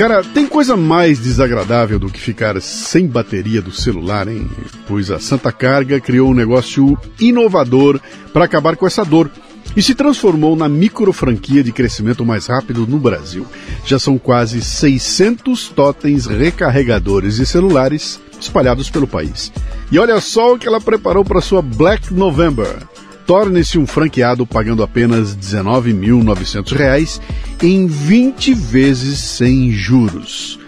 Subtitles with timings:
[0.00, 4.50] Cara, tem coisa mais desagradável do que ficar sem bateria do celular, hein?
[4.88, 8.00] Pois a Santa Carga criou um negócio inovador
[8.32, 9.30] para acabar com essa dor
[9.76, 13.46] e se transformou na micro franquia de crescimento mais rápido no Brasil.
[13.84, 19.52] Já são quase 600 totens recarregadores de celulares espalhados pelo país.
[19.92, 22.74] E olha só o que ela preparou para sua Black November.
[23.30, 27.20] Torne-se um franqueado pagando apenas R$ 19.900
[27.62, 30.58] em 20 vezes sem juros.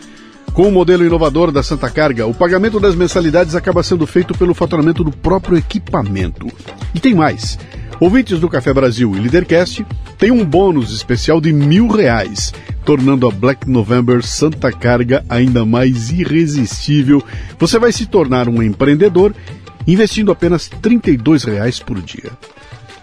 [0.53, 4.55] Com o modelo inovador da Santa Carga, o pagamento das mensalidades acaba sendo feito pelo
[4.55, 6.47] faturamento do próprio equipamento.
[6.95, 7.59] E tem mais.
[7.99, 9.85] Ouvintes do Café Brasil e Leadercast
[10.17, 16.13] têm um bônus especial de mil reais, tornando a Black November Santa Carga ainda mais
[16.13, 17.25] irresistível.
[17.59, 19.35] Você vai se tornar um empreendedor
[19.87, 22.33] investindo apenas 32 reais por dia.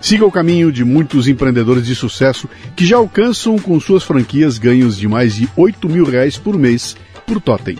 [0.01, 4.97] Siga o caminho de muitos empreendedores de sucesso que já alcançam com suas franquias ganhos
[4.97, 7.77] de mais de 8 mil reais por mês por totem.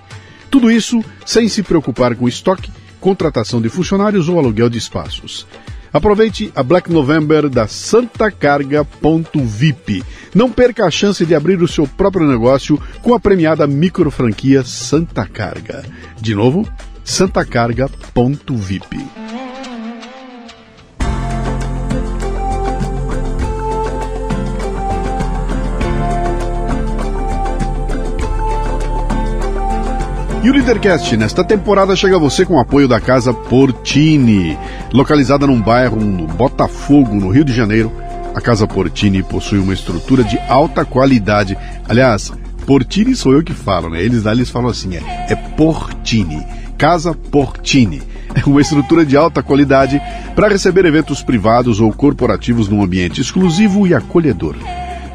[0.52, 2.70] Tudo isso sem se preocupar com estoque,
[3.00, 5.48] contratação de funcionários ou aluguel de espaços.
[5.92, 10.04] Aproveite a Black November da santacarga.vip.
[10.36, 14.64] Não perca a chance de abrir o seu próprio negócio com a premiada micro franquia
[14.64, 15.84] Santa Carga.
[16.22, 16.68] De novo,
[17.10, 19.08] santacarga.vip.
[30.42, 34.56] E o Leadercast nesta temporada chega a você com o apoio da Casa Portini.
[34.94, 37.92] Localizada num bairro no Botafogo, no Rio de Janeiro,
[38.36, 41.58] a Casa Portini possui uma estrutura de alta qualidade.
[41.90, 42.32] Aliás,
[42.68, 44.02] Portini sou eu que falo, né?
[44.02, 46.59] Eles lá eles falam assim, é, é Portini.
[46.80, 48.02] Casa Portini.
[48.34, 50.02] É uma estrutura de alta qualidade
[50.34, 54.56] para receber eventos privados ou corporativos num ambiente exclusivo e acolhedor.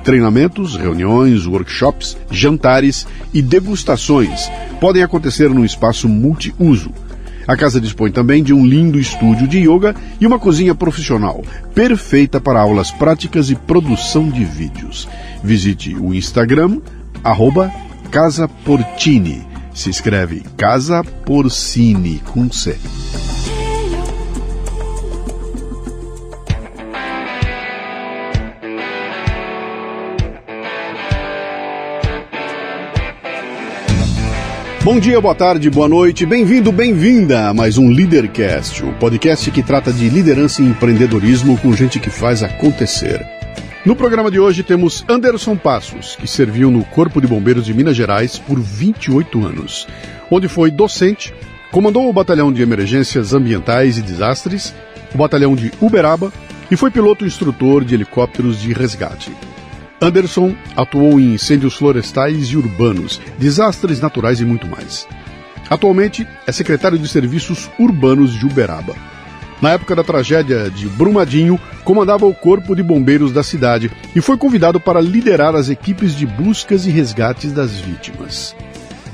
[0.04, 6.92] Treinamentos, reuniões, workshops, jantares e degustações podem acontecer num espaço multiuso.
[7.48, 11.42] A casa dispõe também de um lindo estúdio de yoga e uma cozinha profissional,
[11.74, 15.08] perfeita para aulas práticas e produção de vídeos.
[15.42, 16.82] Visite o Instagram,
[17.22, 17.72] arroba
[18.10, 19.53] Casa Portini.
[19.74, 22.78] Se escreve Casa Porcini com C.
[34.84, 39.62] Bom dia, boa tarde, boa noite, bem-vindo, bem-vinda a mais um Leadercast, o podcast que
[39.62, 43.43] trata de liderança e empreendedorismo com gente que faz acontecer.
[43.84, 47.94] No programa de hoje temos Anderson Passos, que serviu no Corpo de Bombeiros de Minas
[47.94, 49.86] Gerais por 28 anos,
[50.30, 51.34] onde foi docente,
[51.70, 54.74] comandou o Batalhão de Emergências Ambientais e Desastres,
[55.14, 56.32] o Batalhão de Uberaba
[56.70, 59.30] e foi piloto instrutor de helicópteros de resgate.
[60.00, 65.06] Anderson atuou em incêndios florestais e urbanos, desastres naturais e muito mais.
[65.68, 68.94] Atualmente é secretário de Serviços Urbanos de Uberaba.
[69.64, 74.36] Na época da tragédia de Brumadinho, comandava o Corpo de Bombeiros da cidade e foi
[74.36, 78.54] convidado para liderar as equipes de buscas e resgates das vítimas.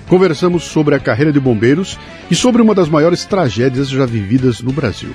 [0.09, 1.97] Conversamos sobre a carreira de bombeiros
[2.29, 5.13] e sobre uma das maiores tragédias já vividas no Brasil.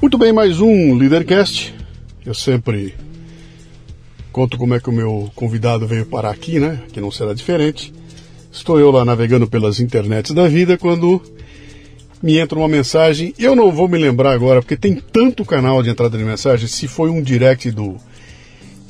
[0.00, 1.72] Muito bem, mais um Leadercast.
[2.26, 2.96] Eu sempre
[4.32, 6.80] conto como é que o meu convidado veio parar aqui, né?
[6.92, 7.94] Que não será diferente.
[8.50, 11.22] Estou eu lá navegando pelas internets da vida quando
[12.22, 13.34] me entra uma mensagem.
[13.38, 16.68] Eu não vou me lembrar agora, porque tem tanto canal de entrada de mensagem.
[16.68, 17.96] Se foi um direct do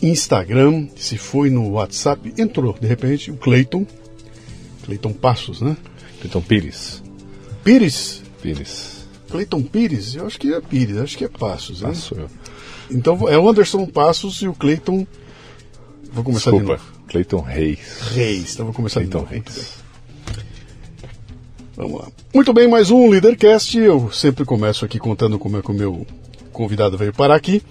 [0.03, 3.87] Instagram, se foi no WhatsApp, entrou de repente o Cleiton.
[4.85, 5.77] Cleiton Passos, né?
[6.21, 7.03] Cleiton Pires.
[7.65, 8.23] Pires?
[8.43, 9.07] Pires.
[9.31, 10.15] Cleiton Pires?
[10.17, 11.89] Eu acho que é Pires, acho que é Passos, né?
[11.89, 12.29] Passo eu.
[12.91, 15.07] Então é o Anderson Passos e o Cleiton.
[16.13, 16.77] Vou começar Desculpa.
[16.77, 17.03] de novo.
[17.09, 18.01] Cleiton Reis.
[18.13, 18.53] Reis.
[18.53, 19.33] Então vou começar Cleiton de novo.
[19.33, 19.82] Reis.
[21.75, 22.09] Vamos lá.
[22.35, 23.79] Muito bem, mais um Leadercast.
[23.79, 26.07] Eu sempre começo aqui contando como é que o meu
[26.53, 27.63] convidado veio parar aqui.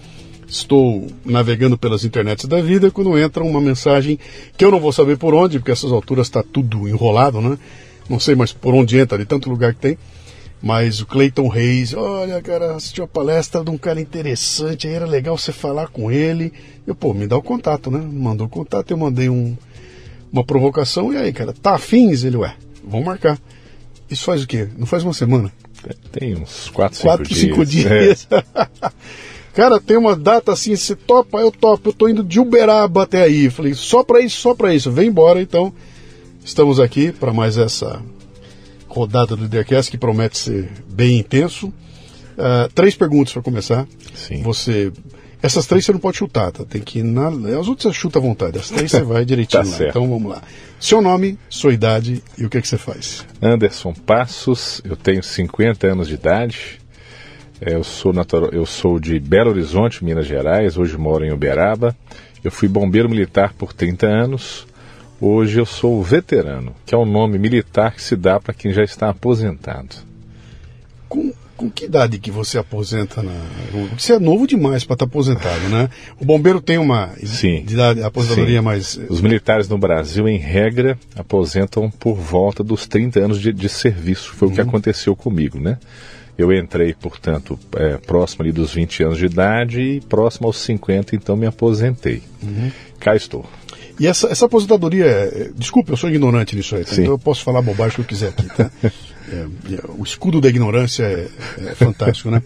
[0.48, 4.18] Estou navegando pelas internets da vida quando entra uma mensagem
[4.56, 7.56] que eu não vou saber por onde, porque essas alturas está tudo enrolado, né?
[8.10, 9.98] Não sei mais por onde entra, de tanto lugar que tem.
[10.60, 15.06] Mas o Cleiton Reis, olha, cara, assisti a palestra de um cara interessante, aí era
[15.06, 16.52] legal você falar com ele.
[16.86, 18.00] Eu, pô, me dá o contato, né?
[18.00, 19.56] Mandou o contato, eu mandei um,
[20.32, 22.24] uma provocação, e aí, cara, tá afins?
[22.24, 23.38] Ele, ué, vamos marcar.
[24.12, 24.68] Isso faz o quê?
[24.76, 25.50] Não faz uma semana?
[26.12, 27.38] Tem uns 4, 5 Quatro, dias.
[27.40, 28.28] cinco dias.
[29.54, 33.22] cara, tem uma data assim, você topa, eu topo, eu tô indo de Uberaba até
[33.22, 33.48] aí.
[33.48, 35.40] Falei, só pra isso, só pra isso, vem embora.
[35.40, 35.72] Então,
[36.44, 38.02] estamos aqui para mais essa
[38.86, 41.68] rodada do Leadercast que promete ser bem intenso.
[41.68, 43.86] Uh, três perguntas para começar.
[44.14, 44.42] Sim.
[44.42, 44.92] Você.
[45.42, 46.64] Essas três você não pode chutar, tá?
[46.64, 47.28] Tem que ir na.
[47.28, 48.58] As outras você chuta à vontade.
[48.58, 49.76] As três você vai direitinho tá lá.
[49.76, 49.90] Certo.
[49.90, 50.40] Então vamos lá.
[50.78, 53.26] Seu nome, sua idade e o que, é que você faz?
[53.40, 56.80] Anderson Passos, eu tenho 50 anos de idade.
[57.60, 60.76] É, eu sou, natural, eu sou de Belo Horizonte, Minas Gerais.
[60.76, 61.96] Hoje moro em Uberaba.
[62.42, 64.66] Eu fui bombeiro militar por 30 anos.
[65.20, 68.82] Hoje eu sou veterano, que é o nome militar que se dá para quem já
[68.82, 69.94] está aposentado.
[71.08, 73.22] Com, com que idade que você aposenta?
[73.22, 73.32] Na...
[73.96, 75.88] Você é novo demais para estar tá aposentado, né?
[76.20, 77.64] O bombeiro tem uma Sim.
[77.68, 78.64] idade, aposentadoria Sim.
[78.64, 79.00] mais.
[79.08, 84.32] Os militares no Brasil, em regra, aposentam por volta dos 30 anos de, de serviço.
[84.34, 84.52] Foi uhum.
[84.52, 85.78] o que aconteceu comigo, né?
[86.36, 91.14] Eu entrei, portanto, é, próximo ali dos 20 anos de idade e próximo aos 50,
[91.14, 92.22] então me aposentei.
[92.42, 92.72] Uhum.
[92.98, 93.44] Cá estou.
[94.00, 96.92] E essa, essa aposentadoria, é, desculpe, eu sou ignorante nisso aí, tá?
[96.94, 98.70] então eu posso falar bobagem que eu quiser aqui, tá?
[99.32, 99.46] é,
[99.98, 101.28] o escudo da ignorância é,
[101.66, 102.42] é fantástico, né?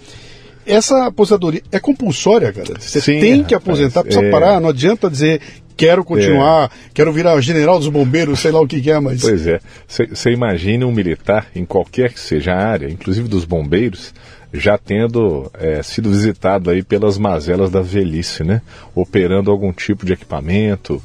[0.65, 2.81] Essa aposentadoria é compulsória, cara.
[2.81, 4.31] Você Sim, tem que aposentar, precisa é...
[4.31, 5.41] parar, não adianta dizer
[5.77, 9.21] quero continuar, quero virar general dos bombeiros, sei lá o que, que é, mas.
[9.21, 9.61] Pois é.
[9.87, 14.15] Você imagina um militar, em qualquer que seja a área, inclusive dos bombeiros,
[14.53, 18.63] já tendo é, sido visitado aí pelas mazelas da velhice, né?
[18.95, 21.03] Operando algum tipo de equipamento.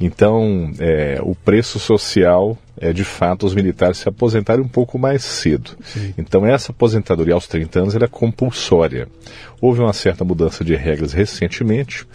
[0.00, 5.22] Então, é, o preço social é de fato os militares se aposentarem um pouco mais
[5.22, 5.76] cedo.
[5.84, 6.14] Sim.
[6.16, 9.08] Então, essa aposentadoria aos 30 anos ela é compulsória.
[9.60, 12.06] Houve uma certa mudança de regras recentemente.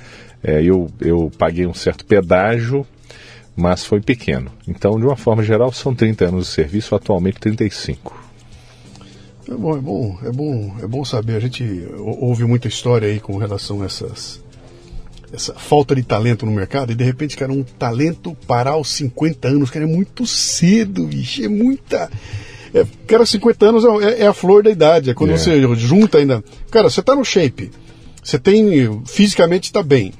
[0.43, 2.85] É, eu, eu paguei um certo pedágio,
[3.55, 4.51] mas foi pequeno.
[4.67, 8.25] Então, de uma forma geral, são 30 anos de serviço, atualmente 35.
[9.49, 11.37] É bom, é bom, é bom, é bom saber.
[11.37, 14.43] A gente ouve muita história aí com relação a essas
[15.31, 19.47] essa falta de talento no mercado e de repente, cara, um talento parar aos 50
[19.47, 22.09] anos, cara, é muito cedo, bicho, é muita.
[22.73, 25.37] É, cara, 50 anos é, é, a flor da idade, é quando É.
[25.37, 26.43] você junta ainda.
[26.71, 27.71] Cara, você tá no shape,
[28.23, 29.01] você tem.
[29.05, 30.13] fisicamente está bem.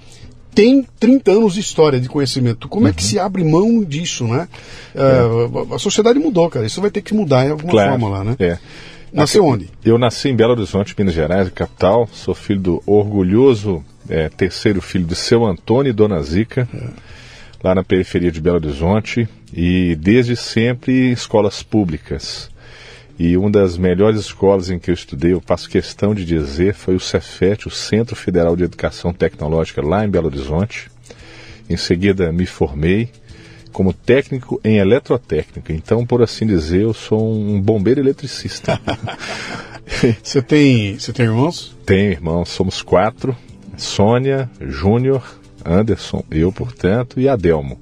[0.56, 2.68] Tem 30 anos de história, de conhecimento.
[2.68, 4.48] Como é que se abre mão disso, né?
[4.96, 6.66] É, a sociedade mudou, cara.
[6.66, 7.92] Isso vai ter que mudar em alguma Claro.
[7.92, 8.36] forma lá, né?
[8.40, 8.58] É.
[9.14, 9.70] Nasceu onde?
[9.86, 12.10] Eu nasci em Belo Horizonte, Minas Gerais, capital.
[12.12, 16.68] Sou filho do orgulhoso é, terceiro filho de seu Antônio e Dona Zica,
[17.64, 19.28] lá na periferia de Belo Horizonte.
[19.54, 22.50] E desde sempre escolas públicas.
[23.20, 26.96] E uma das melhores escolas em que eu estudei, eu faço questão de dizer, foi
[26.96, 30.92] o Cefet, o Centro Federal de Educação Tecnológica, lá em Belo Horizonte.
[31.70, 33.10] Em seguida, me formei
[33.72, 35.74] como técnico em eletrotécnica.
[35.74, 38.80] Então, por assim dizer, eu sou um bombeiro eletricista.
[40.22, 41.76] Você tem, você tem irmãos?
[41.86, 43.36] Tenho irmãos, somos quatro:
[43.78, 45.24] Sônia, Júnior,
[45.66, 47.80] Anderson, eu, portanto, e Adelmo.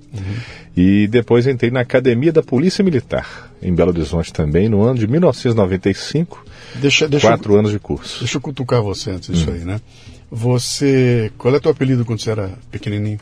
[0.75, 5.07] E depois entrei na Academia da Polícia Militar, em Belo Horizonte também, no ano de
[5.07, 6.45] 1995,
[6.75, 8.19] Deixa, deixa, quatro anos de curso.
[8.19, 9.79] deixa eu cutucar você antes disso aí, né?
[10.29, 11.31] Você.
[11.37, 13.19] Qual é o teu apelido quando você era pequenininho?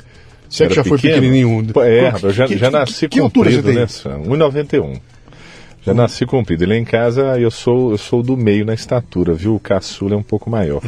[0.49, 1.13] Você é que Era já foi pequeno?
[1.21, 1.73] pequenininho?
[1.73, 3.81] Pô, É, eu já, que- já que- nasci que altura você comprido, tem?
[3.81, 3.87] né?
[3.87, 4.19] Sam?
[4.27, 4.99] 1,91.
[5.85, 6.63] Já nasci comprido.
[6.63, 9.55] E lá em casa eu sou, eu sou do meio na estatura, viu?
[9.55, 10.81] O caçula é um pouco maior.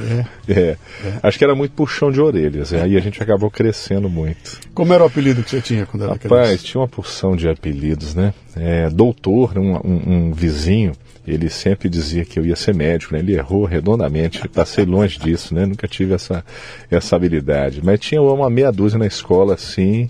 [0.48, 0.78] É.
[1.22, 2.72] Acho que era muito puxão de orelhas.
[2.74, 2.82] é.
[2.82, 4.60] Aí a gente acabou crescendo muito.
[4.74, 6.64] Como era o apelido que você tinha quando era Rapaz, criança?
[6.64, 8.34] tinha uma porção de apelidos, né?
[8.56, 10.94] É, doutor, um, um- um vizinho,
[11.28, 13.20] ele sempre dizia que eu ia ser médico, né?
[13.20, 15.66] Ele errou redondamente, passei longe disso, né?
[15.66, 16.46] Nunca tive essa,
[16.90, 17.82] essa habilidade.
[17.84, 20.10] Mas tinha uma meia dúzia na escola, assim,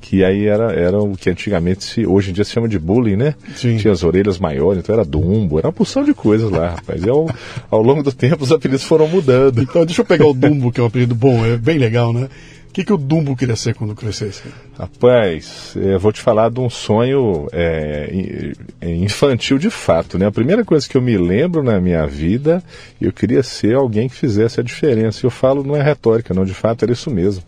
[0.00, 3.16] que aí era, era o que antigamente, se, hoje em dia se chama de bullying,
[3.16, 3.34] né?
[3.54, 3.76] Sim.
[3.76, 7.02] Tinha as orelhas maiores, então era dumbo, era uma porção de coisas lá, rapaz.
[7.02, 7.28] E ao,
[7.70, 9.62] ao longo do tempo os apelidos foram mudando.
[9.62, 12.28] Então, deixa eu pegar o Dumbo, que é um apelido bom, é bem legal, né?
[12.76, 14.42] O que, que o Dumbo queria ser quando crescesse?
[14.78, 18.52] Rapaz, eu vou te falar de um sonho é,
[18.82, 20.26] é, infantil de fato, né?
[20.26, 22.62] A primeira coisa que eu me lembro na minha vida,
[23.00, 25.24] eu queria ser alguém que fizesse a diferença.
[25.24, 27.42] Eu falo, não é retórica, não, de fato era isso mesmo.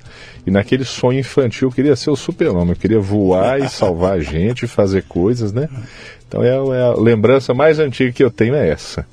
[0.47, 4.21] E naquele sonho infantil eu queria ser o super-homem, eu queria voar e salvar a
[4.21, 5.69] gente, fazer coisas, né?
[6.27, 9.07] Então é, é a lembrança mais antiga que eu tenho é essa.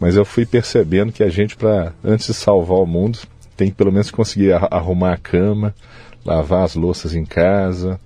[0.00, 3.20] Mas eu fui percebendo que a gente, para antes de salvar o mundo,
[3.56, 5.74] tem que pelo menos conseguir ar- arrumar a cama,
[6.24, 7.98] lavar as louças em casa,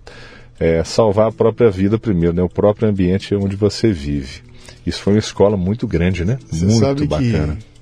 [0.59, 2.43] é, salvar a própria vida primeiro, né?
[2.43, 4.41] O próprio ambiente onde você vive.
[4.87, 6.39] Isso foi uma escola muito grande, né?
[6.51, 7.57] Você muito bacana.
[7.57, 7.77] que.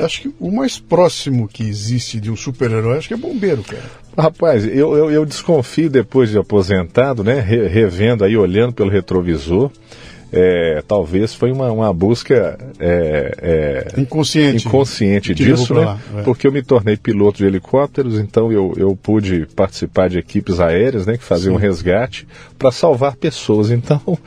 [0.00, 3.62] Eu acho que o mais próximo que existe de um super-herói, acho que é bombeiro,
[3.64, 3.82] cara.
[4.16, 7.40] Rapaz, eu, eu, eu desconfio depois de aposentado, né?
[7.40, 9.70] re- revendo aí, olhando pelo retrovisor,
[10.32, 15.84] é, talvez foi uma, uma busca é, é, inconsciente, inconsciente disso, né?
[15.84, 16.22] Lá, é.
[16.22, 21.06] Porque eu me tornei piloto de helicópteros, então eu, eu pude participar de equipes aéreas,
[21.06, 21.60] né, que faziam Sim.
[21.60, 23.70] resgate para salvar pessoas.
[23.80, 24.18] Então,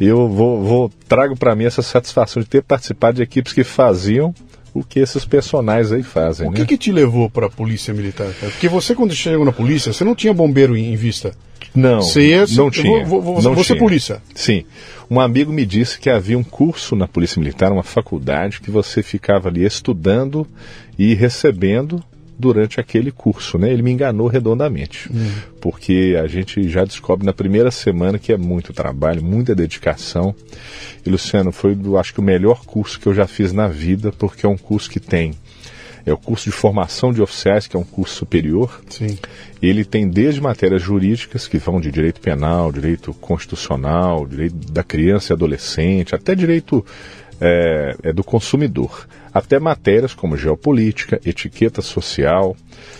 [0.00, 4.32] eu vou, vou trago para mim essa satisfação de ter participado de equipes que faziam
[4.74, 6.48] o que esses personagens aí fazem.
[6.48, 6.66] O que, né?
[6.66, 8.32] que te levou para a polícia militar?
[8.40, 8.52] Cara?
[8.52, 11.32] Porque você, quando chegou na polícia, você não tinha bombeiro em, vista.
[11.74, 13.04] Não, você ia, não tinha.
[13.04, 13.78] Vou, vou, não você tinha.
[13.78, 14.22] polícia.
[14.34, 14.64] Sim.
[15.12, 19.02] Um amigo me disse que havia um curso na Polícia Militar, uma faculdade, que você
[19.02, 20.46] ficava ali estudando
[20.98, 22.02] e recebendo
[22.38, 23.70] durante aquele curso, né?
[23.70, 25.30] Ele me enganou redondamente, hum.
[25.60, 30.34] porque a gente já descobre na primeira semana que é muito trabalho, muita dedicação.
[31.04, 34.46] E Luciano, foi, acho que o melhor curso que eu já fiz na vida, porque
[34.46, 35.34] é um curso que tem
[36.04, 38.82] é o curso de formação de oficiais, que é um curso superior.
[38.88, 39.18] Sim.
[39.60, 45.32] Ele tem desde matérias jurídicas, que vão de direito penal, direito constitucional, direito da criança
[45.32, 46.84] e adolescente, até direito
[47.40, 52.54] é, é do consumidor até matérias como geopolítica, etiqueta social,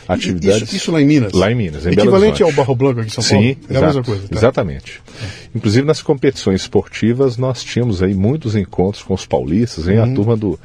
[0.09, 0.63] atividades.
[0.63, 1.33] Isso, isso lá em Minas?
[1.33, 3.45] Lá em Minas, em Equivalente ao Barro Branco aqui em São Paulo?
[3.45, 4.29] Sim, é exato, a mesma coisa.
[4.29, 4.37] Tá?
[4.37, 5.03] Exatamente.
[5.23, 5.27] É.
[5.55, 10.05] Inclusive nas competições esportivas nós tínhamos aí muitos encontros com os paulistas, em uhum.
[10.05, 10.59] a turma do,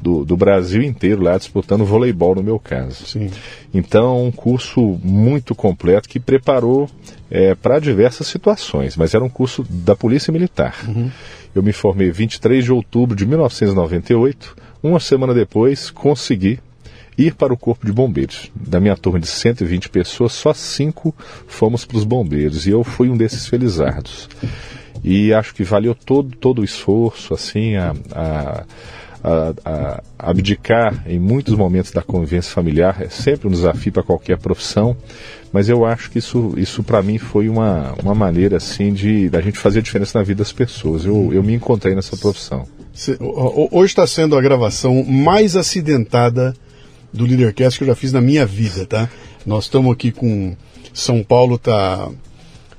[0.00, 3.06] do, do, Brasil inteiro lá disputando voleibol no meu caso.
[3.06, 3.30] Sim.
[3.72, 6.88] Então um curso muito completo que preparou
[7.30, 10.76] é, para diversas situações, mas era um curso da Polícia Militar.
[10.86, 11.10] Uhum.
[11.54, 16.60] Eu me formei 23 de outubro de 1998 uma semana depois, consegui
[17.16, 18.50] ir para o Corpo de Bombeiros.
[18.54, 21.14] Da minha turma de 120 pessoas, só cinco
[21.48, 24.28] fomos para os bombeiros e eu fui um desses felizardos.
[25.02, 28.64] E acho que valeu todo, todo o esforço, assim, a, a,
[29.22, 33.00] a, a abdicar em muitos momentos da convivência familiar.
[33.00, 34.96] É sempre um desafio para qualquer profissão,
[35.52, 39.40] mas eu acho que isso, isso para mim foi uma, uma maneira, assim, de da
[39.40, 41.04] gente fazer a diferença na vida das pessoas.
[41.04, 42.66] Eu, eu me encontrei nessa profissão.
[43.70, 46.54] Hoje está sendo a gravação mais acidentada
[47.12, 49.08] do Leadercast que eu já fiz na minha vida, tá?
[49.46, 50.56] Nós estamos aqui com
[50.92, 52.10] São Paulo tá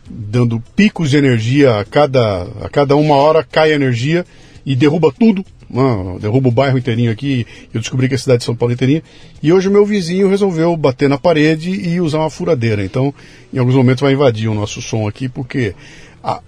[0.09, 4.25] dando picos de energia a cada a cada uma hora cai a energia
[4.65, 5.45] e derruba tudo,
[6.19, 7.45] derruba o bairro inteirinho aqui.
[7.73, 9.03] Eu descobri que é a cidade de São Paulo inteirinha.
[9.41, 12.83] E hoje o meu vizinho resolveu bater na parede e usar uma furadeira.
[12.83, 13.13] Então,
[13.53, 15.75] em alguns momentos vai invadir o nosso som aqui porque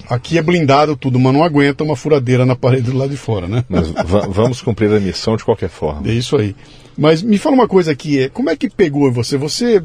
[0.10, 3.48] aqui é blindado tudo, mas não aguenta uma furadeira na parede do lado de fora,
[3.48, 3.64] né?
[3.70, 3.88] Mas
[4.30, 6.10] vamos cumprir a missão de qualquer forma.
[6.10, 6.56] É isso aí.
[6.98, 9.38] Mas me fala uma coisa aqui, é, como é que pegou você?
[9.38, 9.82] Você,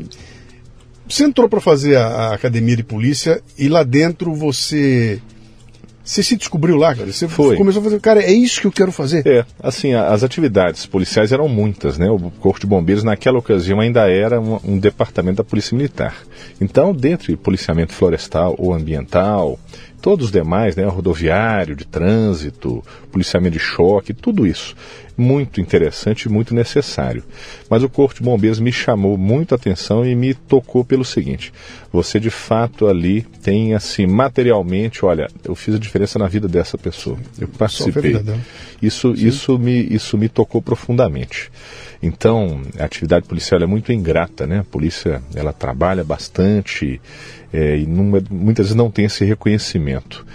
[1.09, 5.21] você entrou para fazer a, a, academia de polícia e lá dentro você
[6.07, 7.13] você se descobriu lá, cara?
[7.13, 7.57] Você Foi.
[7.57, 9.27] começou a fazer, cara, é isso que eu quero fazer.
[9.27, 12.09] É, assim, as atividades policiais eram muitas, né?
[12.09, 16.15] O Corpo de Bombeiros, naquela ocasião, ainda era um, um departamento da Polícia Militar.
[16.61, 19.59] Então, dentre policiamento florestal ou ambiental,
[20.01, 24.77] todos os demais, né, rodoviário, de trânsito, policiamento de choque, tudo isso.
[25.17, 27.25] Muito interessante e muito necessário.
[27.71, 31.53] Mas o Corpo de Bombeiros me chamou muito a atenção e me tocou pelo seguinte:
[31.91, 36.77] você de fato ali tem, assim, materialmente, olha, eu fiz a diferença na vida dessa
[36.77, 37.19] pessoa.
[37.39, 38.23] Eu participei.
[38.83, 41.51] Isso, isso, me, isso me tocou profundamente.
[42.03, 44.61] Então, a atividade policial é muito ingrata, né?
[44.61, 47.01] A polícia ela trabalha bastante
[47.53, 50.27] é, e não, muitas vezes não tem esse reconhecimento.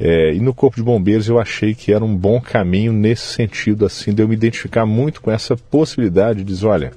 [0.00, 3.84] É, e no Corpo de Bombeiros eu achei que era um bom caminho nesse sentido,
[3.84, 6.92] assim, de eu me identificar muito com essa possibilidade de dizer, olha,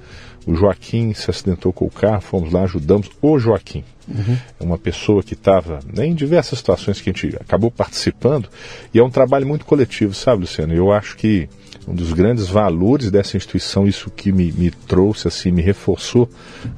[0.46, 3.84] o Joaquim se acidentou com o carro, fomos lá, ajudamos o Joaquim.
[4.08, 4.36] Uhum.
[4.60, 8.48] É uma pessoa que estava né, em diversas situações que a gente acabou participando,
[8.94, 10.72] e é um trabalho muito coletivo, sabe, Luciano?
[10.72, 11.48] Eu acho que
[11.86, 16.28] um dos grandes valores dessa instituição, isso que me, me trouxe, assim, me reforçou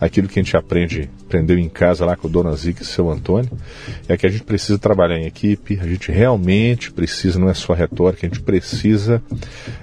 [0.01, 3.11] aquilo que a gente aprende, aprendeu em casa lá com o Dona Zica e seu
[3.11, 3.51] Antônio,
[4.09, 7.73] é que a gente precisa trabalhar em equipe, a gente realmente precisa, não é só
[7.73, 9.23] retórica, a gente precisa,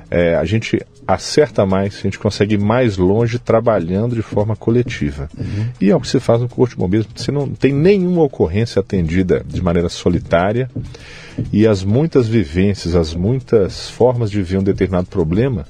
[0.09, 0.79] é, a gente
[1.13, 5.29] acerta mais, a gente consegue ir mais longe trabalhando de forma coletiva.
[5.37, 5.67] Uhum.
[5.79, 8.79] E é o que se faz no Corpo de Bombeiros, você não tem nenhuma ocorrência
[8.79, 10.69] atendida de maneira solitária,
[11.51, 15.65] e as muitas vivências, as muitas formas de ver um determinado problema,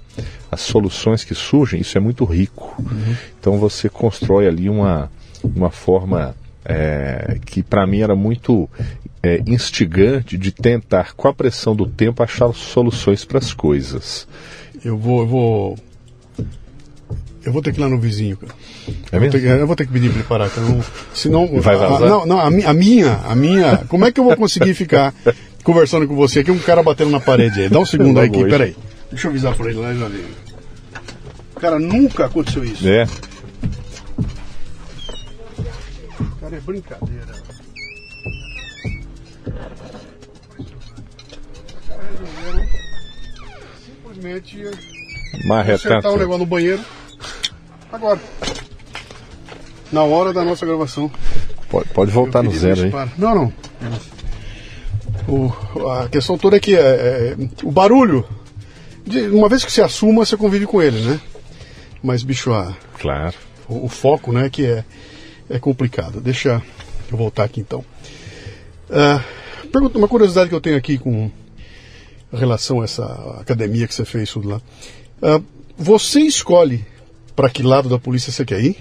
[0.52, 2.76] as soluções que surgem, isso é muito rico.
[2.80, 3.16] Uhum.
[3.40, 5.10] Então você constrói ali uma,
[5.44, 8.70] uma forma é, que para mim era muito
[9.24, 14.28] é, instigante de tentar, com a pressão do tempo, achar soluções para as coisas.
[14.84, 15.80] Eu vou, eu vou.
[17.44, 18.54] Eu vou ter que ir lá no vizinho, cara.
[19.12, 19.38] É mesmo?
[19.38, 20.68] Eu, vou ter, eu vou ter que pedir para parar, cara.
[20.68, 20.84] Não,
[21.14, 21.48] senão.
[21.60, 22.04] Vai vazar?
[22.04, 23.78] A, não, não, a, a minha, a minha.
[23.88, 25.14] Como é que eu vou conseguir ficar
[25.64, 27.70] conversando com você aqui, um cara batendo na parede aí.
[27.70, 28.76] Dá um segundo aí aqui, peraí.
[29.10, 30.24] Deixa eu avisar por ele lá já vem.
[31.60, 32.88] Cara, nunca aconteceu isso.
[32.88, 33.06] É.
[36.40, 37.41] Cara, é brincadeira.
[44.22, 44.58] Simplesmente
[45.46, 46.82] Marretar acertar o negócio no banheiro.
[47.92, 48.20] Agora.
[49.92, 51.12] Na hora da nossa gravação.
[51.70, 52.92] Pode, pode voltar no zero aí.
[53.18, 53.54] Não, não.
[55.28, 58.26] O- a questão toda é que é, é, o barulho,
[59.06, 61.20] de- uma vez que você assuma, você convive com ele, né?
[62.04, 63.36] Mas, bicho, a, Claro.
[63.68, 64.84] o, o foco, né, que é,
[65.50, 66.20] é complicado.
[66.20, 66.62] Deixa
[67.12, 67.84] eu voltar aqui então.
[68.90, 69.22] Ah,
[69.72, 71.32] pergunta, uma curiosidade que eu tenho aqui com
[72.38, 73.06] relação a essa
[73.40, 74.62] academia que você fez tudo lá.
[75.22, 75.42] Ah,
[75.78, 76.86] você escolhe
[77.36, 78.78] para que lado da polícia você quer ir?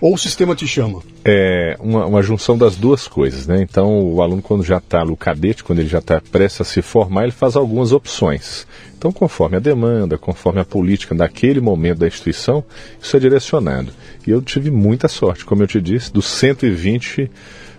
[0.00, 1.02] Ou o sistema te chama?
[1.24, 3.62] É uma, uma junção das duas coisas, né?
[3.62, 6.82] Então, o aluno, quando já está no cadete, quando ele já está prestes a se
[6.82, 8.66] formar, ele faz algumas opções.
[8.98, 12.64] Então, conforme a demanda, conforme a política daquele momento da instituição,
[13.00, 13.92] isso é direcionado.
[14.26, 17.30] E eu tive muita sorte, como eu te disse, dos 120,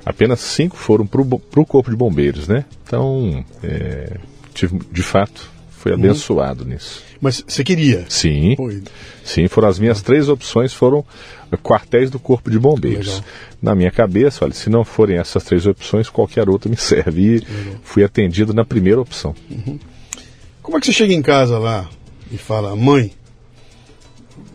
[0.06, 2.66] apenas cinco foram para o Corpo de Bombeiros, né?
[2.84, 4.18] Então, é,
[4.56, 7.04] tive, de fato, fui abençoado nisso.
[7.22, 8.06] Mas você queria?
[8.10, 8.56] Sim.
[8.56, 8.82] Foi.
[9.24, 11.06] Sim, foram as minhas três opções, foram
[11.62, 13.08] quartéis do Corpo de Bombeiros.
[13.08, 13.24] Legal.
[13.62, 17.38] Na minha cabeça, olha, se não forem essas três opções, qualquer outra me serve.
[17.38, 17.44] E
[17.84, 19.36] fui atendido na primeira opção.
[20.62, 21.88] Como é que você chega em casa lá
[22.32, 23.12] e fala, mãe,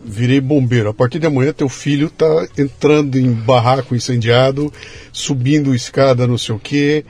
[0.03, 0.89] virei bombeiro.
[0.89, 4.71] A partir de amanhã teu filho tá entrando em barraco incendiado,
[5.11, 7.05] subindo escada não sei o quê,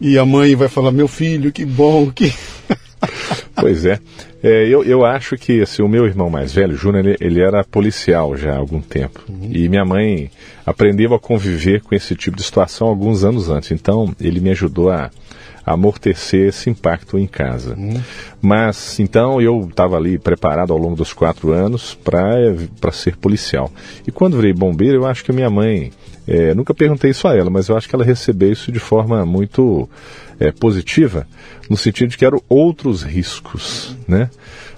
[0.00, 2.32] e a mãe vai falar, meu filho, que bom, que.
[3.56, 3.98] Pois é.
[4.42, 7.64] É, eu, eu acho que assim, o meu irmão mais velho, Júnior, ele, ele era
[7.64, 9.24] policial já há algum tempo.
[9.50, 10.30] E minha mãe
[10.66, 13.70] aprendeu a conviver com esse tipo de situação alguns anos antes.
[13.70, 15.10] Então, ele me ajudou a
[15.64, 17.76] amortecer esse impacto em casa.
[18.40, 23.70] Mas, então, eu estava ali preparado ao longo dos quatro anos para ser policial.
[24.06, 25.90] E quando virei bombeiro, eu acho que a minha mãe.
[26.26, 29.24] é, nunca perguntei isso a ela, mas eu acho que ela recebeu isso de forma
[29.26, 29.88] muito
[30.40, 31.26] é, positiva,
[31.68, 34.30] no sentido de que eram outros riscos, né?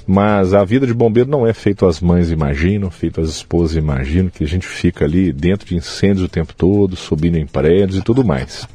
[0.07, 4.31] Mas a vida de bombeiro não é feito as mães imaginam, feito as esposas imaginam,
[4.31, 8.03] que a gente fica ali dentro de incêndios o tempo todo, subindo em prédios e
[8.03, 8.69] tudo mais.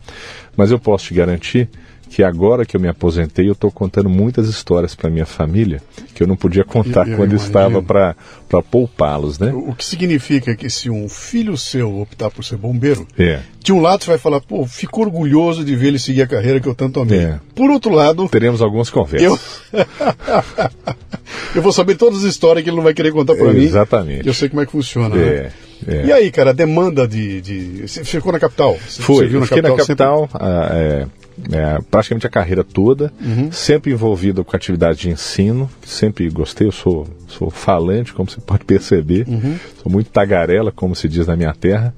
[0.58, 1.70] Mas eu posso te garantir
[2.14, 5.82] que agora que eu me aposentei, eu estou contando muitas histórias para minha família
[6.14, 7.48] que eu não podia contar Eu- eu quando imagino.
[7.48, 9.54] estava para poupá-los, né?
[9.54, 13.40] O que significa que se um filho seu optar por ser bombeiro, É.
[13.64, 16.60] de um lado você vai falar, pô, fico orgulhoso de ver ele seguir a carreira
[16.60, 17.20] que eu tanto amei.
[17.20, 17.40] É.
[17.56, 19.22] Por outro lado, Teremos algumas conversas.
[19.22, 19.40] eu.
[21.56, 23.64] eu vou saber todas as histórias que ele não vai querer contar pra mim.
[23.64, 24.28] Exatamente.
[24.28, 25.16] Eu sei como é que funciona.
[25.16, 25.52] né?
[25.88, 26.06] É, é.
[26.08, 27.88] E aí, cara, a demanda de, de.
[27.88, 28.78] Você ficou na capital?
[28.88, 31.08] Você, Foi, você viu eu na fiquei capital, na capital ah, é,
[31.52, 33.52] é, praticamente a carreira toda, Uhum.
[33.52, 38.66] sempre envolvido com atividade de ensino, sempre gostei, eu sou, sou falante, como você pode
[38.66, 39.58] perceber, Uhum.
[39.82, 41.94] sou muito tagarela, como se diz na minha terra,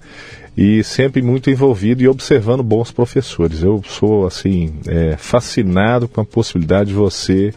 [0.56, 3.64] e sempre muito envolvido e observando bons professores.
[3.64, 7.52] Eu sou, assim, é, fascinado com a possibilidade de você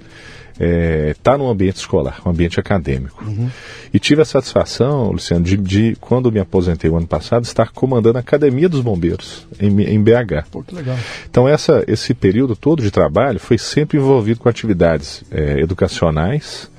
[0.58, 3.24] estar num ambiente escolar, um ambiente acadêmico.
[3.92, 8.18] E tive a satisfação, Luciano, de, de, quando me aposentei o ano passado, estar comandando
[8.18, 10.48] a Academia dos Bombeiros, em, em BH.
[10.50, 10.96] Pô, que legal.
[11.28, 16.70] Então essa, esse período todo de trabalho foi sempre envolvido com atividades eh, educacionais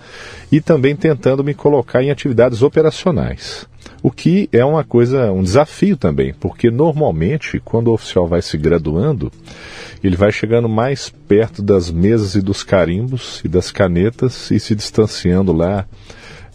[0.51, 3.67] e também tentando me colocar em atividades operacionais.
[4.03, 8.57] O que é uma coisa, um desafio também, porque normalmente quando o oficial vai se
[8.57, 9.31] graduando,
[10.03, 14.75] ele vai chegando mais perto das mesas e dos carimbos e das canetas e se
[14.75, 15.85] distanciando lá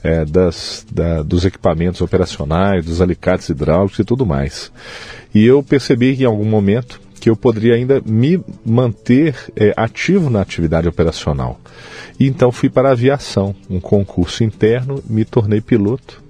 [0.04, 4.70] é, das, da- dos equipamentos operacionais, dos alicates hidráulicos e tudo mais.
[5.34, 10.28] E eu percebi que em algum momento que eu poderia ainda me manter é, ativo
[10.28, 11.60] na atividade operacional.
[12.18, 16.20] E então fui para a aviação, um concurso interno, me tornei piloto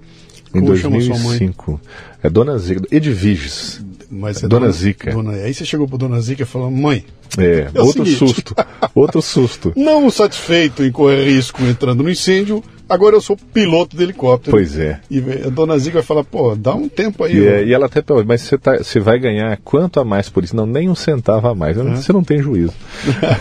[0.53, 1.39] em Como chama sua mãe?
[1.39, 1.81] 2005.
[2.21, 3.81] É Dona Zica, Edviges.
[4.07, 5.11] Mas é Dona Zica.
[5.11, 7.03] Dona- aí você chegou pro Dona Zica e falou, mãe,
[7.39, 8.19] É, É outro seguinte.
[8.19, 8.55] susto,
[8.93, 9.73] outro susto.
[9.75, 14.51] não satisfeito em correr risco entrando no incêndio, agora eu sou piloto de helicóptero.
[14.51, 14.99] Pois é.
[15.09, 17.37] E a Dona Zica vai falar, pô, dá um tempo aí.
[17.37, 20.29] E, é, e ela até pergunta, mas você, tá, você vai ganhar quanto a mais
[20.29, 20.55] por isso?
[20.55, 21.75] Não, nem um centavo a mais.
[21.77, 22.73] Não- Você não tem juízo.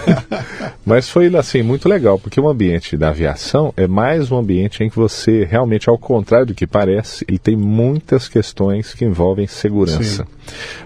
[0.84, 4.90] mas foi assim, muito legal, porque o ambiente da aviação é mais um ambiente em
[4.90, 10.26] que você, realmente, ao contrário do que parece, ele tem muitas questões que envolvem segurança.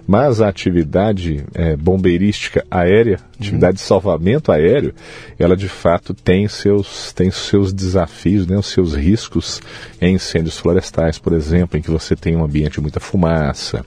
[0.07, 4.95] Mas a atividade eh, bombeirística aérea, atividade de salvamento aéreo,
[5.39, 9.61] ela de fato tem seus, tem seus desafios, né, os seus riscos
[10.01, 13.85] em incêndios florestais, por exemplo, em que você tem um ambiente de muita fumaça,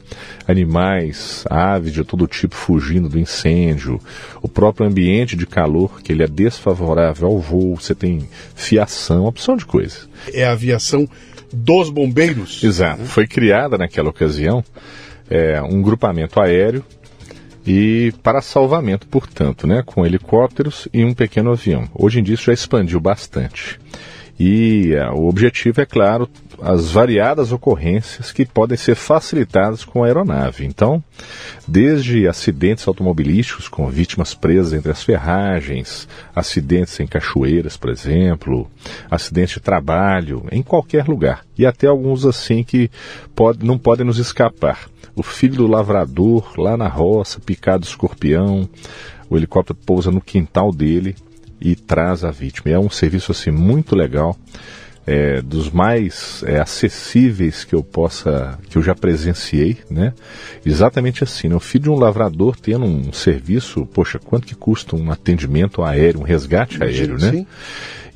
[0.47, 3.99] animais, aves de todo tipo fugindo do incêndio,
[4.41, 9.29] o próprio ambiente de calor, que ele é desfavorável ao voo, você tem fiação, uma
[9.29, 10.07] opção de coisas.
[10.33, 11.07] É a aviação
[11.51, 12.63] dos bombeiros.
[12.63, 13.03] Exato.
[13.05, 14.63] Foi criada naquela ocasião
[15.29, 16.83] é, um grupamento aéreo
[17.69, 21.88] e para salvamento, portanto, né, com helicópteros e um pequeno avião.
[21.93, 23.79] Hoje em dia isso já expandiu bastante.
[24.39, 26.30] E uh, o objetivo é, claro,
[26.62, 30.65] as variadas ocorrências que podem ser facilitadas com a aeronave.
[30.65, 31.04] Então,
[31.67, 38.69] desde acidentes automobilísticos com vítimas presas entre as ferragens, acidentes em cachoeiras, por exemplo,
[39.12, 42.89] acidentes de trabalho, em qualquer lugar, e até alguns assim que
[43.36, 44.89] pode, não podem nos escapar.
[45.15, 48.69] O filho do lavrador, lá na roça, picado escorpião,
[49.30, 51.15] o helicóptero pousa no quintal dele,
[51.62, 52.74] e traz a vítima.
[52.74, 54.38] É um serviço assim muito legal,
[55.06, 60.13] é, dos mais é, acessíveis que eu possa, que eu já presenciei, né?
[60.63, 61.56] Exatamente assim, né?
[61.56, 66.19] o filho de um lavrador tendo um serviço, poxa, quanto que custa um atendimento aéreo,
[66.19, 67.32] um resgate aéreo, né?
[67.32, 67.48] Sim.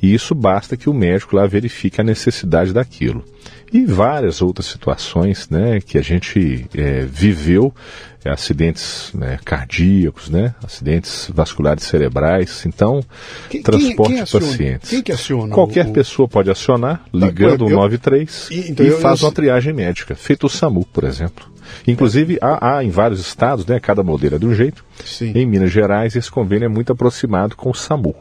[0.04, 3.24] E isso basta que o médico lá verifique a necessidade daquilo.
[3.72, 7.74] E várias outras situações né, que a gente é, viveu
[8.22, 12.66] é, acidentes né, cardíacos, né, acidentes vasculares cerebrais.
[12.66, 13.02] Então,
[13.48, 14.90] quem, transporte quem, quem de pacientes.
[14.90, 15.54] Quem que aciona?
[15.54, 15.92] Qualquer o...
[15.92, 19.26] pessoa pode acionar, ligando o 93 e, então, e eu, faz eu...
[19.26, 21.46] uma triagem médica, feito o SAMU, por exemplo.
[21.86, 24.84] Inclusive, há, há, em vários estados, né, cada modelo é de um jeito.
[25.04, 25.32] Sim.
[25.34, 28.14] Em Minas Gerais, esse convênio é muito aproximado com o SAMU.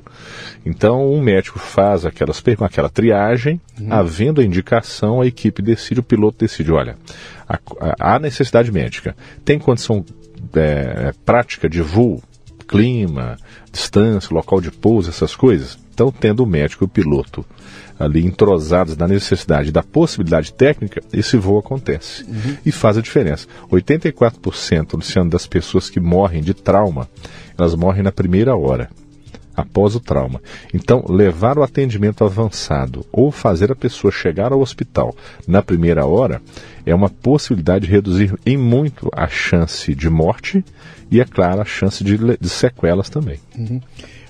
[0.66, 3.88] Então, um médico faz aquelas, aquela triagem, uhum.
[3.92, 6.98] havendo a indicação, a equipe decide, o piloto decide, olha,
[8.00, 9.16] há necessidade médica.
[9.44, 10.04] Tem condição
[10.56, 12.22] é, prática de voo,
[12.68, 13.38] clima,
[13.72, 15.78] distância, local de pouso, essas coisas?
[15.94, 17.46] Então, tendo o médico e o piloto
[18.00, 22.24] ali entrosados na necessidade da possibilidade técnica, esse voo acontece.
[22.24, 22.58] Uhum.
[22.66, 23.48] E faz a diferença.
[23.72, 27.08] 84%, Luciano, das pessoas que morrem de trauma,
[27.58, 28.90] elas morrem na primeira hora
[29.56, 30.42] após o trauma.
[30.74, 35.16] Então, levar o atendimento avançado ou fazer a pessoa chegar ao hospital
[35.48, 36.42] na primeira hora
[36.86, 40.66] é uma possibilidade de reduzir em muito a chance de morte
[41.12, 43.40] e, é claro, a chance de, de sequelas também.
[43.56, 43.80] Uhum.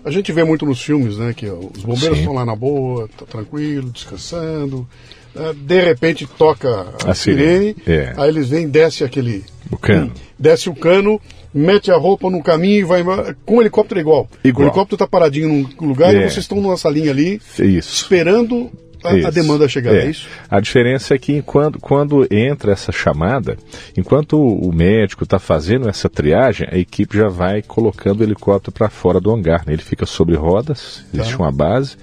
[0.06, 3.26] A gente vê muito nos filmes, né, que os bombeiros estão lá na boa, tá
[3.26, 4.88] tranquilo, descansando.
[5.34, 8.14] Né, de repente toca a, a sirene, sirene é.
[8.18, 9.44] aí eles vêm, desce aquele.
[9.72, 10.12] O cano.
[10.38, 11.22] Desce o cano,
[11.54, 13.36] mete a roupa no caminho e vai embora.
[13.46, 14.30] Com o helicóptero é igual.
[14.44, 14.66] igual.
[14.66, 16.18] O helicóptero está paradinho num lugar é.
[16.18, 17.96] e vocês estão numa salinha ali, Isso.
[17.96, 18.70] esperando
[19.04, 20.06] a, a, demanda chegar, é.
[20.06, 20.10] é.
[20.10, 20.28] isso?
[20.50, 23.58] A diferença é que quando, quando entra essa chamada,
[23.98, 28.90] enquanto o médico está fazendo essa triagem, a equipe já vai colocando o helicóptero para
[28.90, 29.64] fora do hangar.
[29.66, 29.74] Né?
[29.74, 31.44] Ele fica sobre rodas, existe tá.
[31.44, 31.98] uma base,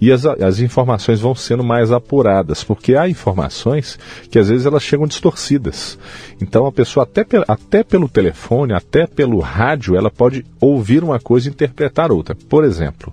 [0.00, 3.98] e as, as informações vão sendo mais apuradas, porque há informações
[4.30, 5.98] que às vezes elas chegam distorcidas.
[6.40, 11.48] Então a pessoa, até, até pelo telefone, até pelo rádio, ela pode ouvir uma coisa
[11.48, 12.34] e interpretar outra.
[12.34, 13.12] Por exemplo,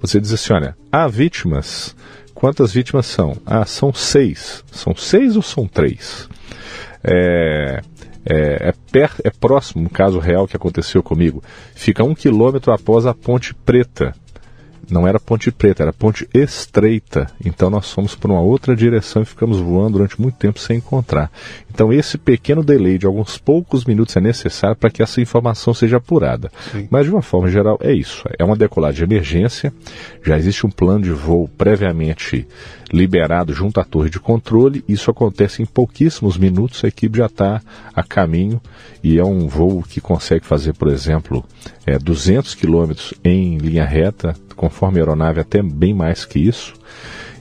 [0.00, 1.96] você diz assim: olha, há vítimas
[2.38, 3.36] Quantas vítimas são?
[3.44, 4.62] Ah, são seis.
[4.70, 6.28] São seis ou são três?
[7.02, 7.80] É,
[8.24, 11.42] é, é, per, é próximo, um caso real que aconteceu comigo.
[11.74, 14.14] Fica um quilômetro após a Ponte Preta,
[14.90, 17.26] não era ponte preta, era ponte estreita.
[17.44, 21.30] Então nós fomos para uma outra direção e ficamos voando durante muito tempo sem encontrar.
[21.72, 25.98] Então esse pequeno delay de alguns poucos minutos é necessário para que essa informação seja
[25.98, 26.50] apurada.
[26.72, 26.88] Sim.
[26.90, 28.24] Mas de uma forma geral é isso.
[28.38, 29.72] É uma decolagem de emergência.
[30.22, 32.46] Já existe um plano de voo previamente
[32.92, 34.84] liberado junto à torre de controle.
[34.88, 36.84] Isso acontece em pouquíssimos minutos.
[36.84, 37.60] A equipe já está
[37.94, 38.60] a caminho
[39.02, 41.44] e é um voo que consegue fazer, por exemplo,
[41.86, 46.74] é, 200 quilômetros em linha reta conforme a aeronave até bem mais que isso,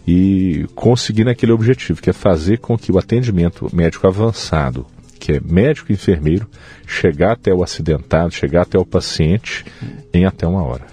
[0.08, 4.86] e conseguindo aquele objetivo, que é fazer com que o atendimento médico avançado,
[5.20, 6.48] que é médico e enfermeiro,
[6.86, 9.66] chegar até o acidentado, chegar até o paciente
[10.14, 10.86] em até uma hora.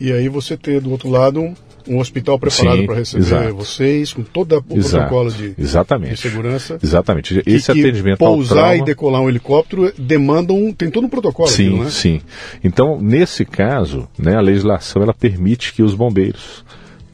[0.00, 1.54] E aí você ter do outro lado
[1.88, 3.54] um hospital preparado para receber exato.
[3.54, 6.78] vocês, com todo o exato, protocolo de, exatamente, de segurança.
[6.82, 7.42] Exatamente.
[7.46, 11.48] Esse que atendimento pousar trauma, e decolar um helicóptero demandam, tem todo um protocolo.
[11.48, 11.90] Sim, aquilo, né?
[11.90, 12.20] sim.
[12.62, 16.64] Então, nesse caso, né, a legislação ela permite que os bombeiros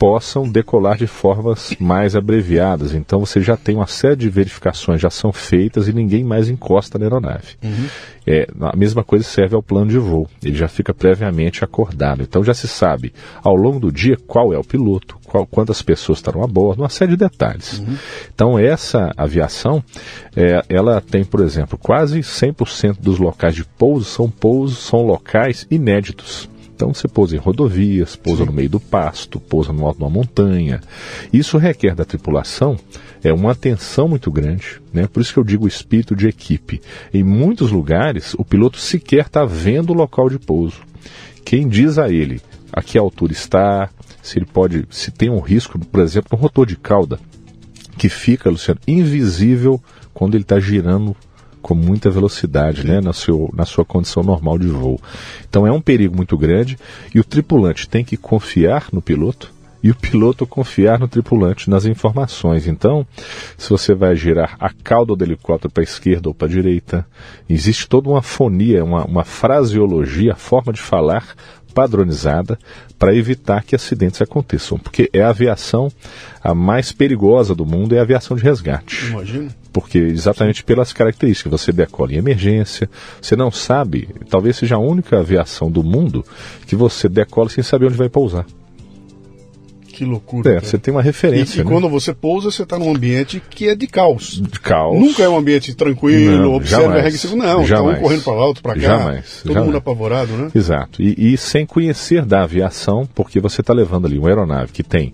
[0.01, 2.95] possam decolar de formas mais abreviadas.
[2.95, 6.99] Então você já tem uma série de verificações já são feitas e ninguém mais encosta
[6.99, 7.59] na aeronave.
[7.63, 7.87] Uhum.
[8.27, 10.27] É, a mesma coisa serve ao plano de voo.
[10.43, 12.23] Ele já fica previamente acordado.
[12.23, 16.17] Então já se sabe ao longo do dia qual é o piloto, qual, quantas pessoas
[16.17, 17.81] estarão a bordo, uma série de detalhes.
[17.81, 17.97] Uhum.
[18.35, 19.85] Então essa aviação,
[20.35, 25.67] é, ela tem, por exemplo, quase 100% dos locais de pouso são pousos, são locais
[25.71, 26.49] inéditos.
[26.81, 28.47] Então você pousa em rodovias, pousa Sim.
[28.47, 30.81] no meio do pasto, pousa no alto de uma montanha.
[31.31, 32.79] Isso requer da tripulação
[33.23, 35.07] é uma atenção muito grande, né?
[35.07, 36.81] Por isso que eu digo espírito de equipe.
[37.13, 40.81] Em muitos lugares, o piloto sequer está vendo o local de pouso.
[41.45, 42.41] Quem diz a ele
[42.73, 43.91] a que altura está,
[44.23, 47.21] se ele pode, se tem um risco, por exemplo, no rotor de cauda,
[47.99, 49.79] que fica, Luciano, invisível
[50.15, 51.15] quando ele está girando
[51.63, 55.01] com muita velocidade, né, na, seu, na sua condição normal de voo.
[55.49, 56.79] Então é um perigo muito grande
[57.15, 61.87] e o tripulante tem que confiar no piloto e o piloto confiar no tripulante nas
[61.87, 62.67] informações.
[62.67, 63.07] Então,
[63.57, 67.07] se você vai girar a cauda do helicóptero para a esquerda ou para a direita,
[67.49, 71.35] existe toda uma fonia, uma, uma fraseologia, forma de falar
[71.73, 72.59] padronizada
[72.99, 75.91] para evitar que acidentes aconteçam, porque é a aviação
[76.43, 79.07] a mais perigosa do mundo, é a aviação de resgate.
[79.07, 79.49] Imagina.
[79.73, 85.19] Porque exatamente pelas características, você decola em emergência, você não sabe, talvez seja a única
[85.19, 86.25] aviação do mundo
[86.67, 88.45] que você decola sem saber onde vai pousar.
[90.01, 90.51] Que loucura.
[90.57, 91.61] É, você tem uma referência.
[91.61, 91.71] E, né?
[91.71, 94.41] quando você pousa, você está num ambiente que é de caos.
[94.41, 94.99] De caos.
[94.99, 97.01] Nunca é um ambiente tranquilo, Não, observa jamais.
[97.01, 97.37] a regra.
[97.37, 97.95] Não, Jamais.
[97.97, 98.81] tá um correndo para lá, outro para cá.
[98.81, 99.67] Jamais, Todo jamais.
[99.67, 100.51] mundo apavorado, né?
[100.55, 101.03] Exato.
[101.03, 105.13] E, e sem conhecer da aviação, porque você está levando ali uma aeronave que tem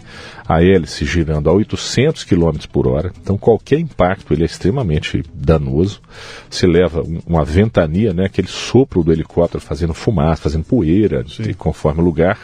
[0.49, 6.01] a hélice girando a 800 km por hora, então qualquer impacto ele é extremamente danoso.
[6.49, 11.43] Você leva um- uma ventania, né, aquele sopro do helicóptero fazendo fumaça, fazendo poeira, Sim.
[11.51, 12.39] e conforme o lugar.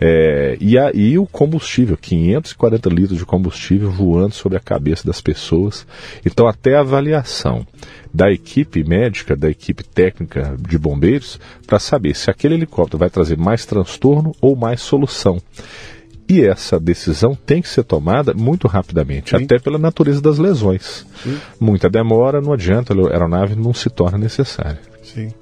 [0.00, 5.86] É, e aí o combustível, 540 litros de combustível voando sobre a cabeça das pessoas.
[6.24, 7.66] Então até a avaliação
[8.12, 13.36] da equipe médica, da equipe técnica de bombeiros, para saber se aquele helicóptero vai trazer
[13.36, 15.40] mais transtorno ou mais solução.
[16.28, 19.44] E essa decisão tem que ser tomada muito rapidamente, Sim.
[19.44, 21.06] até pela natureza das lesões.
[21.22, 21.38] Sim.
[21.58, 24.78] Muita demora, não adianta, a aeronave não se torna necessária.
[25.02, 25.32] Sim.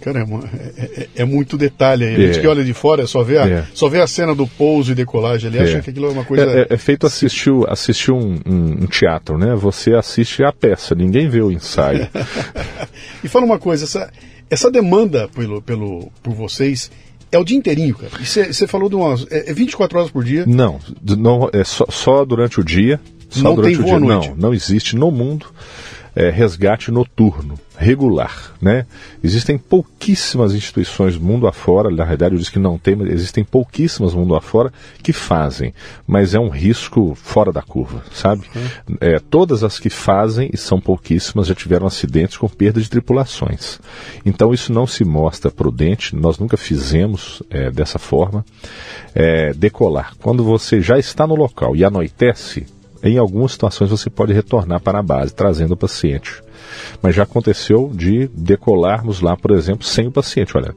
[0.00, 0.40] Caramba,
[0.76, 2.14] é, é- é muito detalhe aí.
[2.14, 2.40] A gente É.
[2.40, 3.64] que olha de fora só vê a, É.
[3.74, 5.62] só vê a cena do pouso e decolagem ali, É.
[5.62, 6.44] acha que aquilo é uma coisa.
[6.44, 9.54] É, é- é feito assistir, assistir um, um- um teatro, né?
[9.56, 12.06] Você assiste a peça, ninguém vê o ensaio.
[13.24, 14.10] E fala uma coisa, essa,
[14.48, 16.90] essa demanda pelo, pelo, por vocês
[17.32, 18.12] é o dia inteirinho, cara.
[18.24, 19.26] Você falou de umas.
[19.30, 20.44] É, é 24 horas por dia.
[20.46, 23.00] não, não é só, só durante o dia.
[23.28, 23.98] Só Não durante tem o dia.
[23.98, 25.46] Não, não existe no mundo
[26.16, 28.86] é, resgate noturno regular, né?
[29.22, 34.14] Existem pouquíssimas instituições mundo afora, na realidade eu disse que não tem, mas existem pouquíssimas
[34.14, 35.74] mundo afora que fazem,
[36.06, 38.46] mas é um risco fora da curva, sabe?
[38.98, 43.78] É, todas as que fazem, e são pouquíssimas, já tiveram acidentes com perda de tripulações.
[44.24, 48.42] Então isso não se mostra prudente, nós nunca fizemos é, dessa forma.
[49.14, 50.14] É, decolar.
[50.22, 52.66] Quando você já está no local e anoitece,
[53.02, 56.42] em algumas situações você pode retornar para a base, trazendo o paciente.
[57.02, 60.56] Mas já aconteceu de decolarmos lá, por exemplo, sem o paciente.
[60.56, 60.74] Olha,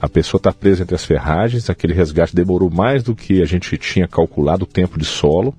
[0.00, 3.76] a pessoa está presa entre as ferragens, aquele resgate demorou mais do que a gente
[3.78, 5.54] tinha calculado o tempo de solo,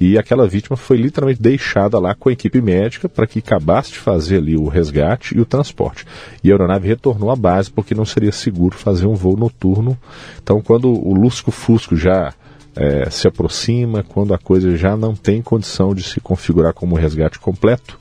[0.00, 3.98] e aquela vítima foi literalmente deixada lá com a equipe médica para que acabasse de
[3.98, 6.04] fazer ali o resgate e o transporte.
[6.42, 9.96] E a aeronave retornou à base porque não seria seguro fazer um voo noturno.
[10.42, 12.34] Então, quando o lusco-fusco já
[12.76, 16.98] eh, se aproxima, quando a coisa já não tem condição de se configurar como um
[16.98, 17.98] resgate completo,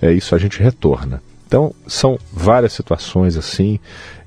[0.00, 1.22] é isso a gente retorna.
[1.46, 3.78] Então, são várias situações assim.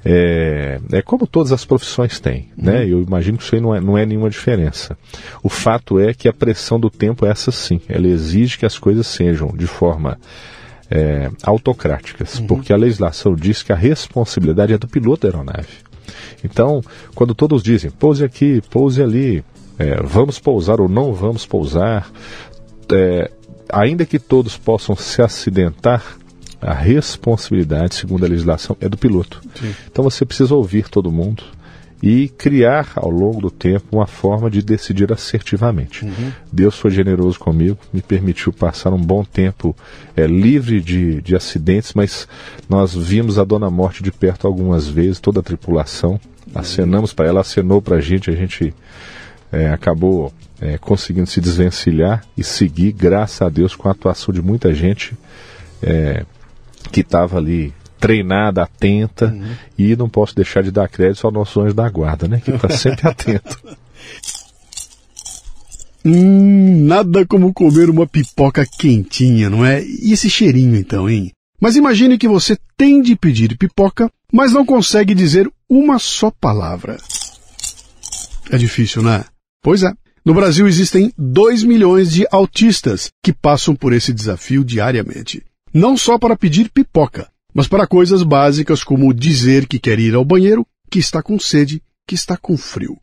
[0.07, 2.87] É, é como todas as profissões têm, né?
[2.87, 4.95] Eu imagino que isso aí não é, não é nenhuma diferença.
[5.41, 7.81] O fato é que a pressão do tempo é essa sim.
[7.89, 10.19] Ela exige que as coisas sejam de forma
[10.91, 15.83] é, autocráticas, porque a legislação diz que a responsabilidade é do piloto da aeronave.
[16.43, 16.81] Então,
[17.15, 19.43] quando todos dizem pouse aqui, pouse ali,
[19.77, 22.11] é, vamos pousar ou não vamos pousar,
[22.91, 23.31] é,
[23.69, 26.17] ainda que todos possam se acidentar,
[26.61, 29.41] a responsabilidade, segundo a legislação, é do piloto.
[29.59, 29.75] Sim.
[29.91, 31.43] Então você precisa ouvir todo mundo
[32.01, 36.05] e criar ao longo do tempo uma forma de decidir assertivamente.
[36.51, 39.75] Deus foi generoso comigo, me permitiu passar um bom tempo
[40.15, 42.27] é, livre de, de acidentes, mas
[42.69, 46.19] nós vimos a Dona Morte de perto algumas vezes, toda a tripulação,
[46.53, 48.73] acenamos para ela, acenou para a gente, a gente
[49.51, 54.41] é, acabou é, conseguindo se desvencilhar e seguir, graças a Deus, com a atuação de
[54.41, 55.17] muita gente
[55.81, 56.25] é,
[56.91, 59.35] que estava ali treinada, atenta,
[59.77, 62.39] e não posso deixar de dar crédito ao nosso anjo da guarda, né?
[62.43, 63.59] Que está sempre atento.
[66.05, 69.83] Hum, nada como comer uma pipoca quentinha, não é?
[69.83, 71.31] E esse cheirinho então, hein?
[71.59, 76.97] Mas imagine que você tem de pedir pipoca, mas não consegue dizer uma só palavra.
[78.51, 79.23] É difícil, né?
[79.65, 79.91] Pois é.
[80.23, 85.43] No Brasil existem 2 milhões de autistas que passam por esse desafio diariamente.
[85.73, 90.23] Não só para pedir pipoca, mas para coisas básicas como dizer que quer ir ao
[90.23, 92.99] banheiro, que está com sede, que está com frio.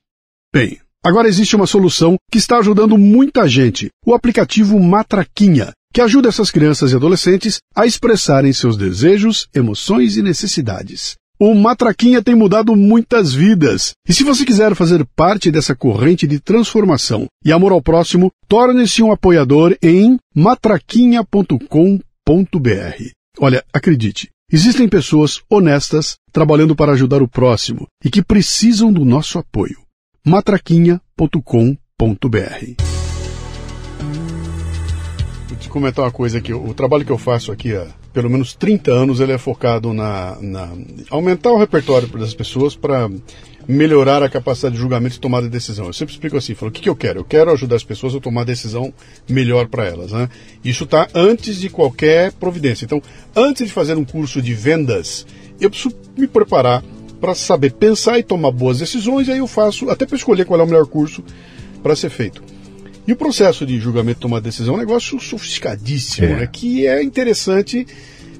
[0.55, 6.29] Bem, agora existe uma solução que está ajudando muita gente, o aplicativo Matraquinha, que ajuda
[6.29, 11.16] essas crianças e adolescentes a expressarem seus desejos, emoções e necessidades.
[11.44, 13.94] O Matraquinha tem mudado muitas vidas.
[14.09, 19.02] E se você quiser fazer parte dessa corrente de transformação e amor ao próximo, torne-se
[19.02, 21.98] um apoiador em matraquinha.com.br.
[23.40, 29.37] Olha, acredite, existem pessoas honestas trabalhando para ajudar o próximo e que precisam do nosso
[29.37, 29.81] apoio.
[30.24, 32.85] matraquinha.com.br
[35.48, 36.55] Vou te comentar uma coisa aqui.
[36.55, 37.74] O trabalho que eu faço aqui
[38.12, 40.72] pelo menos 30 anos ele é focado na, na
[41.11, 43.11] aumentar o repertório das pessoas para
[43.66, 45.87] melhorar a capacidade de julgamento e tomada de decisão.
[45.87, 47.20] Eu sempre explico assim, falo, o que, que eu quero?
[47.20, 48.92] Eu quero ajudar as pessoas a tomar decisão
[49.29, 50.12] melhor para elas.
[50.12, 50.29] Né?
[50.64, 52.85] Isso está antes de qualquer providência.
[52.85, 53.01] Então,
[53.35, 55.27] antes de fazer um curso de vendas,
[55.61, 56.83] eu preciso me preparar
[57.20, 60.59] para saber pensar e tomar boas decisões, e aí eu faço, até para escolher qual
[60.59, 61.22] é o melhor curso
[61.81, 62.42] para ser feito.
[63.07, 66.37] E o processo de julgamento e tomar decisão é um negócio sofisticadíssimo, é.
[66.41, 66.47] né?
[66.47, 67.87] que é interessante.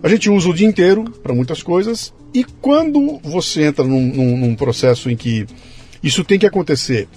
[0.03, 4.37] A gente usa o dia inteiro para muitas coisas, e quando você entra num, num,
[4.37, 5.46] num, processo em que
[6.03, 7.09] isso tem que acontecer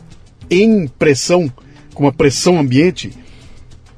[0.49, 1.51] em pressão,
[1.93, 3.11] com uma pressão ambiente,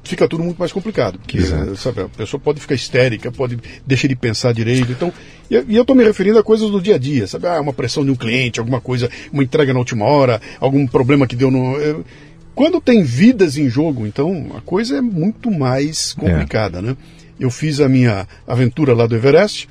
[0.04, 1.18] fica tudo muito mais complicado.
[1.18, 1.40] Porque
[1.76, 4.92] sabe, a pessoa pode ficar histérica, pode deixar de pensar direito.
[4.92, 5.12] Então,
[5.50, 7.46] e, e eu estou me referindo a coisas do dia a dia, sabe?
[7.46, 11.26] Ah, uma pressão de um cliente, alguma coisa, uma entrega na última hora, algum problema
[11.26, 12.04] que deu no.
[12.58, 16.82] Quando tem vidas em jogo, então a coisa é muito mais complicada, é.
[16.82, 16.96] né?
[17.38, 19.68] Eu fiz a minha aventura lá do Everest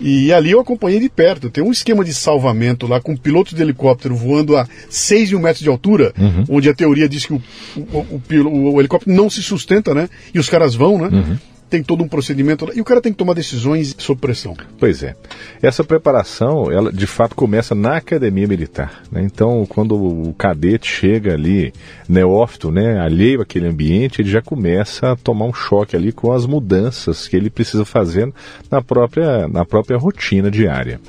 [0.00, 1.50] e ali eu acompanhei de perto.
[1.50, 5.40] Tem um esquema de salvamento lá com um piloto de helicóptero voando a 6 mil
[5.40, 6.44] metros de altura, uhum.
[6.48, 7.42] onde a teoria diz que o,
[7.76, 10.08] o, o, o, helicóptero não se sustenta, né?
[10.32, 11.08] E os caras vão, né?
[11.08, 14.54] Uhum tem todo um procedimento e o cara tem que tomar decisões sob pressão.
[14.78, 15.16] Pois é.
[15.62, 19.02] Essa preparação, ela de fato começa na academia militar.
[19.10, 19.22] Né?
[19.22, 21.72] Então, quando o cadete chega ali,
[22.06, 26.44] neófito, né, alheio àquele ambiente, ele já começa a tomar um choque ali com as
[26.44, 28.30] mudanças que ele precisa fazer
[28.70, 31.00] na própria, na própria rotina diária.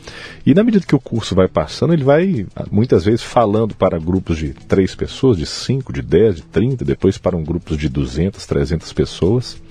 [0.46, 4.38] E na medida que o curso vai passando, ele vai muitas vezes falando para grupos
[4.38, 8.46] de três pessoas, de cinco, de dez, de trinta, depois para um grupos de duzentas,
[8.46, 9.62] trezentas pessoas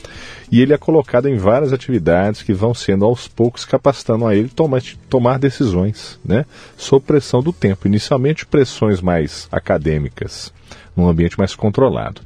[0.50, 4.48] e ele é colocado em várias atividades que vão sendo aos poucos capacitando a ele
[4.48, 6.44] tomar, tomar decisões, né,
[6.76, 7.88] sob pressão do tempo.
[7.88, 10.52] Inicialmente pressões mais acadêmicas,
[10.94, 12.20] num ambiente mais controlado.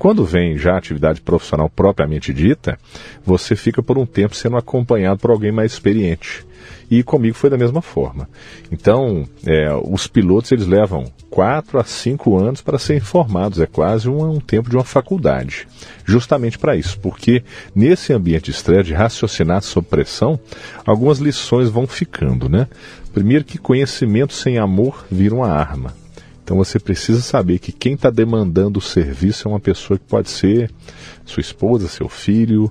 [0.00, 2.78] Quando vem já a atividade profissional propriamente dita,
[3.22, 6.42] você fica por um tempo sendo acompanhado por alguém mais experiente
[6.90, 8.26] e comigo foi da mesma forma.
[8.72, 14.08] Então, é, os pilotos eles levam quatro a cinco anos para serem formados, é quase
[14.08, 15.68] um, um tempo de uma faculdade,
[16.06, 20.40] justamente para isso, porque nesse ambiente de estresse, de raciocinar sob pressão,
[20.86, 22.66] algumas lições vão ficando, né?
[23.12, 25.99] Primeiro que conhecimento sem amor vira uma arma.
[26.50, 30.28] Então você precisa saber que quem está demandando o serviço é uma pessoa que pode
[30.28, 30.68] ser
[31.24, 32.68] sua esposa, seu filho,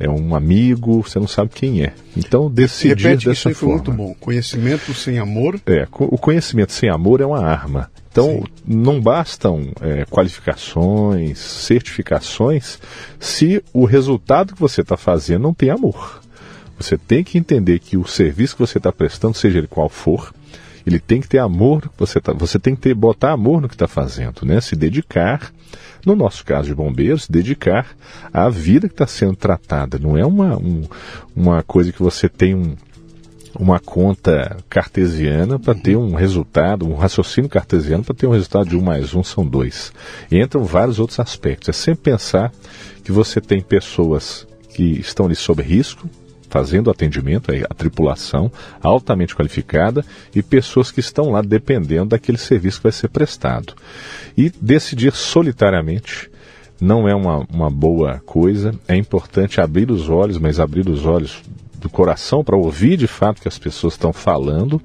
[0.00, 1.92] é um amigo, você não sabe quem é.
[2.16, 3.84] Então, decidir Repete, dessa isso forma.
[3.84, 4.16] foi muito bom.
[4.18, 5.60] Conhecimento sem amor.
[5.66, 7.90] É, o conhecimento sem amor é uma arma.
[8.10, 8.44] Então, Sim.
[8.66, 12.78] não bastam é, qualificações, certificações,
[13.20, 16.22] se o resultado que você está fazendo não tem amor.
[16.78, 20.32] Você tem que entender que o serviço que você está prestando, seja ele qual for,
[20.88, 23.74] ele tem que ter amor, você, tá, você tem que ter, botar amor no que
[23.74, 24.60] está fazendo, né?
[24.60, 25.52] Se dedicar,
[26.04, 27.86] no nosso caso de bombeiros, se dedicar
[28.32, 29.98] à vida que está sendo tratada.
[29.98, 30.84] Não é uma, um,
[31.36, 32.74] uma coisa que você tem um,
[33.58, 38.76] uma conta cartesiana para ter um resultado, um raciocínio cartesiano para ter um resultado de
[38.76, 39.92] um mais um são dois.
[40.30, 41.68] E entram vários outros aspectos.
[41.68, 42.52] É sempre pensar
[43.04, 46.08] que você tem pessoas que estão ali sob risco,
[46.48, 48.50] fazendo atendimento, a tripulação
[48.82, 53.74] altamente qualificada e pessoas que estão lá dependendo daquele serviço que vai ser prestado.
[54.36, 56.30] E decidir solitariamente
[56.80, 61.42] não é uma, uma boa coisa, é importante abrir os olhos, mas abrir os olhos
[61.80, 64.80] do coração para ouvir de fato o que as pessoas estão falando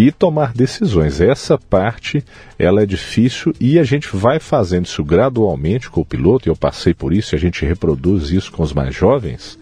[0.00, 1.20] e tomar decisões.
[1.20, 2.24] Essa parte
[2.58, 6.56] ela é difícil e a gente vai fazendo isso gradualmente com o piloto, e eu
[6.56, 9.58] passei por isso, e a gente reproduz isso com os mais jovens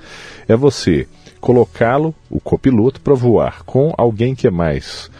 [0.48, 1.06] é você
[1.40, 5.10] colocá-lo, o copiloto, para voar com alguém que é mais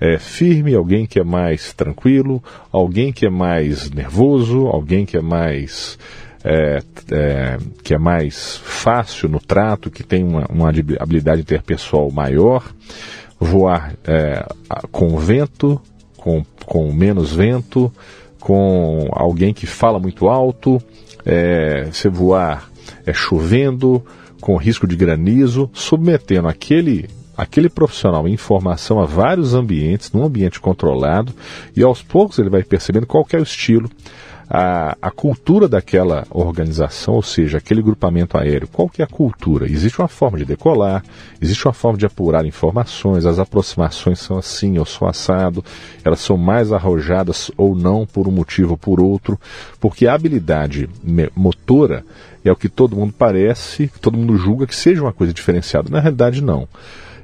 [0.00, 5.20] é, firme, alguém que é mais tranquilo, alguém que é mais nervoso, alguém que é
[5.20, 5.98] mais
[6.42, 12.64] é, é, que é mais fácil no trato, que tem uma, uma habilidade interpessoal maior,
[13.38, 14.46] voar é,
[14.90, 15.80] com vento,
[16.16, 17.92] com, com menos vento,
[18.40, 20.80] com alguém que fala muito alto,
[21.24, 22.70] é, você voar
[23.06, 24.04] é, chovendo,
[24.40, 30.58] com risco de granizo, submetendo aquele aquele profissional em informação a vários ambientes, num ambiente
[30.58, 31.32] controlado,
[31.76, 33.88] e aos poucos ele vai percebendo qual é o estilo,
[34.50, 39.66] a, a cultura daquela organização, ou seja, aquele grupamento aéreo, qual que é a cultura?
[39.66, 41.02] Existe uma forma de decolar,
[41.40, 45.62] existe uma forma de apurar informações, as aproximações são assim ou são assado,
[46.02, 49.38] elas são mais arrojadas ou não por um motivo ou por outro,
[49.78, 50.88] porque a habilidade
[51.36, 52.04] motora
[52.42, 55.90] é o que todo mundo parece, todo mundo julga que seja uma coisa diferenciada.
[55.90, 56.66] Na realidade, não.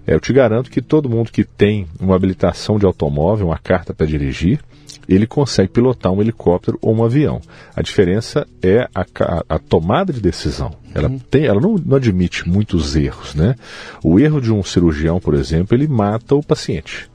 [0.07, 3.95] É, eu te garanto que todo mundo que tem uma habilitação de automóvel, uma carta
[3.95, 4.61] para dirigir,
[5.09, 7.41] ele consegue pilotar um helicóptero ou um avião.
[7.75, 9.05] A diferença é a,
[9.49, 10.73] a, tomada de decisão.
[10.95, 11.19] Ela, uhum.
[11.19, 13.35] tem, ela não, não, admite muitos erros.
[13.35, 13.55] Né?
[14.03, 17.09] O erro de um cirurgião, por exemplo, ele mata o paciente.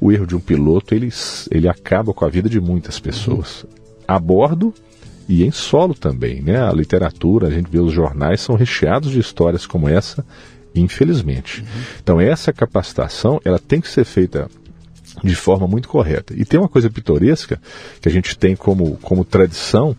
[0.00, 1.10] O erro de um piloto, ele,
[1.50, 3.62] ele acaba com a vida de muitas pessoas.
[3.64, 3.70] Uhum.
[4.06, 4.72] A bordo
[5.28, 6.40] e em solo também.
[6.40, 6.60] Né?
[6.60, 10.24] A literatura, a gente vê os jornais, são recheados de histórias como essa,
[10.74, 11.60] infelizmente.
[11.60, 11.66] Uhum.
[12.02, 14.48] Então essa capacitação ela tem que ser feita
[15.22, 16.34] de forma muito correta.
[16.36, 17.60] E tem uma coisa pitoresca
[18.00, 19.96] que a gente tem como, como tradição,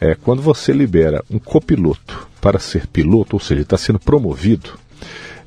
[0.00, 4.78] é quando você libera um copiloto para ser piloto, ou seja, está sendo promovido,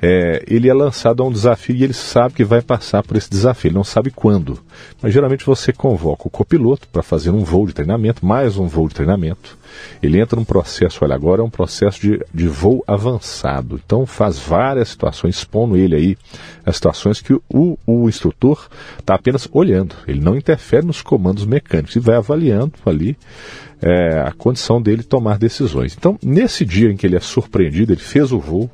[0.01, 3.29] é, ele é lançado a um desafio e ele sabe que vai passar por esse
[3.29, 4.59] desafio, ele não sabe quando.
[5.01, 8.87] Mas geralmente você convoca o copiloto para fazer um voo de treinamento, mais um voo
[8.87, 9.57] de treinamento.
[10.01, 13.79] Ele entra num processo, olha, agora é um processo de, de voo avançado.
[13.83, 16.17] Então faz várias situações, expondo ele aí
[16.65, 18.67] as situações que o, o instrutor
[18.99, 19.95] está apenas olhando.
[20.07, 23.17] Ele não interfere nos comandos mecânicos e vai avaliando ali
[23.81, 25.95] é, a condição dele tomar decisões.
[25.97, 28.69] Então, nesse dia em que ele é surpreendido, ele fez o voo,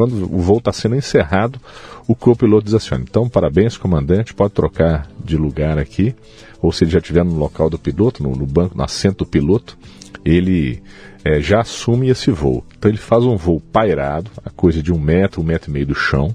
[0.00, 1.60] quando o voo está sendo encerrado,
[2.08, 6.14] o copiloto diz assim: então, parabéns, comandante, pode trocar de lugar aqui.
[6.62, 9.26] Ou se ele já estiver no local do piloto, no, no banco, no assento do
[9.26, 9.76] piloto,
[10.24, 10.82] ele
[11.22, 12.64] é, já assume esse voo.
[12.78, 15.88] Então, ele faz um voo pairado, a coisa de um metro, um metro e meio
[15.88, 16.34] do chão,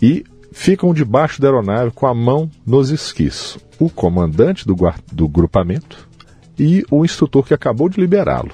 [0.00, 3.58] e ficam debaixo da aeronave com a mão nos esquis.
[3.78, 4.74] O comandante do,
[5.12, 6.08] do grupamento
[6.58, 8.52] e o instrutor que acabou de liberá-lo.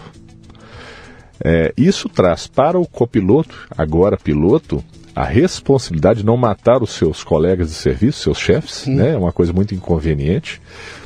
[1.43, 4.84] É, isso traz para o copiloto, agora piloto,
[5.14, 9.12] a responsabilidade de não matar os seus colegas de serviço, seus chefes, né?
[9.12, 10.61] é uma coisa muito inconveniente,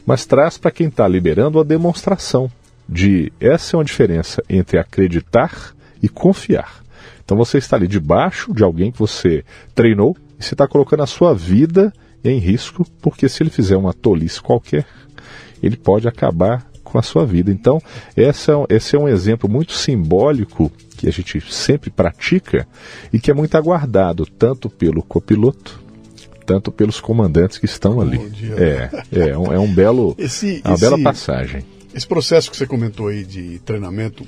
[0.04, 2.50] mas traz para quem está liberando a demonstração
[2.88, 6.82] de essa é uma diferença entre acreditar e confiar.
[7.24, 11.06] Então você está ali debaixo de alguém que você treinou e você está colocando a
[11.06, 14.86] sua vida em risco, porque se ele fizer uma tolice qualquer,
[15.62, 17.50] ele pode acabar com a sua vida.
[17.50, 17.82] Então,
[18.16, 22.68] esse é, esse é um exemplo muito simbólico que a gente sempre pratica
[23.12, 25.82] e que é muito aguardado, tanto pelo copiloto,
[26.46, 28.20] tanto pelos comandantes que estão ali.
[28.56, 31.64] É, é, um, é um belo, esse, uma esse, bela passagem.
[31.92, 34.24] Esse processo que você comentou aí de treinamento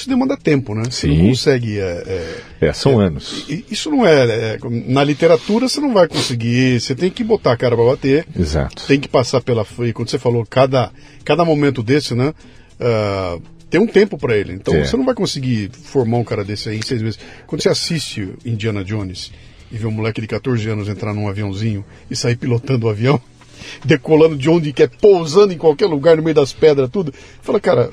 [0.00, 0.84] isso demanda tempo, né?
[0.90, 1.08] Sim.
[1.08, 1.78] Você não consegue.
[1.78, 3.46] É, é, é são é, anos.
[3.70, 6.80] Isso não é, é, Na literatura você não vai conseguir.
[6.80, 8.26] Você tem que botar a cara para bater.
[8.38, 8.86] Exato.
[8.86, 9.66] Tem que passar pela.
[9.80, 10.90] E quando você falou, cada,
[11.24, 12.32] cada momento desse, né?
[12.80, 14.54] Uh, tem um tempo para ele.
[14.54, 14.84] Então é.
[14.84, 17.18] você não vai conseguir formar um cara desse aí em seis meses.
[17.46, 19.32] Quando você assiste Indiana Jones
[19.70, 23.20] e vê um moleque de 14 anos entrar num aviãozinho e sair pilotando o avião,
[23.84, 27.90] decolando de onde quer, pousando em qualquer lugar no meio das pedras, tudo, fala, cara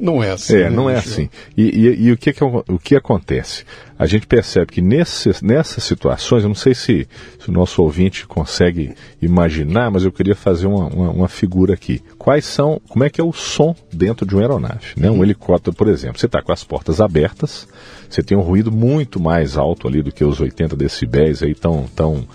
[0.00, 0.56] não é assim.
[0.56, 1.28] É, né, não é assim.
[1.56, 3.64] E, e, e, o, que, que, o que acontece?
[3.98, 7.06] A gente percebe que nesse, nessas situações, eu não sei se,
[7.38, 12.02] se, o nosso ouvinte consegue imaginar, mas eu queria fazer uma, uma, uma, figura aqui.
[12.16, 14.94] Quais são, como é que é o som dentro de uma aeronave?
[14.96, 15.10] Né?
[15.10, 17.68] Um helicóptero, por exemplo, você está com as portas abertas,
[18.08, 21.84] você tem um ruído muito mais alto ali do que os 80 decibéis aí tão,
[21.94, 22.26] tão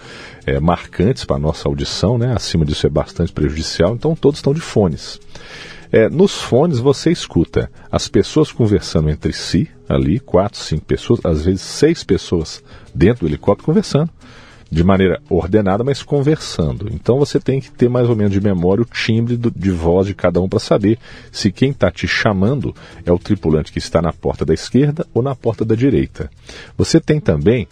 [0.46, 2.32] é, marcantes para a nossa audição, né?
[2.36, 5.20] acima disso é bastante prejudicial, então todos estão de fones.
[5.92, 11.46] É, nos fones você escuta as pessoas conversando entre si, ali, quatro, cinco pessoas, às
[11.46, 12.64] vezes seis pessoas
[12.94, 14.10] dentro do helicóptero conversando,
[14.70, 16.90] de maneira ordenada, mas conversando.
[16.92, 20.08] Então você tem que ter mais ou menos de memória o timbre do, de voz
[20.08, 20.98] de cada um para saber
[21.32, 22.76] se quem está te chamando
[23.06, 26.30] é o tripulante que está na porta da esquerda ou na porta da direita.
[26.78, 27.68] Você tem também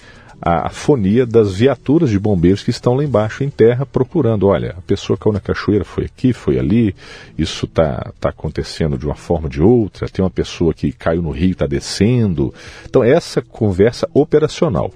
[0.46, 4.48] a, fonia das viaturas de bombeiros que estão lá embaixo em terra procurando.
[4.48, 6.94] Olha, a pessoa caiu na cachoeira, foi aqui, foi ali,
[7.38, 11.22] isso está tá acontecendo de uma forma ou de outra, tem uma pessoa que caiu
[11.22, 12.54] no rio, está descendo.
[12.86, 14.92] Então, essa conversa operacional.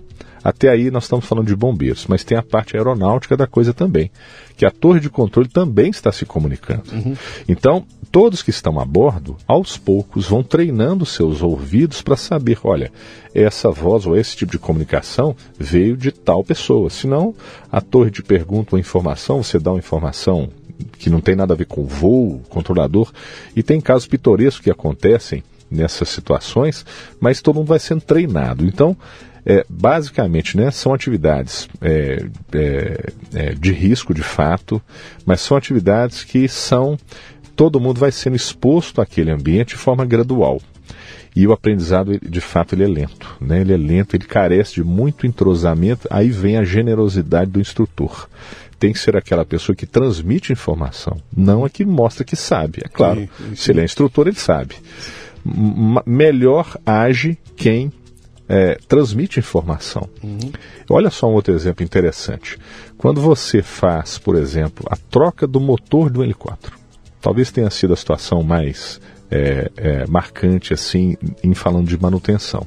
[0.48, 4.10] Até aí nós estamos falando de bombeiros, mas tem a parte aeronáutica da coisa também,
[4.56, 6.84] que a torre de controle também está se comunicando.
[6.90, 7.18] Uhum.
[7.50, 12.90] Então, todos que estão a bordo, aos poucos, vão treinando seus ouvidos para saber, olha,
[13.36, 16.90] essa voz ou esse tipo de comunicação veio de tal pessoa.
[16.90, 17.36] Senão,
[17.70, 20.48] a torre te pergunta uma informação, você dá uma informação
[20.98, 23.12] que não tem nada a ver com voo, controlador,
[23.54, 26.86] e tem casos pitorescos que acontecem nessas situações,
[27.20, 28.66] mas todo mundo vai sendo treinado.
[28.66, 28.96] Então,
[29.50, 34.82] é, basicamente, né, são atividades é, é, é, de risco, de fato,
[35.26, 37.00] mas são atividades que são
[37.56, 40.62] todo mundo vai sendo exposto àquele ambiente de forma gradual.
[41.34, 43.38] E o aprendizado, de fato, ele é lento.
[43.40, 43.62] Né?
[43.62, 46.08] Ele é lento, ele carece de muito entrosamento.
[46.12, 48.28] Aí vem a generosidade do instrutor.
[48.80, 52.82] Tem que ser aquela pessoa que transmite informação, não a que mostra que sabe.
[52.84, 53.56] É claro, sim, sim.
[53.56, 54.76] se ele é instrutor, ele sabe.
[55.46, 57.92] M melhor age quem
[58.48, 60.08] é, transmite informação.
[60.24, 60.52] Uhum.
[60.90, 62.58] Olha só um outro exemplo interessante.
[62.98, 66.78] Quando você faz, por exemplo, a troca do motor do helicóptero,
[67.22, 72.66] talvez tenha sido a situação mais é, é, marcante assim em falando de manutenção.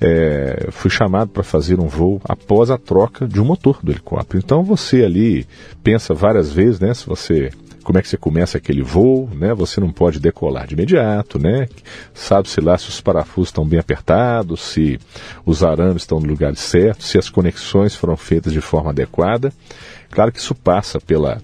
[0.00, 4.42] É, fui chamado para fazer um voo após a troca de um motor do helicóptero.
[4.44, 5.46] Então você ali
[5.82, 6.92] pensa várias vezes, né?
[6.92, 7.52] Se você
[7.82, 9.52] como é que você começa aquele voo, né?
[9.54, 11.68] Você não pode decolar de imediato, né?
[12.14, 14.98] Sabe-se lá se os parafusos estão bem apertados, se
[15.44, 19.52] os arames estão no lugar certo, se as conexões foram feitas de forma adequada.
[20.10, 21.40] Claro que isso passa pela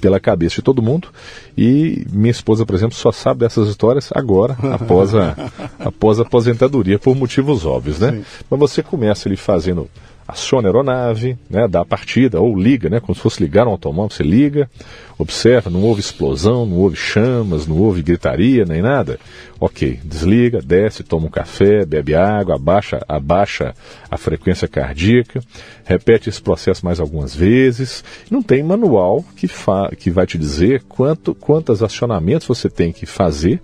[0.00, 1.08] pela cabeça de todo mundo.
[1.56, 5.36] E minha esposa, por exemplo, só sabe dessas histórias agora, após a,
[5.78, 8.12] após a aposentadoria, por motivos óbvios, né?
[8.12, 8.24] Sim.
[8.48, 9.88] Mas você começa ali fazendo
[10.30, 13.70] aciona a aeronave, né, dá a partida, ou liga, né, como se fosse ligar um
[13.70, 14.70] automóvel, você liga,
[15.18, 19.18] observa, não houve explosão, não houve chamas, não houve gritaria, nem nada.
[19.58, 23.74] Ok, desliga, desce, toma um café, bebe água, abaixa, abaixa
[24.10, 25.42] a frequência cardíaca,
[25.84, 28.02] repete esse processo mais algumas vezes.
[28.30, 33.04] Não tem manual que, fa que vai te dizer quanto, quantos acionamentos você tem que
[33.04, 33.60] fazer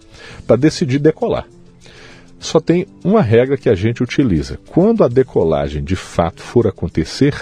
[0.47, 1.47] para decidir decolar
[2.39, 4.59] só tem uma regra que a gente utiliza.
[4.69, 7.35] Quando a decolagem de fato for acontecer,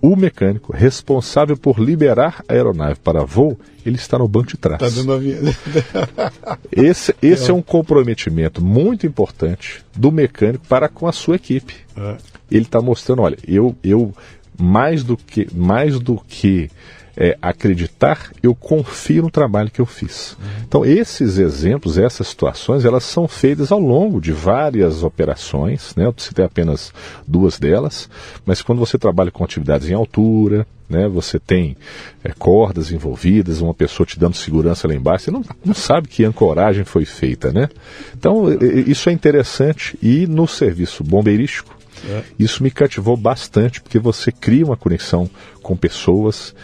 [0.00, 4.78] o mecânico responsável por liberar a aeronave para voo, ele está no banco de trás.
[4.78, 5.18] Tá dando a
[6.70, 7.50] esse esse é.
[7.50, 11.74] é um comprometimento muito importante do mecânico para com a sua equipe.
[11.96, 12.16] É.
[12.50, 14.14] Ele está mostrando, olha, eu, eu
[14.58, 16.70] mais do que mais do que
[17.16, 20.36] é, acreditar, eu confio no trabalho que eu fiz.
[20.66, 26.06] Então, esses exemplos, essas situações, elas são feitas ao longo de várias operações, né?
[26.06, 26.92] eu citei apenas
[27.26, 28.08] duas delas,
[28.44, 31.08] mas quando você trabalha com atividades em altura, né?
[31.08, 31.76] Você tem
[32.22, 36.24] é, cordas envolvidas, uma pessoa te dando segurança lá embaixo, você não, não sabe que
[36.24, 37.68] ancoragem foi feita, né?
[38.16, 38.46] Então,
[38.86, 41.74] isso é interessante e no serviço bombeirístico,
[42.06, 42.22] é.
[42.38, 45.28] isso me cativou bastante, porque você cria uma conexão
[45.62, 46.54] com pessoas,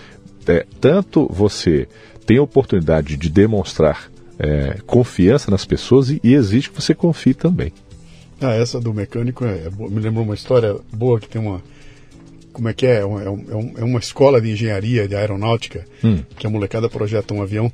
[0.46, 1.88] é, tanto você
[2.26, 7.34] tem a oportunidade de demonstrar é, confiança nas pessoas e, e, exige que você confie
[7.34, 7.72] também.
[8.40, 11.62] Ah, essa do mecânico é, é me lembrou uma história boa que tem uma.
[12.52, 13.00] Como é que é?
[13.00, 16.20] É, um, é, é uma escola de engenharia, de aeronáutica, hum.
[16.36, 17.70] que a molecada projeta um avião.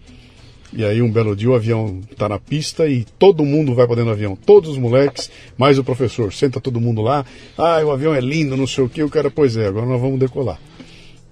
[0.72, 3.96] E aí um belo dia o avião está na pista e todo mundo vai para
[3.96, 4.36] dentro do avião.
[4.36, 6.32] Todos os moleques, mais o professor.
[6.32, 7.24] Senta todo mundo lá.
[7.56, 9.02] Ah, o avião é lindo, não sei o que.
[9.02, 10.58] O cara, pois é, agora nós vamos decolar.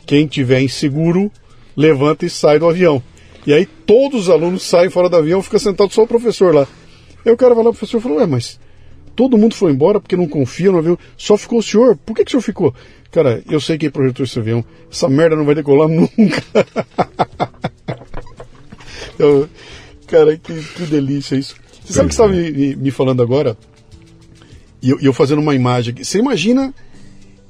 [0.07, 1.31] Quem tiver inseguro,
[1.77, 3.03] levanta e sai do avião.
[3.47, 6.67] E aí todos os alunos saem fora do avião, fica sentado só o professor lá.
[7.25, 8.59] Aí o cara vai lá, o professor falou, ué, mas
[9.15, 11.97] todo mundo foi embora porque não confia no avião, só ficou o senhor.
[11.97, 12.75] Por que, que o senhor ficou?
[13.11, 14.65] Cara, eu sei quem projetou esse avião.
[14.91, 16.43] Essa merda não vai decolar nunca.
[19.19, 19.49] eu,
[20.07, 21.55] cara, que, que delícia isso.
[21.85, 23.57] Você sabe o que você estava me, me, falando agora?
[24.83, 25.95] E eu, eu fazendo uma imagem.
[26.03, 26.75] Você imagina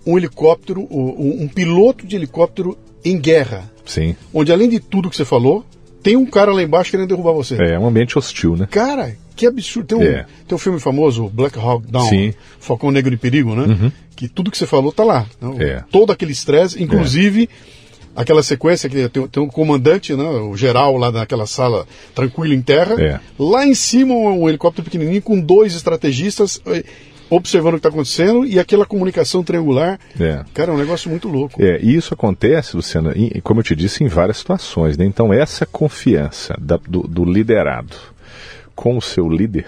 [0.07, 3.71] um helicóptero, um, um piloto de helicóptero em guerra.
[3.85, 4.17] Sim.
[4.33, 5.65] Onde além de tudo que você falou,
[6.03, 7.57] tem um cara lá embaixo querendo derrubar você.
[7.61, 8.67] É, é um ambiente hostil, né?
[8.71, 9.87] Cara, que absurdo.
[9.87, 10.27] Tem um, é.
[10.47, 12.35] tem um filme famoso, Black Hawk Down, Sim.
[12.61, 13.65] Falcão Negro de Perigo, né?
[13.65, 13.93] Uhum.
[14.17, 15.27] Que tudo que você falou tá lá.
[15.41, 15.57] Né?
[15.65, 15.85] É.
[15.91, 18.21] Todo aquele estresse, inclusive é.
[18.21, 20.25] aquela sequência que tem, tem um comandante, né?
[20.25, 23.01] o geral lá naquela sala tranquilo em terra.
[23.01, 23.21] É.
[23.39, 26.61] Lá em cima um helicóptero pequenininho com dois estrategistas
[27.31, 29.99] observando o que está acontecendo e aquela comunicação triangular.
[30.19, 30.45] É.
[30.53, 31.63] Cara, é um negócio muito louco.
[31.63, 34.97] É, e isso acontece, Luciano, em, como eu te disse, em várias situações.
[34.97, 35.05] Né?
[35.05, 37.97] Então, essa confiança da, do, do liderado
[38.75, 39.67] com o seu líder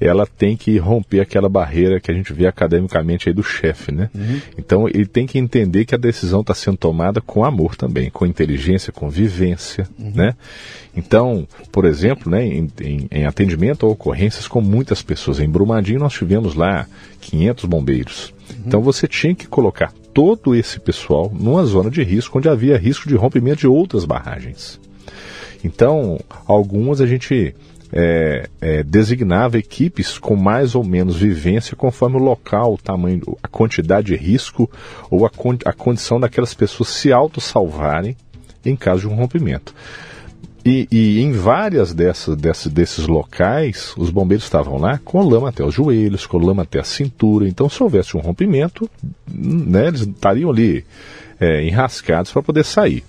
[0.00, 4.08] ela tem que romper aquela barreira que a gente vê academicamente aí do chefe, né?
[4.14, 4.40] Uhum.
[4.56, 8.24] Então ele tem que entender que a decisão está sendo tomada com amor também, com
[8.24, 10.12] inteligência, com vivência, uhum.
[10.14, 10.34] né?
[10.96, 16.00] Então, por exemplo, né, em, em, em, atendimento a ocorrências com muitas pessoas, em Brumadinho
[16.00, 16.86] nós tivemos lá
[17.20, 18.32] 500 bombeiros.
[18.48, 18.56] Uhum.
[18.66, 23.06] Então você tinha que colocar todo esse pessoal numa zona de risco onde havia risco
[23.06, 24.80] de rompimento de outras barragens.
[25.62, 27.54] Então, algumas a gente
[27.92, 33.48] é, é, designava equipes com mais ou menos vivência conforme o local, o tamanho, a
[33.48, 34.70] quantidade de risco
[35.10, 35.30] ou a,
[35.64, 38.16] a condição daquelas pessoas se auto-salvarem
[38.64, 39.74] em caso de um rompimento.
[40.64, 45.64] E, e, em várias dessas, dessas, desses locais, os bombeiros estavam lá com lama até
[45.64, 47.48] os joelhos, com lama até a cintura.
[47.48, 48.88] Então, se houvesse um rompimento,
[49.26, 50.84] né, eles estariam ali
[51.40, 53.02] é, enrascados para poder sair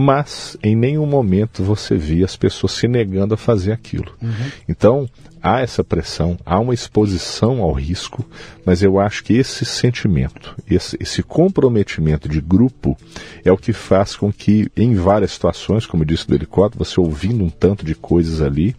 [0.00, 4.14] mas em nenhum momento você via as pessoas se negando a fazer aquilo.
[4.22, 4.50] Uhum.
[4.68, 5.10] Então,
[5.42, 8.24] há essa pressão, há uma exposição ao risco,
[8.64, 12.96] mas eu acho que esse sentimento, esse, esse, comprometimento de grupo
[13.44, 17.00] é o que faz com que, em várias situações, como eu disse do helicóptero, você
[17.00, 18.76] ouvindo um tanto de coisas ali,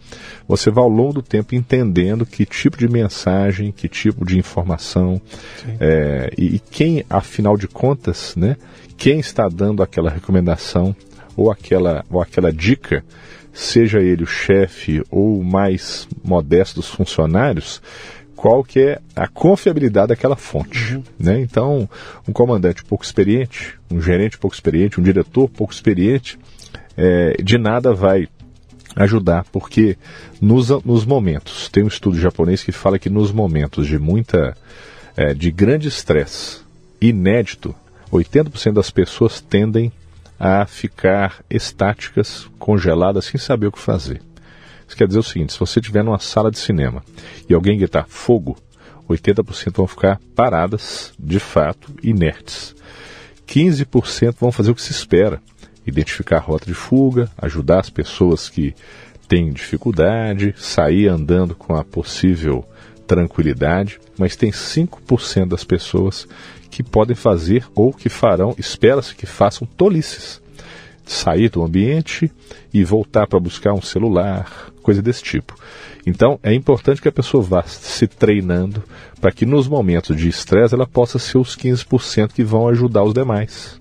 [0.48, 5.20] você vá ao longo do tempo entendendo que tipo de mensagem, que tipo de informação,
[5.78, 8.56] é, e, e quem, afinal de contas, né,
[8.96, 10.96] quem está dando aquela recomendação
[11.36, 13.04] ou aquela, ou aquela dica,
[13.52, 17.82] seja ele o chefe ou o mais modesto dos funcionários,
[18.36, 20.94] qual que é a confiabilidade daquela fonte.
[20.94, 21.02] Uhum.
[21.18, 21.40] Né?
[21.40, 21.88] Então,
[22.26, 26.38] um comandante pouco experiente, um gerente pouco experiente, um diretor pouco experiente,
[26.96, 28.28] é, de nada vai
[28.96, 29.96] ajudar, porque
[30.40, 34.56] nos, nos momentos, tem um estudo japonês que fala que nos momentos de muita,
[35.16, 36.60] é, de grande estresse,
[37.00, 37.74] inédito,
[38.10, 39.92] 80% das pessoas tendem
[40.40, 44.22] a ficar estáticas, congeladas, sem saber o que fazer.
[44.88, 47.04] Isso quer dizer o seguinte: se você estiver numa sala de cinema
[47.46, 48.56] e alguém gritar fogo,
[49.06, 52.74] 80% vão ficar paradas, de fato, inertes.
[53.46, 55.42] 15% vão fazer o que se espera:
[55.86, 58.74] identificar a rota de fuga, ajudar as pessoas que
[59.28, 62.64] têm dificuldade, sair andando com a possível
[63.06, 66.26] tranquilidade, mas tem 5% das pessoas
[66.70, 70.40] que podem fazer ou que farão, espera-se que façam tolices.
[71.04, 72.30] Sair do ambiente
[72.72, 75.56] e voltar para buscar um celular, coisa desse tipo.
[76.06, 78.82] Então é importante que a pessoa vá se treinando
[79.20, 83.12] para que nos momentos de estresse ela possa ser os 15% que vão ajudar os
[83.12, 83.80] demais.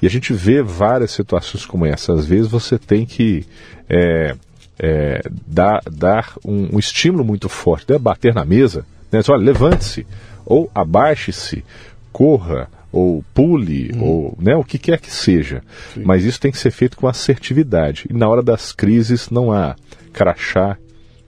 [0.00, 2.12] E a gente vê várias situações como essa.
[2.12, 3.46] Às vezes você tem que
[3.88, 4.36] é,
[4.78, 7.98] é, dar, dar um, um, estímulo muito forte, né?
[7.98, 9.20] bater na mesa, né?
[9.28, 10.06] Olha, levante-se,
[10.46, 11.64] ou abaixe-se,
[12.12, 14.02] corra, ou pule, hum.
[14.02, 15.62] ou né, o que quer que seja.
[15.92, 16.02] Sim.
[16.04, 18.06] Mas isso tem que ser feito com assertividade.
[18.08, 19.76] E na hora das crises não há
[20.12, 20.78] crachá,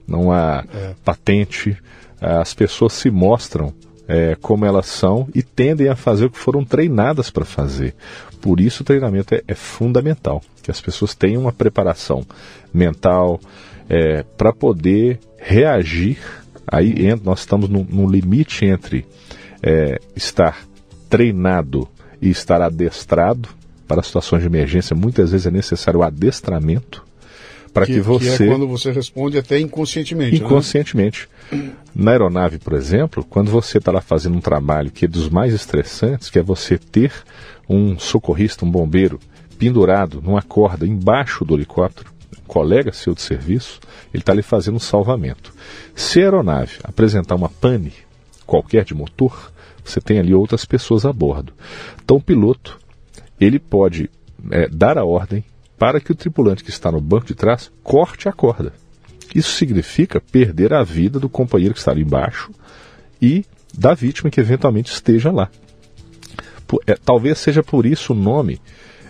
[0.07, 0.93] não há é.
[1.03, 1.77] patente.
[2.19, 3.73] As pessoas se mostram
[4.07, 7.93] é, como elas são e tendem a fazer o que foram treinadas para fazer.
[8.41, 12.25] Por isso o treinamento é, é, fundamental, que as pessoas tenham uma preparação
[12.73, 13.39] mental
[13.87, 16.17] é, para poder reagir
[16.71, 16.93] Aí
[17.23, 19.05] nós estamos num, num limite entre
[19.61, 20.65] é, estar
[21.09, 21.87] treinado
[22.21, 23.49] e estar adestrado.
[23.87, 27.03] Para situações de emergência, muitas vezes é necessário o adestramento
[27.73, 28.37] para que, que, você.
[28.37, 30.39] Que é quando você responde até inconscientemente.
[30.39, 30.45] Né?
[30.45, 31.29] Inconscientemente.
[31.51, 31.71] Né?
[31.95, 35.53] Na aeronave, por exemplo, quando você está lá fazendo um trabalho que é dos mais
[35.53, 37.11] estressantes, que é você ter
[37.67, 39.19] um socorrista, um bombeiro,
[39.57, 42.11] pendurado numa corda embaixo do helicóptero,
[42.49, 43.79] colega seu de serviço,
[44.11, 45.53] ele está ali fazendo um salvamento.
[45.95, 47.93] Se a aeronave apresentar uma pane
[48.45, 49.51] qualquer de motor,
[49.85, 51.53] você tem ali outras pessoas a bordo.
[52.03, 52.79] Então o piloto
[53.39, 54.09] ele pode
[54.49, 55.45] é, dar a ordem
[55.77, 58.73] para que o tripulante que está no banco de trás corte a corda.
[59.33, 62.51] Isso significa perder a vida do companheiro que está ali embaixo
[63.21, 63.45] e
[63.77, 65.49] da vítima que eventualmente esteja lá.
[66.67, 68.59] Por, é, talvez seja por isso o nome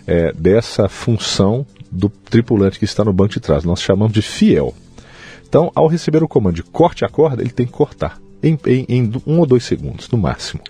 [0.06, 3.64] é, dessa função do tripulante que está no banco de trás.
[3.64, 4.74] Nós chamamos de fiel.
[5.48, 8.20] Então, ao receber o comando de corte a corda, ele tem que cortar.
[8.42, 10.62] Em, em, em, um ou dois segundos, no máximo.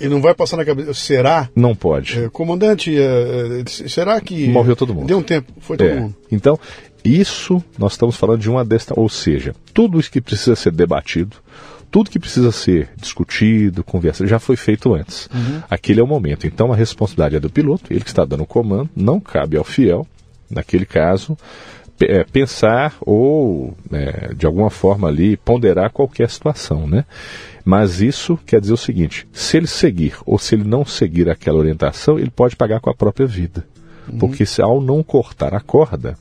[0.00, 0.94] E não vai passar na cabeça.
[0.94, 1.50] Será?
[1.54, 2.18] Não pode.
[2.18, 4.48] É, comandante, é, é será que.
[4.48, 5.06] Morreu todo mundo.
[5.06, 6.00] Deu um tempo, foi todo é.
[6.00, 6.16] mundo.
[6.32, 6.58] Então,
[7.04, 8.98] isso nós estamos falando de uma desta.
[8.98, 11.36] Ou seja, tudo isso que precisa ser debatido,
[11.90, 15.28] tudo que precisa ser discutido, conversado, já foi feito antes.
[15.34, 15.62] Uhum.
[15.68, 16.46] Aquele é o momento.
[16.46, 19.64] Então a responsabilidade é do piloto, ele que está dando o comando, não cabe ao
[19.64, 20.06] fiel,
[20.50, 21.36] naquele caso,
[22.00, 27.04] é, pensar ou, é, de alguma forma ali, ponderar qualquer situação, né?
[27.64, 31.58] Mas isso quer dizer o seguinte: se ele seguir ou se ele não seguir aquela
[31.58, 33.66] orientação, ele pode pagar com a própria vida.
[34.08, 34.18] Uhum.
[34.18, 36.16] Porque se, ao não cortar a corda,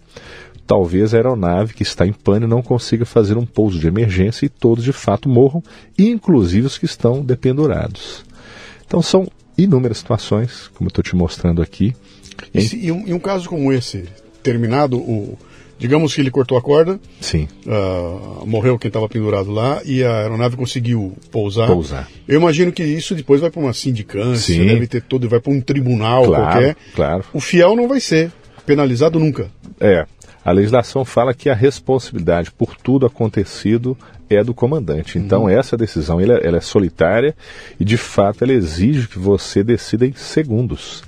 [0.67, 4.49] talvez a aeronave que está em pane não consiga fazer um pouso de emergência e
[4.49, 5.63] todos de fato morram,
[5.97, 8.23] inclusive os que estão dependurados.
[8.85, 9.27] Então são
[9.57, 11.95] inúmeras situações, como eu estou te mostrando aqui.
[12.53, 14.05] E, e, um, e um caso como esse,
[14.43, 15.37] terminado o,
[15.79, 16.99] Digamos que ele cortou a corda.
[17.21, 17.47] Sim.
[17.65, 21.67] Uh, morreu quem estava pendurado lá e a aeronave conseguiu pousar.
[21.67, 22.09] Pousar.
[22.27, 24.67] Eu imagino que isso depois vai para uma sindicância, Sim.
[24.67, 26.75] deve ter todo, vai para um tribunal claro, qualquer.
[26.93, 27.23] Claro.
[27.33, 28.29] O fiel não vai ser
[28.65, 29.49] penalizado nunca.
[29.79, 30.05] É.
[30.43, 33.97] A legislação fala que a responsabilidade por tudo acontecido
[34.29, 35.17] é do comandante.
[35.17, 35.49] Então uhum.
[35.49, 37.33] essa decisão ela, ela é solitária
[37.79, 41.03] e de fato ela exige que você decida em segundos.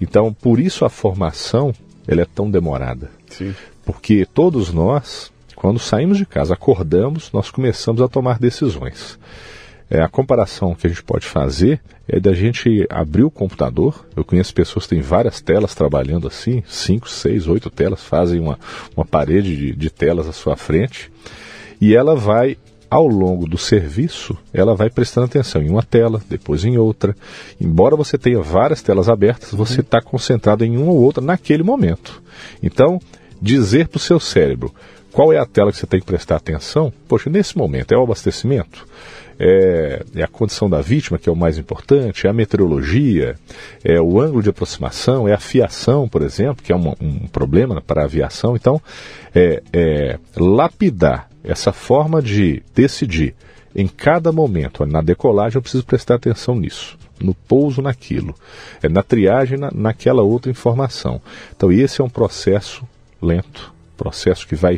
[0.00, 1.74] Então por isso a formação
[2.06, 3.10] ela é tão demorada.
[3.30, 3.54] Sim.
[3.84, 9.18] porque todos nós, quando saímos de casa, acordamos, nós começamos a tomar decisões.
[9.88, 14.06] É, a comparação que a gente pode fazer é da gente abrir o computador.
[14.14, 18.58] Eu conheço pessoas que têm várias telas trabalhando assim, cinco, seis, oito telas, fazem uma,
[18.96, 21.10] uma parede de, de telas à sua frente.
[21.80, 22.56] E ela vai
[22.90, 27.16] ao longo do serviço, ela vai prestando atenção em uma tela, depois em outra.
[27.60, 32.20] Embora você tenha várias telas abertas, você está concentrado em uma ou outra naquele momento.
[32.60, 33.00] Então,
[33.40, 34.74] dizer para o seu cérebro
[35.12, 38.02] qual é a tela que você tem que prestar atenção, poxa, nesse momento é o
[38.02, 38.86] abastecimento,
[39.42, 43.36] é, é, a condição da vítima, que é o mais importante, é a meteorologia,
[43.82, 47.80] é o ângulo de aproximação, é a fiação, por exemplo, que é um, um problema
[47.80, 48.54] para a aviação.
[48.54, 48.80] Então,
[49.34, 53.34] é, é, lapidar essa forma de decidir
[53.74, 58.34] em cada momento, na decolagem eu preciso prestar atenção nisso, no pouso naquilo,
[58.82, 61.20] é na triagem na, naquela outra informação.
[61.56, 62.86] Então esse é um processo
[63.22, 64.76] lento, processo que vai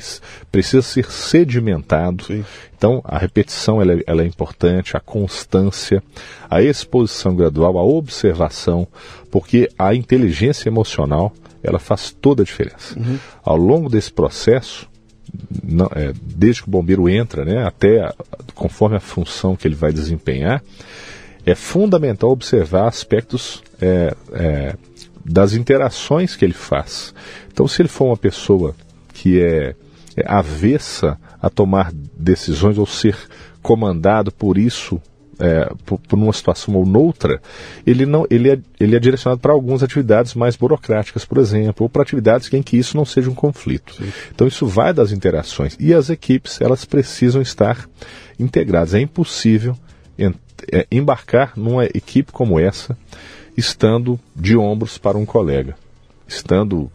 [0.51, 2.25] precisa ser sedimentado.
[2.25, 2.45] Sim.
[2.77, 6.03] Então a repetição ela, é, ela, é importante, a constância,
[6.51, 8.87] a exposição gradual, a observação,
[9.31, 11.33] porque a inteligência emocional
[11.63, 12.99] ela faz toda a diferença.
[12.99, 13.19] Uhum.
[13.43, 14.91] Ao longo desse processo,
[15.63, 18.13] não, é, desde que o bombeiro entra, né, até
[18.55, 20.63] conforme a função que ele vai desempenhar,
[21.45, 24.77] é fundamental observar aspectos é, é,
[25.25, 27.15] das interações que ele faz.
[27.53, 28.75] Então, se ele for uma pessoa
[29.13, 29.75] que é,
[30.17, 33.17] é avessa a tomar decisões ou ser
[33.61, 35.01] comandado por isso,
[35.43, 37.43] é, por, por, uma situação ou noutra,
[37.85, 41.89] ele, não, ele, é, ele é direcionado para algumas atividades mais burocráticas, por exemplo, ou
[41.89, 43.93] para atividades em que isso não seja um conflito.
[43.97, 44.13] Sim.
[44.33, 45.77] Então isso vai das interações.
[45.81, 47.89] E as equipes, elas precisam estar
[48.39, 48.95] integradas.
[48.95, 49.77] É impossível
[50.71, 52.97] é, embarcar numa equipe como essa
[53.57, 55.75] estando de ombros para um colega,
[56.29, 56.91] estando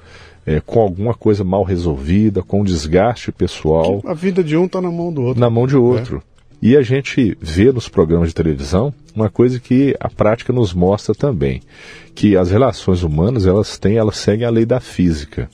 [0.45, 4.01] é, com alguma coisa mal resolvida, com desgaste pessoal.
[4.05, 5.41] A vida de um está na mão do outro.
[5.41, 6.23] Na mão de outro.
[6.33, 6.36] É.
[6.61, 11.13] E a gente vê nos programas de televisão uma coisa que a prática nos mostra
[11.13, 11.61] também,
[12.15, 15.49] que as relações humanas elas têm, elas seguem a lei da física,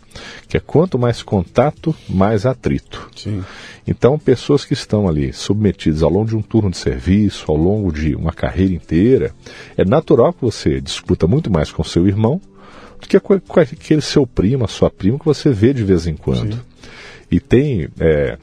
[0.47, 3.09] que é quanto mais contato, mais atrito.
[3.15, 3.43] Sim.
[3.85, 7.91] Então, pessoas que estão ali submetidas ao longo de um turno de serviço, ao longo
[7.91, 9.33] de uma carreira inteira,
[9.77, 12.39] é natural que você discuta muito mais com seu irmão
[12.99, 16.15] do que com aquele seu primo, a sua prima que você vê de vez em
[16.15, 16.53] quando.
[16.53, 16.59] Sim.
[17.29, 18.37] E tem é,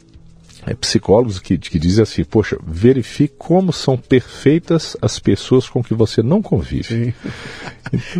[0.67, 5.95] é, psicólogos que, que dizem assim, poxa, verifique como são perfeitas as pessoas com que
[5.95, 7.15] você não convive.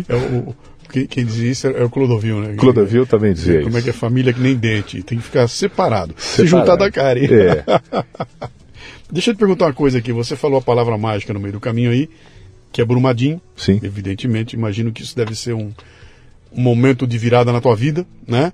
[0.07, 0.55] é o,
[0.91, 2.55] quem, quem dizia isso é o Clodovil, né?
[2.55, 3.77] Clodovil também dizia Como isso.
[3.77, 6.35] é que é família que nem dente, tem que ficar separado, separado.
[6.35, 7.19] se juntar da cara.
[7.19, 7.63] É.
[9.11, 11.59] Deixa eu te perguntar uma coisa aqui, você falou a palavra mágica no meio do
[11.59, 12.09] caminho aí,
[12.71, 13.41] que é Brumadinho.
[13.55, 13.79] Sim.
[13.83, 15.71] Evidentemente, imagino que isso deve ser um,
[16.51, 18.51] um momento de virada na tua vida, né?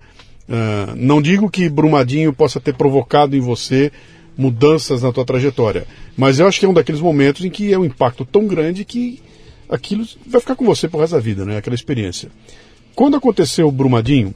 [0.47, 3.91] Uh, não digo que Brumadinho possa ter provocado em você
[4.37, 5.85] mudanças na tua trajetória,
[6.15, 8.85] mas eu acho que é um daqueles momentos em que é um impacto tão grande
[8.85, 9.19] que
[9.67, 11.57] aquilo vai ficar com você pro resto da vida, né?
[11.57, 12.29] Aquela experiência.
[12.95, 14.33] Quando aconteceu o Brumadinho,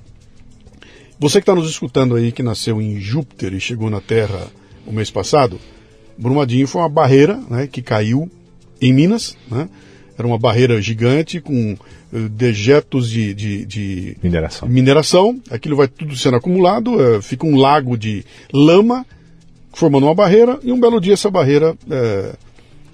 [1.19, 4.47] você que está nos escutando aí, que nasceu em Júpiter e chegou na Terra
[4.85, 5.59] o mês passado,
[6.17, 8.29] Brumadinho foi uma barreira né, que caiu
[8.81, 9.69] em Minas, né?
[10.17, 14.67] Era uma barreira gigante com uh, dejetos de, de, de, mineração.
[14.67, 15.41] mineração.
[15.49, 19.05] Aquilo vai tudo sendo acumulado, uh, fica um lago de lama
[19.73, 21.75] formando uma barreira e um belo dia essa barreira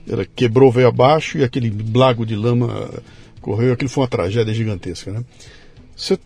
[0.10, 2.90] ela quebrou, veio abaixo e aquele lago de lama
[3.42, 3.74] correu.
[3.74, 5.12] Aquilo foi uma tragédia gigantesca.
[5.12, 5.24] Né?
[5.96, 6.18] Você,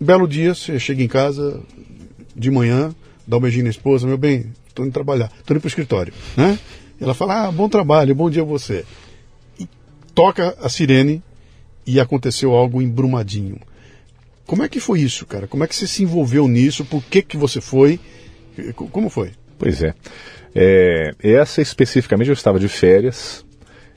[0.00, 1.60] belo dia, você chega em casa
[2.34, 2.94] de manhã,
[3.26, 6.12] dá um beijinho na esposa, meu bem, estou indo trabalhar, estou indo para o escritório.
[6.36, 6.58] Né?
[7.00, 8.84] Ela fala, ah, bom trabalho, bom dia a você
[10.14, 11.22] toca a sirene
[11.86, 13.58] e aconteceu algo embrumadinho.
[14.46, 15.46] Como é que foi isso, cara?
[15.46, 16.84] Como é que você se envolveu nisso?
[16.84, 18.00] Por que, que você foi?
[18.74, 19.30] Como foi?
[19.58, 19.94] Pois é.
[20.54, 23.44] é essa especificamente eu estava de férias,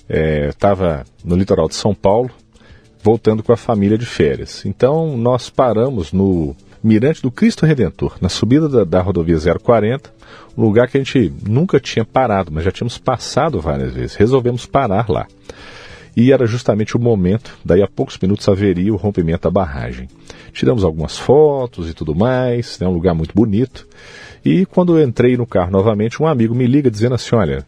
[0.07, 2.30] é, estava no litoral de São Paulo,
[3.01, 4.64] voltando com a família de férias.
[4.66, 10.14] Então nós paramos no Mirante do Cristo Redentor, na subida da, da rodovia 040,
[10.57, 14.16] um lugar que a gente nunca tinha parado, mas já tínhamos passado várias vezes.
[14.16, 15.26] Resolvemos parar lá
[16.16, 20.07] e era justamente o momento, daí a poucos minutos haveria o rompimento da barragem.
[20.51, 23.88] Tiramos algumas fotos e tudo mais, é né, um lugar muito bonito.
[24.45, 27.66] E quando eu entrei no carro novamente, um amigo me liga dizendo assim: Olha,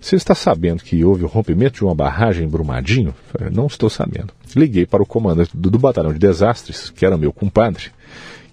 [0.00, 3.14] você está sabendo que houve o rompimento de uma barragem em Brumadinho?
[3.32, 4.32] Falei, não estou sabendo.
[4.54, 7.86] Liguei para o comandante do, do batalhão de desastres, que era meu compadre,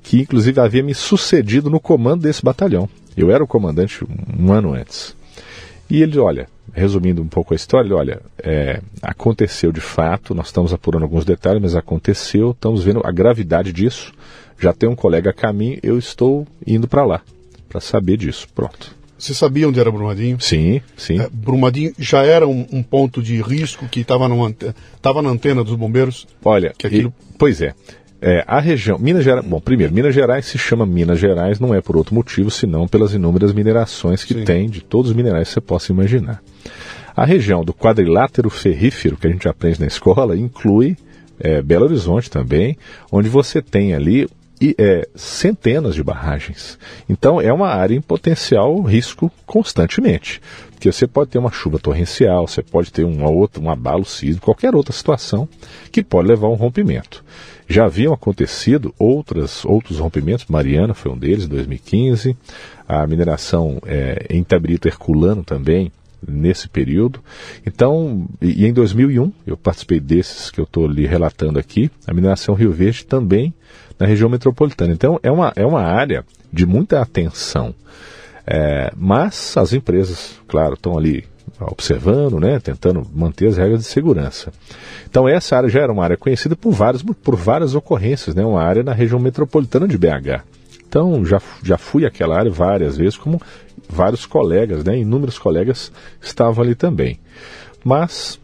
[0.01, 2.89] que inclusive havia me sucedido no comando desse batalhão.
[3.15, 4.03] Eu era o comandante
[4.37, 5.15] um ano antes.
[5.89, 10.73] E ele, olha, resumindo um pouco a história, olha, é, aconteceu de fato, nós estamos
[10.73, 14.11] apurando alguns detalhes, mas aconteceu, estamos vendo a gravidade disso,
[14.59, 17.21] já tem um colega a caminho, eu estou indo para lá
[17.69, 18.47] para saber disso.
[18.53, 18.95] Pronto.
[19.17, 20.39] Você sabia onde era Brumadinho?
[20.39, 21.19] Sim, sim.
[21.19, 26.27] É, Brumadinho já era um, um, ponto de risco que estava na antena dos bombeiros?
[26.43, 27.13] Olha, aquilo...
[27.31, 27.73] E, pois é.
[28.27, 31.79] É, a região, Minas Gerais, bom, primeiro, Minas Gerais se chama Minas Gerais, não é
[31.79, 34.43] por outro motivo, senão pelas inúmeras minerações que Sim.
[34.43, 36.41] tem de todos os minerais que você possa imaginar.
[37.15, 40.97] A região do quadrilátero ferrífero, que a gente aprende na escola, inclui
[41.39, 42.75] é, Belo Horizonte também,
[43.11, 44.27] onde você tem ali
[44.59, 46.79] e, é, centenas de barragens.
[47.07, 50.41] Então é uma área em potencial risco constantemente.
[50.71, 54.45] Porque você pode ter uma chuva torrencial, você pode ter uma outra, um abalo sísmico,
[54.45, 55.47] qualquer outra situação
[55.91, 57.23] que pode levar a um rompimento.
[57.67, 62.37] Já haviam acontecido outras, outros rompimentos, Mariana foi um deles, em 2015,
[62.87, 65.91] a mineração é, em Tabrito Herculano também,
[66.27, 67.19] nesse período.
[67.65, 72.55] Então, e, em 2001, eu participei desses que eu estou lhe relatando aqui, a mineração
[72.55, 73.53] Rio Verde também
[73.99, 74.93] na região metropolitana.
[74.93, 77.73] Então é uma, é uma área de muita atenção.
[78.45, 81.25] É, mas as empresas, claro, estão ali
[81.59, 84.51] observando, né, tentando manter as regras de segurança.
[85.09, 88.61] Então essa área já era uma área conhecida por várias, por várias ocorrências, né, uma
[88.61, 90.43] área na região metropolitana de BH.
[90.87, 93.41] Então já, já fui àquela área várias vezes, como
[93.89, 95.91] vários colegas, né, inúmeros colegas
[96.21, 97.19] estavam ali também.
[97.83, 98.39] Mas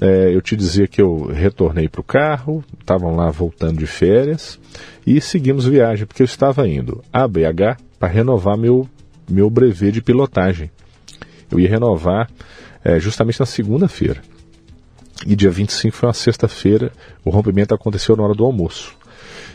[0.00, 4.58] é, eu te dizia que eu retornei para o carro, estavam lá voltando de férias
[5.06, 8.88] e seguimos viagem, porque eu estava indo a BH para renovar meu,
[9.28, 10.70] meu brevet de pilotagem.
[11.50, 12.30] Eu ia renovar
[12.84, 14.20] é, justamente na segunda-feira.
[15.26, 16.92] E dia 25 foi uma sexta-feira,
[17.24, 18.96] o rompimento aconteceu na hora do almoço.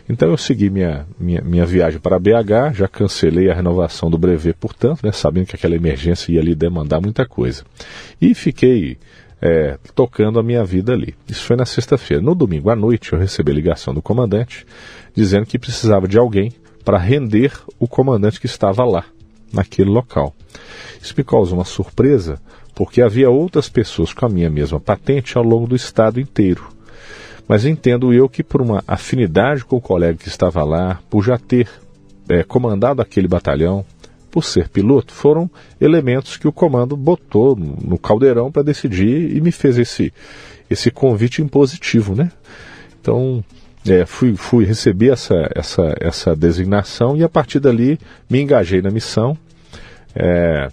[0.08, 4.56] Então eu segui minha, minha, minha viagem para BH, já cancelei a renovação do brevet,
[4.60, 7.64] portanto, né, sabendo que aquela emergência ia ali demandar muita coisa.
[8.22, 9.00] E fiquei
[9.42, 11.16] é, tocando a minha vida ali.
[11.28, 12.22] Isso foi na sexta-feira.
[12.22, 14.66] No domingo à noite eu recebi a ligação do comandante
[15.16, 19.06] dizendo que precisava de alguém para render o comandante que estava lá,
[19.56, 20.36] naquele local.
[21.02, 22.40] Isso me causou uma surpresa,
[22.74, 26.68] porque havia outras pessoas com a minha mesma patente ao longo do estado inteiro.
[27.48, 31.38] Mas entendo eu que por uma afinidade com o colega que estava lá, por já
[31.38, 31.70] ter
[32.28, 33.86] é, comandado aquele batalhão,
[34.32, 35.50] por ser piloto, foram
[35.80, 40.12] elementos que o comando botou no caldeirão para decidir e me fez esse,
[40.70, 42.30] esse convite impositivo, né?
[43.00, 43.44] Então,
[43.88, 48.00] é, fui, fui receber essa, essa, essa designação e a partir dali
[48.30, 49.38] me engajei na missão.
[50.16, 50.70] É,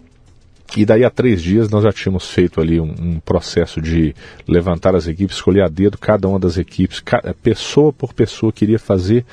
[0.77, 4.15] e daí a três dias nós já tínhamos feito ali um, um, processo de
[4.49, 7.03] levantar as equipes, escolher a dedo cada uma das equipes,
[7.43, 9.25] pessoa por pessoa queria fazer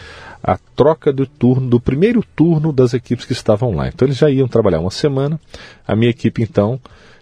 [0.44, 3.88] a troca do turno, do primeiro turno das equipes que estavam lá.
[3.88, 5.40] Então eles já iam trabalhar uma semana,
[5.88, 6.80] a minha equipe então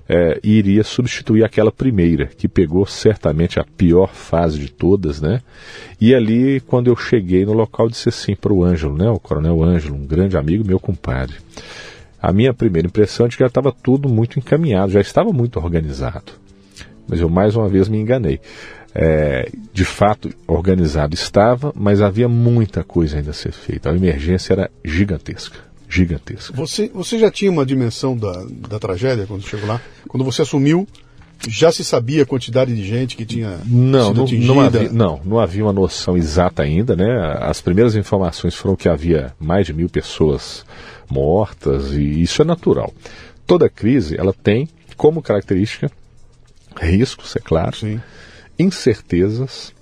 [0.10, 5.42] é, iria substituir aquela primeira, que pegou certamente a pior fase de todas, né?
[6.00, 9.10] E ali, quando eu cheguei no local, disse assim para o Ângelo, né?
[9.10, 11.36] O coronel Ângelo, um grande amigo, meu compadre.
[12.28, 15.58] A minha primeira impressão é de que já estava tudo muito encaminhado, já estava muito
[15.58, 16.34] organizado.
[17.08, 18.42] Mas eu mais uma vez me enganei
[18.94, 23.90] é, de fato organizado estava, mas havia muita coisa ainda a ser feita.
[23.90, 25.60] A emergência era gigantesca.
[25.88, 26.52] Gigantesca.
[26.54, 29.80] Você, você já tinha uma dimensão da, da tragédia quando chegou lá?
[30.10, 30.86] Quando você assumiu,
[31.48, 34.54] já se sabia a quantidade de gente que tinha não, sido atingida?
[34.54, 37.38] Não, havia, não, não havia uma noção exata ainda, né?
[37.40, 40.66] As primeiras informações foram que havia mais de mil pessoas
[41.10, 42.94] mortas e isso é natural.
[43.46, 45.92] Toda crise, ela tem como característica
[46.80, 47.76] riscos, é claro.
[47.76, 48.00] Sim
[48.58, 49.74] incertezas,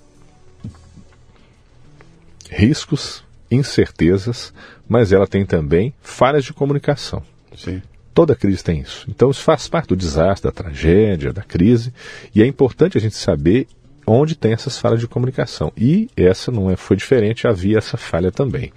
[2.50, 4.52] riscos, incertezas,
[4.88, 7.22] mas ela tem também falhas de comunicação.
[7.56, 7.82] Sim.
[8.12, 9.06] Toda crise tem isso.
[9.08, 11.92] Então isso faz parte do desastre, da tragédia, da crise,
[12.34, 13.66] e é importante a gente saber
[14.06, 15.72] onde tem essas falhas de comunicação.
[15.76, 18.72] E essa não é, foi diferente, havia essa falha também.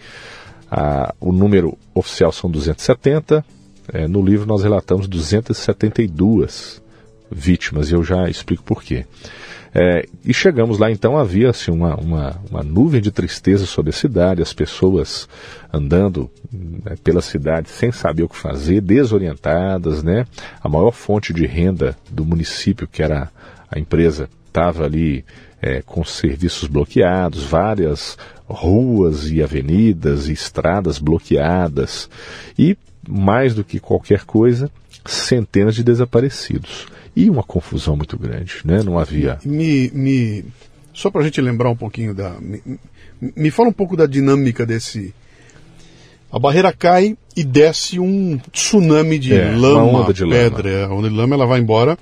[0.70, 3.44] Ah, o número oficial são 270,
[3.92, 6.82] é, no livro nós relatamos 272
[7.32, 9.06] vítimas, e eu já explico por quê.
[9.74, 13.94] É, e chegamos lá, então havia assim, uma, uma, uma, nuvem de tristeza sobre a
[13.94, 15.30] cidade, as pessoas
[15.72, 20.26] andando né, pela cidade sem saber o que fazer, desorientadas, né?
[20.62, 23.30] A maior fonte de renda do município, que era
[23.70, 25.24] a empresa, estava ali
[25.62, 28.18] é, com serviços bloqueados, várias
[28.50, 32.10] ruas e avenidas e estradas bloqueadas
[32.58, 32.76] e
[33.08, 34.70] mais do que qualquer coisa,
[35.06, 38.82] centenas de desaparecidos e uma confusão muito grande, né?
[38.84, 39.40] Não havia.
[39.46, 40.46] Me, me
[40.94, 42.62] só para a gente lembrar um pouquinho da, me,
[43.36, 45.14] me fala um pouco da dinâmica desse.
[46.32, 50.82] A barreira cai e desce um tsunami de é, lama, de pedra.
[50.82, 50.94] Lama.
[50.94, 51.98] A onda de lama ela vai embora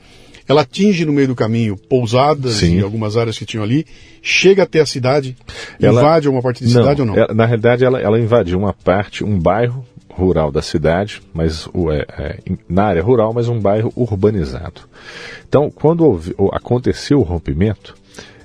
[0.48, 2.78] ela atinge no meio do caminho pousadas Sim.
[2.78, 3.86] em algumas áreas que tinham ali,
[4.22, 5.36] chega até a cidade,
[5.82, 7.16] Ela- invade uma parte de cidade ou não?
[7.18, 12.06] ela- na realidade, ela, ela invadiu uma parte, um bairro rural da cidade, mas é,
[12.24, 14.82] é, na área rural, mas um bairro urbanizado.
[15.48, 17.96] Então, quando houve- aconteceu o rompimento,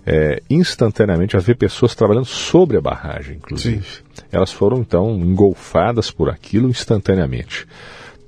[0.05, 3.87] é, instantaneamente havia pessoas trabalhando sobre a barragem, inclusive.
[4.31, 7.67] Elas foram então engolfadas por aquilo instantaneamente.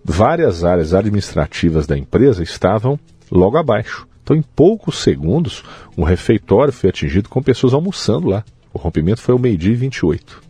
[0.04, 2.98] Várias áreas administrativas da empresa estavam
[3.34, 4.06] logo abaixo.
[4.22, 5.62] Então, em poucos segundos,
[5.98, 8.42] um refeitório foi atingido com pessoas almoçando lá.
[8.72, 10.44] O rompimento foi ao meio-dia e 28.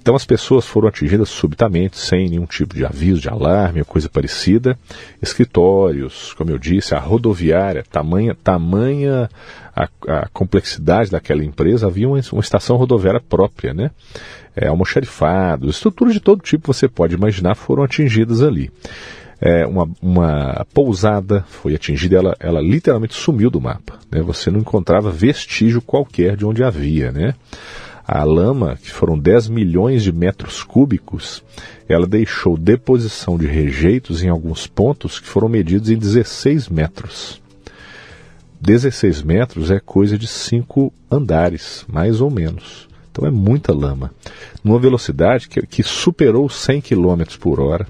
[0.00, 4.08] Então as pessoas foram atingidas subitamente, sem nenhum tipo de aviso, de alarme ou coisa
[4.08, 4.78] parecida.
[5.20, 9.28] Escritórios, como eu disse, a rodoviária, tamanha, tamanha
[9.76, 13.90] a, a complexidade daquela empresa, havia uma, uma estação rodoviária própria, né?
[14.56, 18.70] É, almoxarifados, estruturas de todo tipo você pode imaginar foram atingidas ali.
[19.40, 23.98] É, uma, uma pousada foi atingida, ela, ela literalmente sumiu do mapa.
[24.10, 24.20] Né?
[24.20, 27.34] Você não encontrava vestígio qualquer de onde havia, né?
[28.06, 31.44] A lama, que foram 10 milhões de metros cúbicos,
[31.88, 37.40] ela deixou deposição de rejeitos em alguns pontos que foram medidos em 16 metros.
[38.60, 42.88] 16 metros é coisa de 5 andares, mais ou menos.
[43.10, 44.12] Então é muita lama.
[44.62, 47.86] Numa velocidade que, que superou 100 km por hora.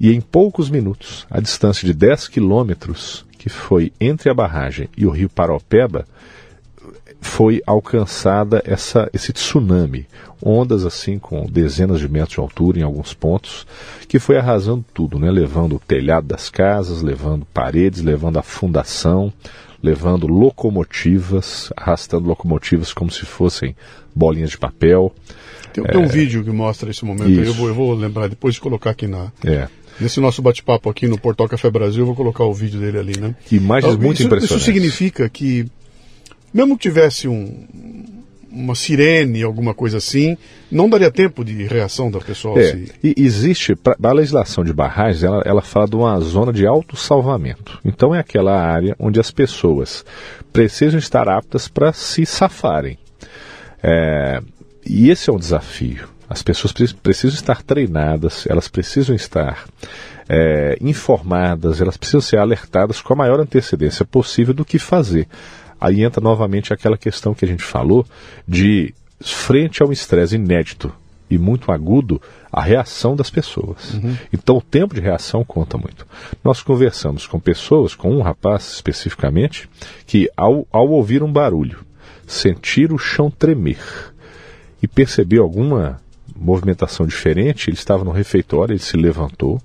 [0.00, 5.06] E em poucos minutos, a distância de 10 quilômetros que foi entre a barragem e
[5.06, 6.06] o rio Paraopeba,
[7.22, 10.06] foi alcançada essa, esse tsunami,
[10.42, 13.66] ondas assim com dezenas de metros de altura em alguns pontos,
[14.08, 15.30] que foi arrasando tudo, né?
[15.30, 19.32] levando o telhado das casas, levando paredes, levando a fundação,
[19.82, 23.74] levando locomotivas, arrastando locomotivas como se fossem
[24.14, 25.14] bolinhas de papel.
[25.72, 27.26] Tem, tem um vídeo que mostra esse momento.
[27.26, 29.32] aí, Eu vou, eu vou lembrar depois de colocar aqui na.
[29.44, 29.68] É.
[29.98, 33.18] Nesse nosso bate-papo aqui no Portal Café Brasil, eu vou colocar o vídeo dele ali,
[33.18, 33.34] né?
[33.50, 34.56] Imagens Então, muito isso, impressionantes.
[34.56, 35.66] Isso significa que,
[36.54, 37.66] mesmo que tivesse um,
[38.50, 40.36] uma sirene, alguma coisa assim,
[40.70, 42.58] não daria tempo de reação da pessoa.
[42.60, 46.52] É, se- e existe, pra- a legislação de barragens, ela, ela fala de uma zona
[46.52, 47.78] de autossalvamento.
[47.84, 50.04] Então é aquela área onde as pessoas
[50.52, 52.98] precisam estar aptas para se safarem.
[53.82, 54.40] É,
[54.86, 56.08] e esse é um desafio.
[56.30, 59.64] As pessoas pre- precisam estar treinadas, elas precisam estar
[60.28, 65.26] é, informadas, elas precisam ser alertadas com a maior antecedência possível do que fazer.
[65.80, 68.06] Aí entra novamente aquela questão que a gente falou
[68.46, 70.92] de frente a um estresse inédito
[71.28, 72.22] e muito agudo,
[72.52, 73.94] a reação das pessoas.
[74.32, 76.06] Então o tempo de reação conta muito.
[76.44, 79.68] Nós conversamos com pessoas, com um rapaz especificamente,
[80.06, 81.84] que ao, ao ouvir um barulho,
[82.26, 83.78] sentir o chão tremer
[84.80, 86.00] e perceber alguma
[86.40, 89.60] movimentação diferente, ele estava no refeitório, ele se levantou,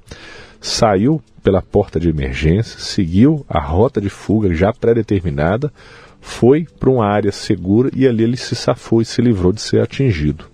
[0.60, 5.72] saiu pela porta de emergência, seguiu a rota de fuga já pré-determinada,
[6.20, 9.80] foi para uma área segura e ali ele se safou e se livrou de ser
[9.80, 10.46] atingido.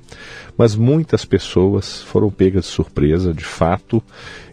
[0.57, 4.03] Mas muitas pessoas foram pegas de surpresa, de fato,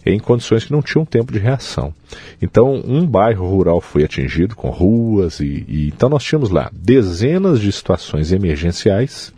[0.06, 1.92] em condições que não tinham tempo de reação.
[2.40, 7.60] Então, um bairro rural foi atingido com ruas e, e então nós tínhamos lá dezenas
[7.60, 9.34] de situações emergenciais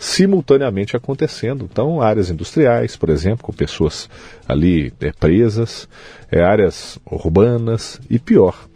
[0.00, 1.68] simultaneamente acontecendo.
[1.70, 4.08] Então, áreas industriais, por exemplo, com pessoas
[4.48, 5.86] ali é, presas,
[6.32, 8.66] é, áreas urbanas e pior,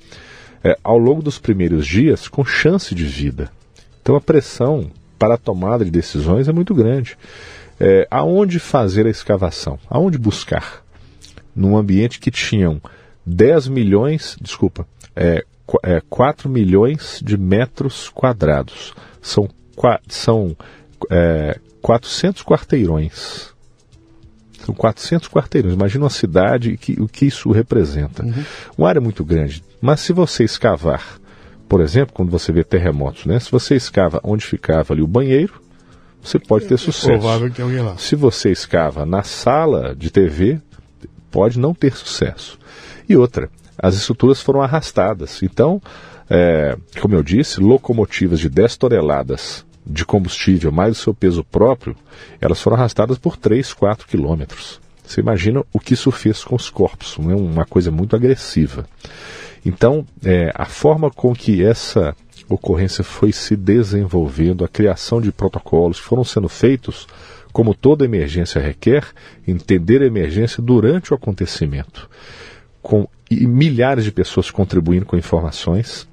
[0.63, 3.51] é, ao longo dos primeiros dias, com chance de vida.
[4.03, 7.17] Então, a pressão para a tomada de decisões é muito grande.
[7.81, 9.79] É, aonde fazer a escavação?
[9.89, 10.85] Aonde buscar?
[11.57, 12.83] Num ambiente que tinham
[13.25, 15.43] 10 milhões, desculpa, é,
[15.83, 18.93] é, 4 milhões de metros quadrados.
[19.23, 19.49] São,
[20.07, 20.55] são
[21.11, 23.53] é, 400 quarteirões.
[24.65, 25.75] São 400 quarteirões.
[25.75, 28.25] Imagina uma cidade e que, o que isso representa.
[28.79, 29.63] Uma área muito grande.
[29.81, 31.21] Mas se você escavar,
[31.69, 33.39] por exemplo, quando você vê terremotos, né?
[33.39, 35.61] Se você escava onde ficava ali o banheiro,
[36.23, 37.09] você pode ter sucesso.
[37.09, 37.99] provável que alguém lá.
[37.99, 40.59] Se você escava na sala de TV,
[41.31, 42.59] pode não ter sucesso.
[43.07, 45.43] E outra, as estruturas foram arrastadas.
[45.43, 45.83] Então,
[46.31, 51.97] é, como eu disse, locomotivas de 10 toneladas de combustível mais o seu peso próprio,
[52.41, 54.81] elas foram arrastadas por 3, 4 quilômetros.
[55.05, 58.87] Você imagina o que isso fez com os corpos, não é uma coisa muito agressiva.
[59.65, 62.17] Então, é, a forma com que essa
[62.49, 67.07] ocorrência foi se desenvolvendo, a criação de protocolos que foram sendo feitos,
[67.53, 69.07] como toda emergência requer,
[69.47, 72.09] entender a emergência durante o acontecimento,
[72.83, 76.07] com milhares de pessoas contribuindo com informações,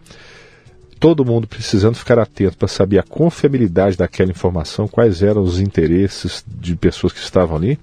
[1.02, 6.46] todo mundo precisando ficar atento para saber a confiabilidade daquela informação, quais eram os interesses
[6.48, 7.80] de pessoas que estavam ali,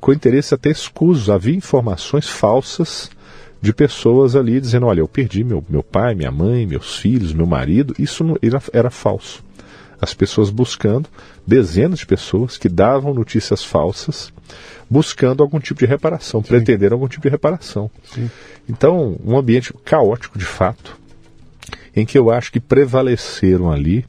[0.00, 1.28] com interesses até escusos.
[1.28, 3.10] Havia informações falsas
[3.60, 7.44] de pessoas ali dizendo: olha, eu perdi meu, meu pai, minha mãe, meus filhos, meu
[7.44, 7.94] marido.
[7.98, 9.44] Isso não, era, era falso.
[10.00, 11.06] As pessoas buscando,
[11.46, 14.32] dezenas de pessoas que davam notícias falsas,
[14.88, 16.48] buscando algum tipo de reparação, Sim.
[16.48, 17.90] pretendendo algum tipo de reparação.
[18.04, 18.30] Sim.
[18.66, 21.03] Então, um ambiente caótico de fato,
[21.94, 24.04] em que eu acho que prevaleceram ali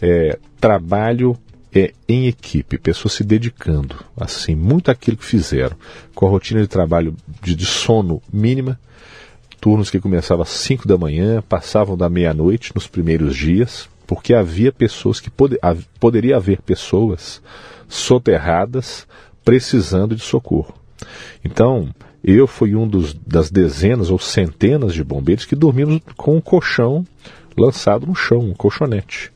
[0.00, 1.36] é, trabalho
[1.74, 5.76] é, em equipe, pessoas se dedicando, assim, muito aquilo que fizeram,
[6.14, 8.78] com a rotina de trabalho de, de sono mínima,
[9.60, 14.70] turnos que começavam às 5 da manhã, passavam da meia-noite nos primeiros dias, porque havia
[14.70, 15.58] pessoas que pode,
[15.98, 17.42] poderia haver pessoas
[17.88, 19.06] soterradas
[19.44, 20.74] precisando de socorro.
[21.44, 21.88] Então,
[22.24, 27.04] eu fui um dos, das dezenas ou centenas de bombeiros que dormimos com um colchão
[27.56, 29.30] lançado no chão, um colchonete.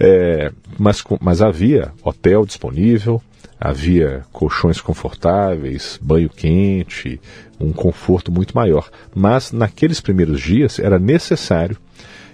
[0.00, 3.22] É, mas, mas havia hotel disponível,
[3.60, 7.20] havia colchões confortáveis, banho quente,
[7.60, 8.90] um conforto muito maior.
[9.14, 11.76] Mas naqueles primeiros dias era necessário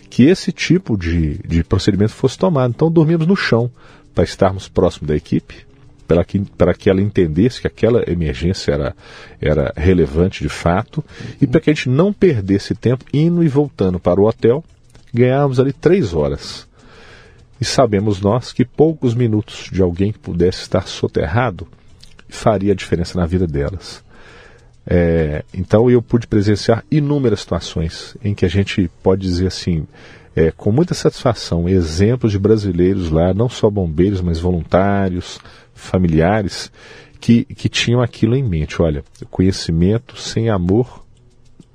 [0.08, 2.70] que esse tipo de, de procedimento fosse tomado.
[2.70, 3.70] Então dormimos no chão
[4.14, 5.67] para estarmos próximo da equipe,
[6.08, 8.96] para que, para que ela entendesse que aquela emergência era,
[9.38, 11.04] era relevante de fato
[11.38, 14.64] e para que a gente não perdesse tempo indo e voltando para o hotel.
[15.12, 16.66] Ganhávamos ali três horas
[17.60, 21.68] e sabemos nós que poucos minutos de alguém que pudesse estar soterrado
[22.28, 24.02] faria a diferença na vida delas.
[24.86, 29.86] É, então eu pude presenciar inúmeras situações em que a gente pode dizer assim,
[30.38, 35.40] é, com muita satisfação, exemplos de brasileiros lá, não só bombeiros, mas voluntários,
[35.74, 36.70] familiares,
[37.20, 38.80] que, que tinham aquilo em mente.
[38.80, 41.04] Olha, conhecimento sem amor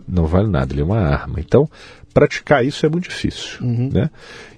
[0.08, 1.42] não vale nada, ele é uma arma.
[1.42, 1.70] Então,
[2.14, 3.62] praticar isso é muito difícil.
[3.62, 3.90] Uhum.
[3.92, 4.10] Né?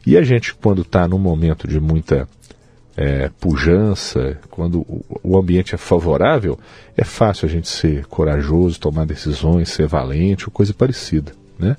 [0.06, 2.30] E a gente, quando está num momento de muita
[2.95, 6.60] é, pujança, quando o, o, ambiente é favorável,
[6.95, 11.32] é fácil a gente ser corajoso, tomar decisões, ser valente ou coisa parecida.
[11.58, 11.76] Né?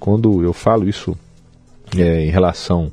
[0.00, 1.16] Quando eu falo isso
[1.96, 2.92] é, em relação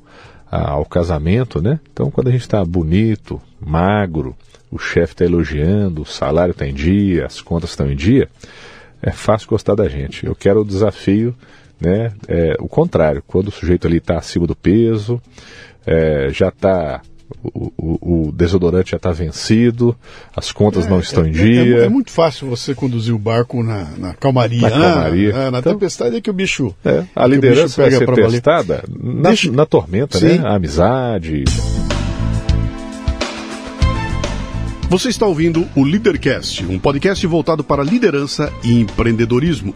[0.52, 1.80] a, ao casamento, né?
[1.92, 4.36] então quando a gente está bonito, magro,
[4.72, 8.30] o chefe está elogiando, o salário está em dia, as contas estão em dia,
[9.02, 10.26] é fácil gostar da gente.
[10.26, 11.36] Eu quero o desafio
[11.80, 12.12] né?
[12.28, 15.22] É, o contrário, quando o sujeito ali está acima do peso,
[15.86, 17.02] é, já está
[17.44, 19.96] o, o, o, desodorante já está vencido,
[20.36, 21.82] as contas é, não estão é, em dia.
[21.82, 24.62] É, é, muito fácil você conduzir o barco na, na calmaria.
[24.62, 25.36] Na, calmaria.
[25.36, 26.74] Ah, na então, tempestade é que o bicho.
[26.84, 30.30] É, a liderança vai ser testada na, na, tormenta, né?
[30.30, 30.38] Sim.
[30.40, 30.48] né?
[30.48, 31.44] A amizade.
[34.90, 39.76] Você está ouvindo o Leadercast, um podcast voltado para liderança e empreendedorismo.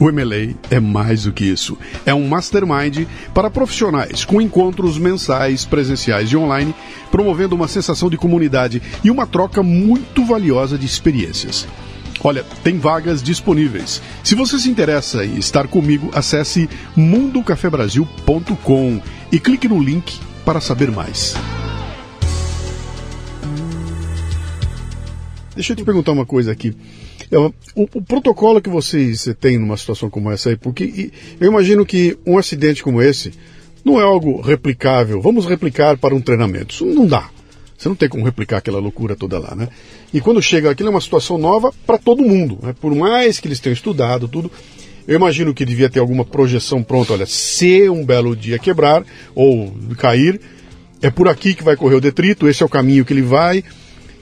[0.00, 1.76] O MLA é mais do que isso.
[2.06, 6.74] É um mastermind para profissionais, com encontros mensais, presenciais e online,
[7.10, 11.68] promovendo uma sensação de comunidade e uma troca muito valiosa de experiências.
[12.24, 14.00] Olha, tem vagas disponíveis.
[14.24, 20.90] Se você se interessa em estar comigo, acesse mundocafebrasil.com e clique no link para saber
[20.90, 21.34] mais.
[25.54, 26.74] Deixa eu te perguntar uma coisa aqui.
[27.76, 32.18] O, o, protocolo que vocês têm numa situação como essa aí, porque eu imagino que
[32.26, 33.32] um acidente como esse
[33.84, 35.20] não é algo replicável.
[35.20, 36.74] Vamos replicar para um treinamento.
[36.74, 37.30] Isso não dá.
[37.76, 39.68] Você não tem como replicar aquela loucura toda lá, né?
[40.12, 42.74] E quando chega aquilo é uma situação nova para todo mundo, né?
[42.78, 44.50] Por mais que eles tenham estudado tudo,
[45.08, 47.14] eu imagino que devia ter alguma projeção pronta.
[47.14, 49.02] Olha, se um belo dia quebrar
[49.34, 50.40] ou cair,
[51.00, 53.64] é por aqui que vai correr o detrito, esse é o caminho que ele vai.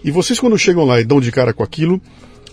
[0.04, 2.00] E vocês quando chegam lá e dão de cara com aquilo,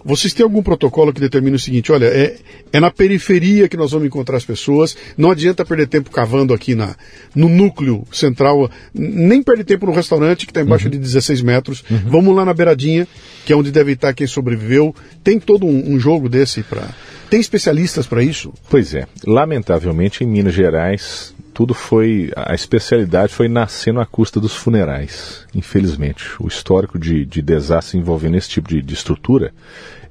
[0.05, 2.37] vocês têm algum protocolo que determina o seguinte: olha, é,
[2.71, 6.75] é na periferia que nós vamos encontrar as pessoas, não adianta perder tempo cavando aqui
[6.75, 6.95] na,
[7.33, 10.91] no núcleo central, nem perder tempo no restaurante que está embaixo uhum.
[10.91, 12.01] de 16 metros, uhum.
[12.05, 13.07] vamos lá na beiradinha,
[13.45, 14.95] que é onde deve estar quem sobreviveu.
[15.23, 16.93] Tem todo um, um jogo desse para.
[17.29, 18.53] Tem especialistas para isso?
[18.69, 19.07] Pois é.
[19.25, 22.31] Lamentavelmente, em Minas Gerais, tudo foi.
[22.35, 26.25] A especialidade foi nascendo à custa dos funerais, infelizmente.
[26.39, 29.53] O histórico de, de desastre envolvendo esse tipo de, de estrutura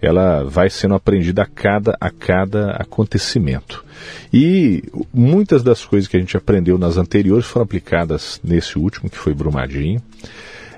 [0.04, 3.84] ela vai sendo aprendida a cada, a cada acontecimento.
[4.32, 9.16] E muitas das coisas que a gente aprendeu nas anteriores foram aplicadas nesse último, que
[9.16, 10.02] foi Brumadinho.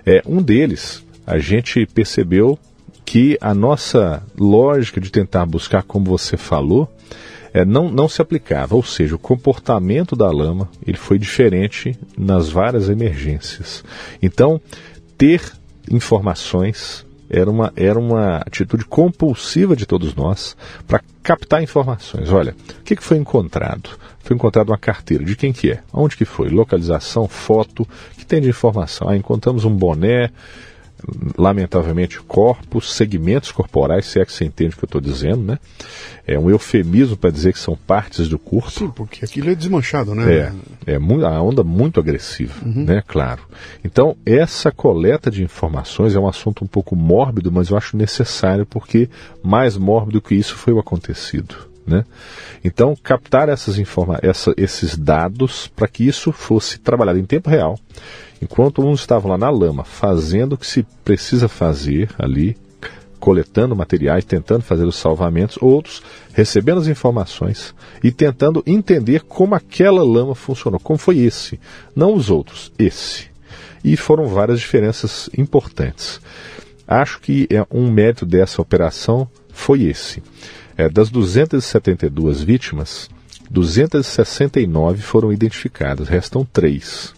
[0.05, 2.59] É, um deles, a gente percebeu
[3.07, 6.93] que a nossa lógica de tentar buscar, como você falou,
[7.55, 12.51] é, não, não se aplicava, ou seja, o comportamento da lama ele foi diferente nas
[12.51, 13.83] várias emergências.
[14.21, 14.61] Então,
[15.17, 15.41] ter
[15.91, 20.57] informações era uma, era uma atitude compulsiva de todos nós
[20.87, 22.31] para captar informações.
[22.31, 23.91] Olha, o que, que foi encontrado?
[24.19, 25.25] Foi encontrada uma carteira.
[25.25, 25.81] De quem que é?
[25.93, 26.49] Onde que foi?
[26.49, 27.87] Localização, foto,
[28.19, 29.09] que tem de informação?
[29.09, 30.31] Ah, encontramos um boné
[31.37, 35.59] lamentavelmente, corpos, segmentos corporais, se é que você entende o que eu estou dizendo, né?
[36.27, 38.71] É um eufemismo para dizer que são partes do corpo.
[38.71, 40.53] Sim, porque aquilo é desmanchado, né?
[40.87, 42.85] É, é a onda muito agressiva, uhum.
[42.85, 43.03] né?
[43.07, 43.43] Claro.
[43.85, 48.67] Então, essa coleta de informações é um assunto um pouco mórbido, mas eu acho necessário
[48.67, 49.09] porque
[49.43, 51.55] mais mórbido que isso foi o acontecido.
[51.87, 52.05] Né?
[52.65, 57.79] Então, captar essas informa essa, esses dados para que isso fosse trabalhado em tempo real
[58.41, 62.57] Enquanto uns estavam lá na lama, fazendo o que se precisa fazer ali,
[63.19, 66.03] coletando materiais, tentando fazer os salvamentos, outros
[66.33, 71.59] recebendo as informações e tentando entender como aquela lama funcionou, como foi esse,
[71.95, 73.29] não os outros, esse.
[73.83, 76.21] E foram várias diferenças importantes.
[76.87, 80.23] Acho que é um mérito dessa operação foi esse.
[80.77, 83.09] É, das 272 vítimas,
[83.51, 87.16] 269 foram identificadas, restam três.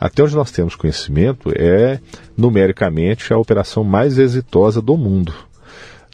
[0.00, 2.00] Até onde nós temos conhecimento, é
[2.34, 5.34] numericamente a operação mais exitosa do mundo.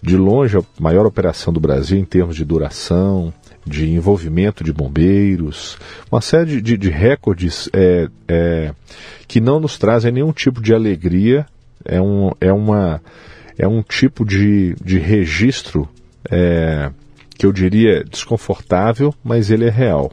[0.02, 3.32] De longe, a maior operação do Brasil em termos de duração,
[3.64, 5.78] de envolvimento de bombeiros,
[6.10, 8.74] uma série de, de recordes é, é,
[9.28, 11.46] que não nos trazem nenhum tipo de alegria,
[11.84, 13.00] é, um, é, uma,
[13.56, 15.88] é um tipo de, de registro
[16.28, 16.90] é,
[17.36, 20.10] que eu diria desconfortável, mas ele é real.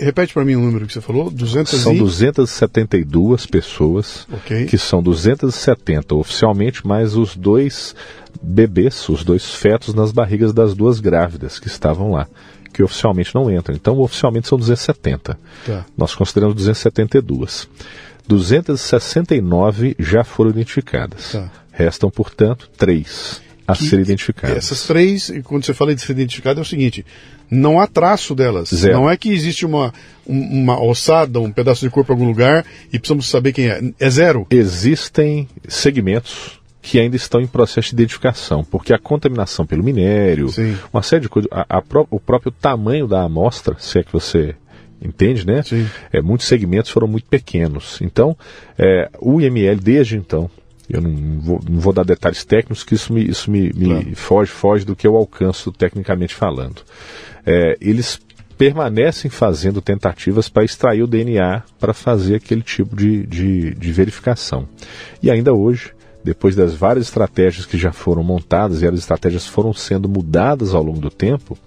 [0.00, 4.66] Repete para mim o número que você falou: 200 São 272 pessoas, okay.
[4.66, 7.94] que são 270 oficialmente, mais os dois
[8.40, 12.28] bebês, os dois fetos nas barrigas das duas grávidas que estavam lá,
[12.72, 13.74] que oficialmente não entram.
[13.74, 15.38] Então, oficialmente são 270.
[15.66, 15.86] Tá.
[15.96, 17.68] Nós consideramos 272.
[18.26, 21.32] 269 já foram identificadas.
[21.32, 21.50] Tá.
[21.72, 24.56] Restam, portanto, três a ser identificadas.
[24.56, 27.04] Essas três, quando você fala de ser identificada, é o seguinte:
[27.50, 28.70] não há traço delas.
[28.70, 28.94] Zero.
[28.94, 29.92] Não é que existe uma,
[30.26, 33.80] uma ossada, um pedaço de corpo em algum lugar e precisamos saber quem é.
[33.98, 34.46] É zero.
[34.50, 40.76] Existem segmentos que ainda estão em processo de identificação, porque a contaminação pelo minério, Sim.
[40.92, 44.54] uma série de coisas, a, a, o próprio tamanho da amostra, se é que você
[45.00, 45.62] entende, né?
[45.62, 45.88] Sim.
[46.12, 47.98] É, muitos segmentos foram muito pequenos.
[48.02, 48.36] Então,
[48.78, 50.50] é, o IML, desde então,
[50.88, 54.16] eu não vou, não vou, dar detalhes técnicos, que isso me, isso me, me claro.
[54.16, 56.82] foge, foge do que eu alcanço tecnicamente falando.
[57.46, 58.20] É, eles
[58.56, 64.68] permanecem fazendo tentativas para extrair o DNA para fazer aquele tipo de, de, de, verificação.
[65.22, 65.92] E ainda hoje,
[66.22, 70.82] depois das várias estratégias que já foram montadas e as estratégias foram sendo mudadas ao
[70.82, 71.58] longo do tempo,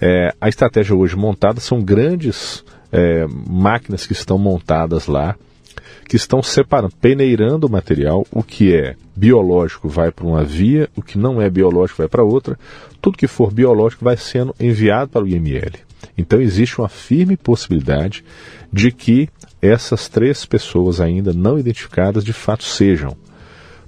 [0.00, 5.36] é, a estratégia hoje montada são grandes é, máquinas que estão montadas lá
[6.14, 11.02] que estão separando, peneirando o material, o que é biológico vai para uma via, o
[11.02, 12.56] que não é biológico vai para outra,
[13.02, 15.72] tudo que for biológico vai sendo enviado para o IML.
[16.16, 18.24] Então existe uma firme possibilidade
[18.72, 19.28] de que
[19.60, 23.16] essas três pessoas ainda não identificadas de fato sejam.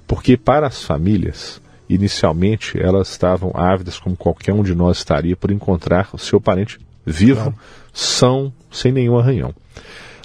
[0.05, 5.49] Porque para as famílias, inicialmente elas estavam ávidas, como qualquer um de nós estaria, por
[5.49, 7.55] encontrar o seu parente vivo, claro.
[7.93, 9.55] são, sem nenhum arranhão.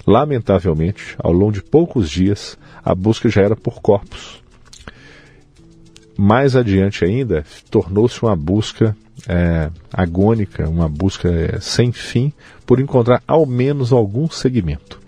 [0.05, 4.43] Lamentavelmente, ao longo de poucos dias, a busca já era por corpos.
[6.17, 8.95] Mais adiante ainda, tornou-se uma busca
[9.27, 12.31] é, agônica, uma busca é, sem fim,
[12.65, 14.99] por encontrar ao menos algum segmento,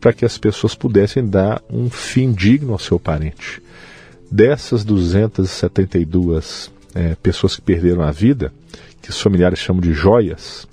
[0.00, 3.62] para que as pessoas pudessem dar um fim digno ao seu parente.
[4.30, 8.52] Dessas 272 é, pessoas que perderam a vida,
[9.00, 10.66] que os familiares chamam de joias,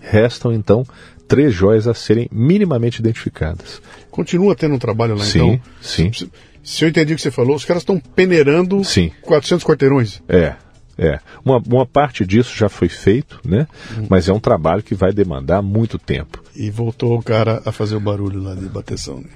[0.00, 0.84] restam então
[1.32, 3.80] três joias a serem minimamente identificadas.
[4.10, 5.60] Continua tendo um trabalho lá sim, então?
[5.80, 6.30] Sim, sim.
[6.62, 9.10] Se eu entendi o que você falou, os caras estão peneirando sim.
[9.22, 10.22] 400 quarteirões.
[10.28, 10.54] É,
[10.98, 11.18] é.
[11.42, 13.66] Uma, uma parte disso já foi feito, né?
[13.96, 14.08] Hum.
[14.10, 16.44] Mas é um trabalho que vai demandar muito tempo.
[16.54, 19.30] E voltou o cara a fazer o barulho lá de bateção, né?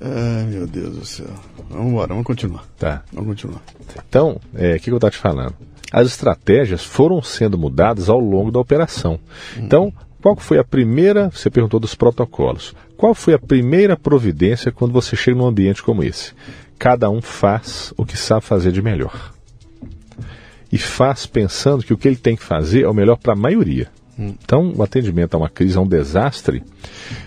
[0.00, 1.30] Ai, meu Deus do céu.
[1.70, 2.64] Vamos embora, vamos continuar.
[2.76, 3.04] Tá.
[3.12, 3.62] Vamos continuar.
[4.08, 5.54] Então, é, o é, que, que eu estou te falando?
[5.92, 9.20] As estratégias foram sendo mudadas ao longo da operação.
[9.56, 9.62] Hum.
[9.62, 14.92] Então, qual foi a primeira, você perguntou dos protocolos, qual foi a primeira providência quando
[14.92, 16.32] você chega num ambiente como esse?
[16.78, 19.32] Cada um faz o que sabe fazer de melhor.
[20.70, 23.36] E faz pensando que o que ele tem que fazer é o melhor para a
[23.36, 23.88] maioria.
[24.18, 24.34] Hum.
[24.42, 26.62] Então, o atendimento a uma crise, a um desastre,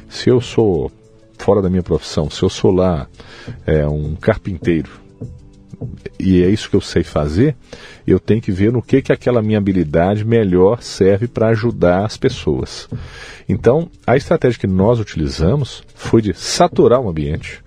[0.10, 0.92] se eu sou
[1.38, 3.08] fora da minha profissão, se eu sou lá
[3.66, 5.01] é, um carpinteiro,
[6.20, 7.56] e é isso que eu sei fazer,
[8.06, 12.18] eu tenho que ver no que, que aquela minha habilidade melhor serve para ajudar as
[12.18, 12.88] pessoas.
[13.50, 17.64] Então, a estratégia que nós utilizamos foi de saturar o ambiente.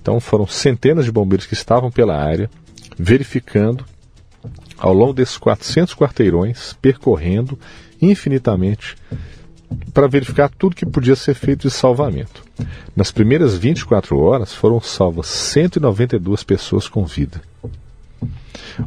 [0.00, 2.50] Então, foram centenas de bombeiros que estavam pela área,
[2.98, 3.84] verificando
[4.76, 7.58] ao longo desses 400 quarteirões, percorrendo
[8.00, 8.96] infinitamente
[9.92, 12.44] para verificar tudo que podia ser feito de salvamento.
[12.94, 17.40] Nas primeiras 24 horas foram salvas 192 pessoas com vida.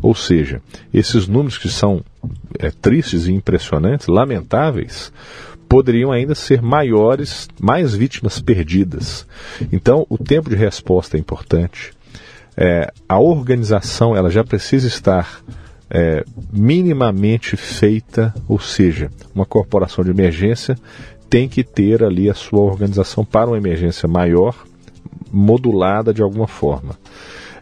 [0.01, 0.61] Ou seja,
[0.93, 2.03] esses números que são
[2.59, 5.11] é, tristes e impressionantes, lamentáveis,
[5.67, 9.25] poderiam ainda ser maiores, mais vítimas perdidas.
[9.71, 11.93] Então, o tempo de resposta é importante.
[12.55, 15.41] É, a organização ela já precisa estar
[15.89, 20.75] é, minimamente feita, ou seja, uma corporação de emergência
[21.29, 24.55] tem que ter ali a sua organização para uma emergência maior,
[25.31, 26.97] modulada de alguma forma.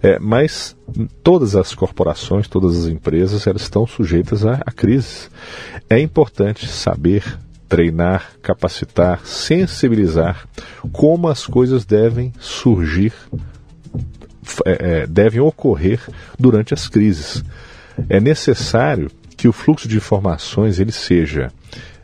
[0.05, 0.75] É, mas
[1.23, 5.31] todas as corporações, todas as empresas, elas estão sujeitas a, a crises.
[5.89, 10.47] É importante saber treinar, capacitar, sensibilizar
[10.91, 13.13] como as coisas devem surgir,
[14.63, 15.99] é, é, devem ocorrer
[16.37, 17.43] durante as crises
[18.09, 21.51] é necessário que o fluxo de informações ele seja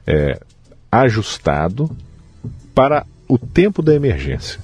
[0.05, 0.39] é,
[0.91, 1.89] ajustado
[2.73, 4.59] para o tempo da emergência.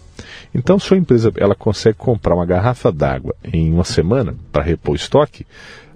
[0.54, 4.96] Então, se a empresa ela consegue comprar uma garrafa d'água em uma semana para repor
[4.96, 5.46] estoque,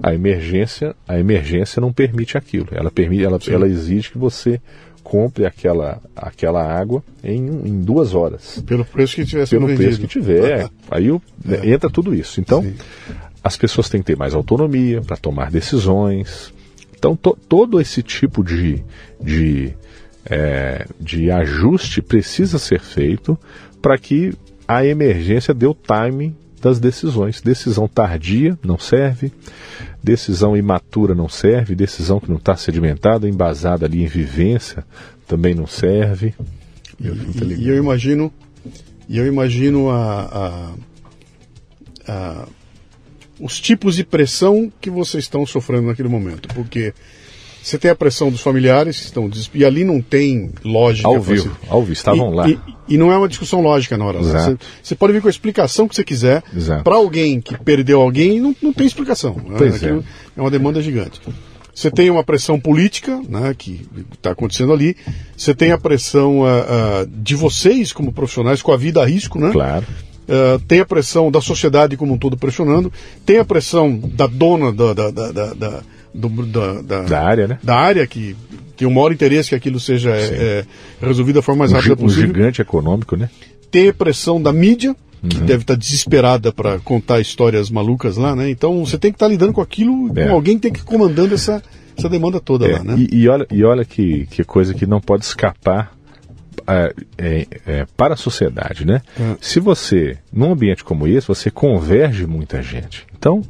[0.02, 2.68] a emergência a emergência não permite aquilo.
[2.72, 4.60] Ela permite, ela, ela exige que você
[5.04, 8.64] compre aquela, aquela água em, em duas horas.
[8.66, 10.70] Pelo preço que tiver Pelo preço que tiver.
[10.90, 11.70] aí é.
[11.70, 12.40] entra tudo isso.
[12.40, 12.76] Então, Sim
[13.44, 16.54] as pessoas têm que ter mais autonomia para tomar decisões.
[16.96, 18.84] Então, to, todo esse tipo de,
[19.20, 19.74] de,
[20.26, 23.38] é, de ajuste precisa ser feito
[23.82, 24.34] para que
[24.68, 27.42] a emergência dê o time das decisões.
[27.42, 29.32] Decisão tardia não serve,
[30.02, 34.86] decisão imatura não serve, decisão que não está sedimentada, embasada ali em vivência
[35.28, 36.34] também não serve.
[37.00, 38.32] E, e, e eu imagino,
[39.10, 40.74] e eu imagino a,
[42.08, 42.48] a, a
[43.40, 46.48] os tipos de pressão que vocês estão sofrendo naquele momento.
[46.54, 46.94] Porque
[47.62, 51.08] você tem a pressão dos familiares que estão e ali não tem lógica.
[51.08, 51.70] Ao vivo, você...
[51.70, 52.50] ao vivo, estavam e, lá.
[52.50, 52.60] E,
[52.90, 54.20] e, não é uma discussão lógica na hora.
[54.20, 56.44] Você, você, pode vir com a explicação que você quiser.
[56.84, 59.36] Para alguém que perdeu alguém, não, não tem explicação.
[59.36, 59.58] Né?
[59.84, 60.40] É.
[60.40, 61.22] é uma demanda gigante.
[61.74, 64.96] Você tem uma pressão política, né, que está acontecendo ali.
[65.38, 69.40] Você tem a pressão uh, uh, de vocês como profissionais com a vida a risco,
[69.40, 69.52] né?
[69.52, 69.86] Claro.
[70.28, 72.92] Uh, tem a pressão da sociedade como um todo pressionando,
[73.26, 75.84] tem a pressão da dona da, da, da, da,
[76.14, 77.60] do, da, da, da, área, né?
[77.64, 78.36] Da área que
[78.76, 80.66] tem o maior interesse que aquilo seja é,
[81.02, 82.24] é, resolvido da forma mais um rápida possível.
[82.26, 83.30] Um gigante econômico, né?
[83.70, 84.96] Tem a pressão da mídia,
[85.28, 85.46] que uhum.
[85.46, 88.50] deve estar desesperada para contar histórias malucas lá, né?
[88.50, 90.28] Então você tem que estar lidando com aquilo, é.
[90.28, 91.62] com alguém que tem que ir comandando essa,
[91.98, 92.74] essa demanda toda é.
[92.74, 92.96] lá, né?
[92.98, 95.96] E, e, olha, e olha que, que coisa que não pode escapar
[96.68, 99.02] é, é, é, para a sociedade, né?
[99.20, 99.36] Hum.
[99.40, 103.06] Se você, num ambiente como esse, você converge muita gente.
[103.22, 103.44] Então,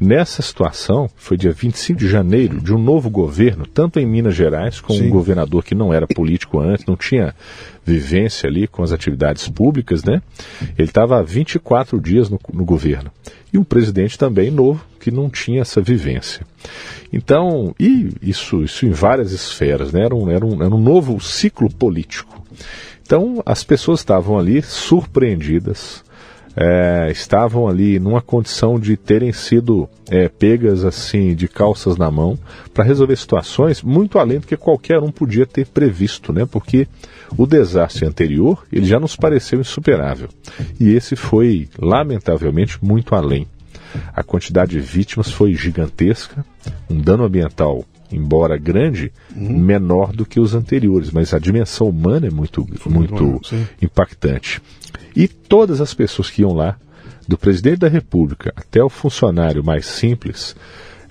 [0.00, 4.80] nessa situação, foi dia 25 de janeiro de um novo governo, tanto em Minas Gerais,
[4.80, 5.06] com Sim.
[5.06, 7.32] um governador que não era político antes, não tinha
[7.86, 10.20] vivência ali com as atividades públicas, né?
[10.76, 13.12] Ele estava há 24 dias no, no governo.
[13.52, 16.44] E um presidente também novo, que não tinha essa vivência.
[17.12, 20.04] Então, e isso, isso em várias esferas, né?
[20.04, 22.44] Era um, era um, era um novo ciclo político.
[23.04, 26.02] Então as pessoas estavam ali surpreendidas,
[26.56, 32.38] é, estavam ali numa condição de terem sido é, pegas assim de calças na mão
[32.74, 36.46] para resolver situações muito além do que qualquer um podia ter previsto, né?
[36.46, 36.86] Porque
[37.36, 40.28] o desastre anterior ele já nos pareceu insuperável
[40.78, 43.46] e esse foi lamentavelmente muito além.
[44.14, 46.44] A quantidade de vítimas foi gigantesca,
[46.88, 49.58] um dano ambiental embora grande, uhum.
[49.58, 53.40] menor do que os anteriores, mas a dimensão humana é muito, muito
[53.80, 54.60] impactante.
[55.14, 56.76] E todas as pessoas que iam lá,
[57.26, 60.56] do presidente da República até o funcionário mais simples,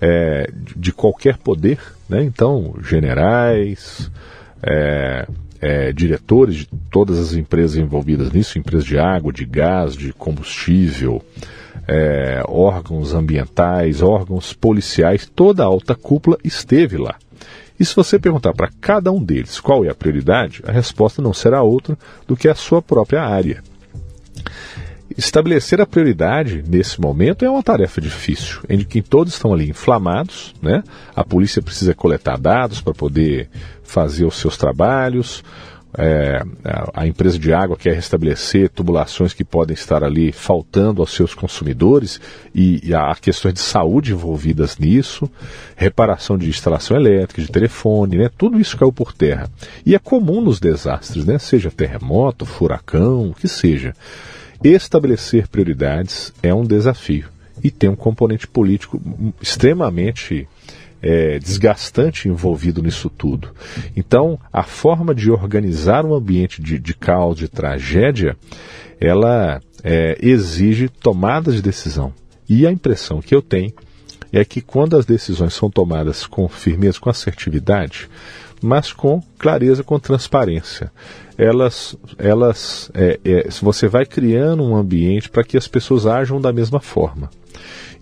[0.01, 1.79] é, de qualquer poder,
[2.09, 2.23] né?
[2.23, 4.11] então generais,
[4.61, 5.27] é,
[5.61, 11.23] é, diretores de todas as empresas envolvidas nisso, empresas de água, de gás, de combustível,
[11.93, 17.15] é, órgãos ambientais, órgãos policiais, toda a alta cúpula esteve lá.
[17.77, 21.33] E se você perguntar para cada um deles qual é a prioridade, a resposta não
[21.33, 23.61] será outra do que a sua própria área.
[25.17, 30.55] Estabelecer a prioridade nesse momento é uma tarefa difícil, em que todos estão ali inflamados,
[30.61, 30.83] né?
[31.13, 33.49] A polícia precisa coletar dados para poder
[33.83, 35.43] fazer os seus trabalhos,
[35.97, 36.41] é,
[36.93, 42.19] a, empresa de água quer restabelecer tubulações que podem estar ali faltando aos seus consumidores
[42.55, 45.29] e, e há questões de saúde envolvidas nisso,
[45.75, 48.29] reparação de instalação elétrica, de telefone, né?
[48.37, 49.49] Tudo isso caiu por terra.
[49.85, 51.37] E é comum nos desastres, né?
[51.37, 53.93] Seja terremoto, furacão, o que seja.
[54.63, 57.27] Estabelecer prioridades é um desafio
[57.63, 59.01] e tem um componente político
[59.41, 60.47] extremamente
[61.01, 63.49] é, desgastante envolvido nisso tudo.
[63.95, 68.37] Então, a forma de organizar um ambiente de, de caos, de tragédia,
[68.99, 72.13] ela é, exige tomadas de decisão.
[72.47, 73.73] E a impressão que eu tenho
[74.31, 78.09] é que quando as decisões são tomadas com firmeza, com assertividade,
[78.61, 80.91] mas com clareza, com transparência,
[81.37, 86.53] elas, elas, é, é, você vai criando um ambiente para que as pessoas ajam da
[86.53, 87.29] mesma forma.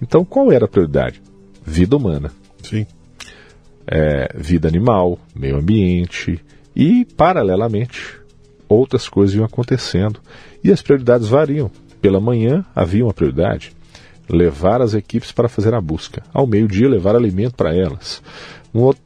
[0.01, 1.21] Então, qual era a prioridade?
[1.65, 2.31] Vida humana.
[2.69, 2.85] Sim.
[3.87, 6.39] É, vida animal, meio ambiente
[6.75, 8.19] e, paralelamente,
[8.67, 10.19] outras coisas iam acontecendo.
[10.63, 11.71] E as prioridades variam.
[12.01, 13.73] Pela manhã havia uma prioridade:
[14.29, 16.23] levar as equipes para fazer a busca.
[16.33, 18.21] Ao meio-dia, levar alimento para elas.
[18.73, 19.03] Um outro,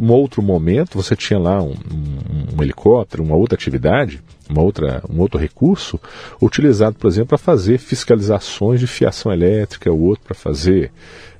[0.00, 5.02] um outro momento, você tinha lá um, um, um, helicóptero, uma outra atividade, uma outra,
[5.10, 5.98] um outro recurso,
[6.40, 10.92] utilizado, por exemplo, para fazer fiscalizações de fiação elétrica, o outro para fazer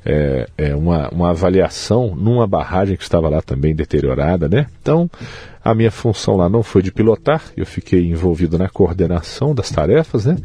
[0.05, 4.67] é, é uma, uma avaliação numa barragem que estava lá também deteriorada, né?
[4.81, 5.11] Então,
[5.63, 10.25] a minha função lá não foi de pilotar, eu fiquei envolvido na coordenação das tarefas,
[10.25, 10.37] né?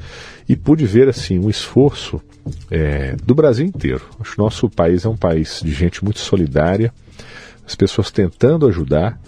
[0.48, 2.22] E pude ver, assim, um esforço
[2.69, 4.03] é, do Brasil inteiro.
[4.19, 6.94] Acho que nosso país é um país de gente muito solidária,
[7.65, 9.19] as pessoas tentando ajudar,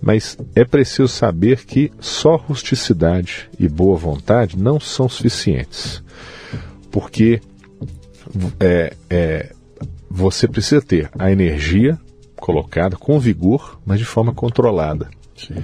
[0.00, 6.02] mas é preciso saber que só rusticidade e boa vontade não são suficientes.
[6.90, 7.42] Porque
[8.58, 9.52] é, é,
[10.16, 11.98] você precisa ter a energia
[12.36, 15.10] colocada com vigor, mas de forma controlada.
[15.36, 15.62] Sim.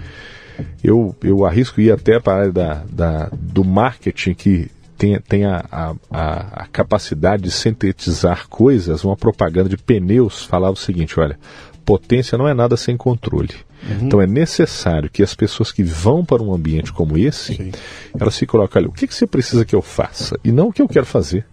[0.84, 5.44] Eu, eu arrisco ir até para a área da, da, do marketing que tem, tem
[5.46, 9.02] a, a, a, capacidade de sintetizar coisas.
[9.04, 11.38] Uma propaganda de pneus falava o seguinte: olha,
[11.82, 13.54] potência não é nada sem controle.
[13.88, 14.06] Uhum.
[14.06, 17.72] Então é necessário que as pessoas que vão para um ambiente como esse, Sim.
[18.20, 20.38] elas se colocam, olha, o que, que você precisa que eu faça?
[20.44, 21.46] E não o que eu quero fazer.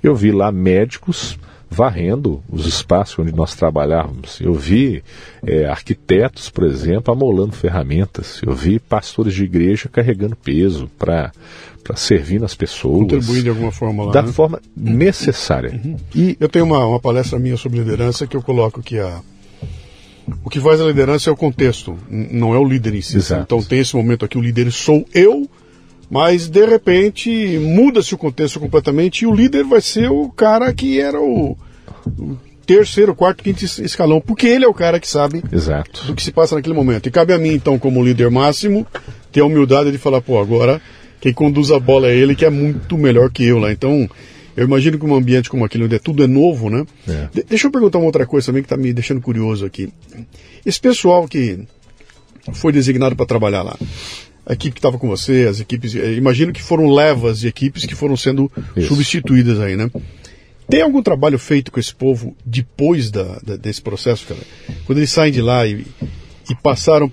[0.00, 1.36] Eu vi lá médicos
[1.70, 4.40] varrendo os espaços onde nós trabalhávamos.
[4.40, 5.02] Eu vi
[5.46, 8.40] é, arquitetos, por exemplo, amolando ferramentas.
[8.44, 11.32] Eu vi pastores de igreja carregando peso para
[11.82, 13.00] para servir nas pessoas.
[13.00, 14.12] Contribuir de alguma forma lá.
[14.12, 14.30] Da né?
[14.30, 15.80] forma necessária.
[15.82, 15.96] Uhum.
[16.14, 19.22] E eu tenho uma, uma palestra minha sobre liderança que eu coloco que a
[20.44, 23.16] o que faz a liderança é o contexto, não é o líder em si.
[23.16, 23.42] Exato.
[23.42, 25.48] Então tem esse momento aqui, o líder sou eu,
[26.10, 31.00] mas de repente muda-se o contexto completamente e o líder vai ser o cara que
[31.00, 31.56] era o,
[32.18, 36.06] o terceiro, quarto, quinto escalão, porque ele é o cara que sabe Exato.
[36.06, 37.08] do que se passa naquele momento.
[37.08, 38.86] E cabe a mim, então, como líder máximo,
[39.32, 40.80] ter a humildade de falar, pô, agora
[41.20, 43.70] quem conduz a bola é ele, que é muito melhor que eu lá.
[43.70, 44.08] Então,
[44.56, 46.84] eu imagino que um ambiente como aquele, onde é tudo é novo, né?
[47.08, 47.28] É.
[47.32, 49.92] De deixa eu perguntar uma outra coisa também que está me deixando curioso aqui.
[50.64, 51.60] Esse pessoal que
[52.54, 53.76] foi designado para trabalhar lá,
[54.50, 57.84] a equipe que estava com você, as equipes, eh, imagino que foram levas de equipes
[57.84, 58.88] que foram sendo Isso.
[58.88, 59.88] substituídas aí, né?
[60.68, 64.40] Tem algum trabalho feito com esse povo depois da, da, desse processo, cara?
[64.86, 65.86] Quando eles saem de lá e,
[66.50, 67.12] e passaram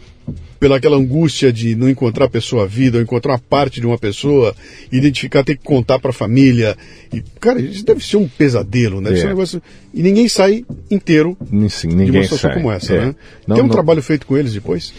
[0.59, 4.55] pelaquela angústia de não encontrar a pessoa vida, ou encontrar uma parte de uma pessoa,
[4.91, 6.75] identificar, ter que contar para a família.
[7.13, 9.17] E, cara, isso deve ser um pesadelo, né?
[9.19, 9.25] É.
[9.25, 9.61] Um negócio...
[9.93, 11.37] E ninguém sai inteiro
[11.69, 12.53] Sim, de uma situação sai.
[12.53, 12.99] como essa, é.
[12.99, 13.15] né?
[13.47, 13.73] Não, Tem um não...
[13.73, 14.93] trabalho feito com eles depois?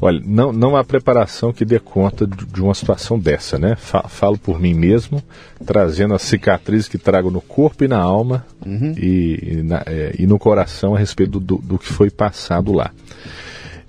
[0.00, 3.76] Olha, não, não há preparação que dê conta de uma situação dessa, né?
[3.76, 5.22] Falo por mim mesmo,
[5.64, 8.94] trazendo as cicatrizes que trago no corpo e na alma uhum.
[8.96, 12.90] e, e, na, é, e, no coração a respeito do, do que foi passado lá.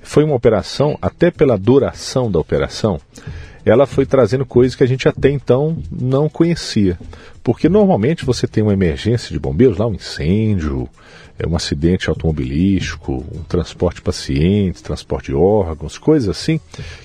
[0.02, 3.00] Foi uma operação, até pela duração da operação,
[3.66, 7.00] ela foi trazendo coisas que a gente até então não conhecia.
[7.44, 10.88] Porque normalmente você tem uma emergência de bombeiros, lá um incêndio,
[11.38, 16.60] é um acidente automobilístico, um transporte de pacientes, transporte de órgãos, coisas assim,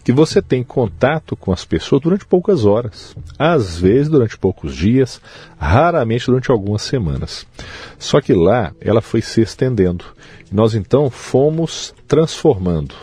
[0.04, 5.20] que você tem contato com as pessoas durante poucas horas, às vezes durante poucos dias,
[5.58, 7.46] raramente durante algumas semanas.
[7.98, 10.04] Só que lá ela foi se estendendo.
[10.50, 12.94] Nós então fomos transformando,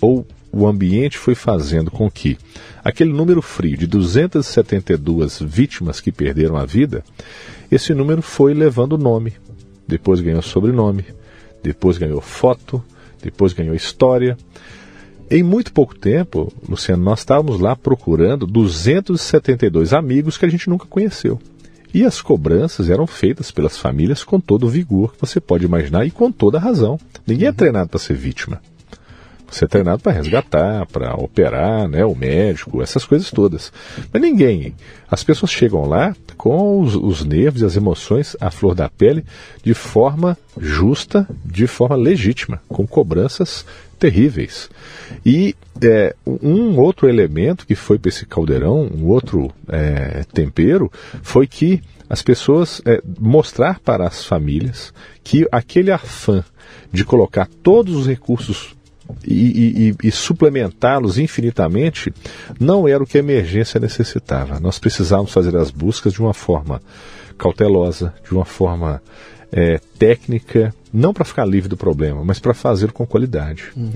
[0.00, 2.38] ou o ambiente foi fazendo com que
[2.84, 7.02] aquele número frio de 272 vítimas que perderam a vida,
[7.70, 9.32] esse número foi levando nome,
[9.86, 11.04] depois ganhou sobrenome,
[11.62, 12.82] depois ganhou foto,
[13.22, 14.36] depois ganhou história.
[15.30, 20.86] Em muito pouco tempo, Luciano, nós estávamos lá procurando 272 amigos que a gente nunca
[20.86, 21.40] conheceu.
[21.94, 26.04] E as cobranças eram feitas pelas famílias com todo o vigor que você pode imaginar
[26.04, 26.98] e com toda a razão.
[27.26, 27.56] Ninguém é uhum.
[27.56, 28.60] treinado para ser vítima.
[29.50, 33.72] Você é treinado para resgatar, para operar, né, o médico, essas coisas todas.
[34.12, 34.74] Mas ninguém.
[35.08, 39.24] As pessoas chegam lá com os, os nervos e as emoções à flor da pele
[39.62, 43.64] de forma justa, de forma legítima, com cobranças
[43.98, 44.68] terríveis.
[45.24, 50.90] E é, um outro elemento que foi para esse caldeirão, um outro é, tempero,
[51.22, 54.92] foi que as pessoas é, mostrar para as famílias
[55.22, 56.44] que aquele afã
[56.92, 58.74] de colocar todos os recursos
[59.26, 62.12] e, e, e suplementá-los infinitamente
[62.58, 64.60] não era o que a emergência necessitava.
[64.60, 66.80] Nós precisávamos fazer as buscas de uma forma
[67.36, 69.02] cautelosa, de uma forma
[69.52, 73.64] é, técnica, não para ficar livre do problema, mas para fazer com qualidade.
[73.76, 73.92] Uhum.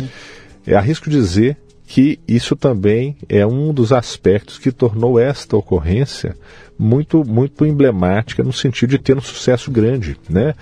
[0.67, 1.57] É, arrisco dizer
[1.89, 6.37] que isso também é um dos aspectos que tornou esta ocorrência
[6.79, 10.55] muito muito emblemática no sentido de ter um sucesso grande, né?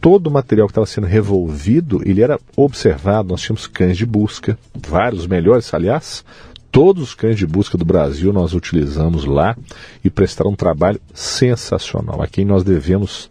[0.00, 4.58] Todo o material que estava sendo revolvido, ele era observado, nós tínhamos cães de busca,
[4.74, 6.24] vários melhores, aliás,
[6.72, 9.54] todos os cães de busca do Brasil nós utilizamos lá
[10.02, 12.22] e prestaram um trabalho sensacional.
[12.22, 13.28] A quem nós devemos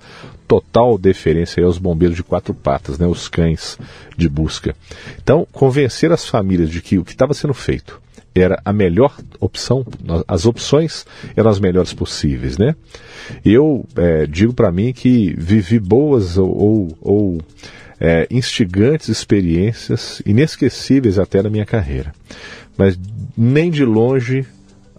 [0.51, 3.79] total deferência aos bombeiros de quatro patas, né, os cães
[4.17, 4.75] de busca.
[5.23, 8.01] Então, convencer as famílias de que o que estava sendo feito
[8.35, 9.85] era a melhor opção,
[10.27, 11.05] as opções
[11.37, 12.75] eram as melhores possíveis, né?
[13.45, 17.41] Eu é, digo para mim que vivi boas ou, ou, ou
[17.97, 22.13] é, instigantes experiências, inesquecíveis até na minha carreira,
[22.77, 22.99] mas
[23.37, 24.45] nem de longe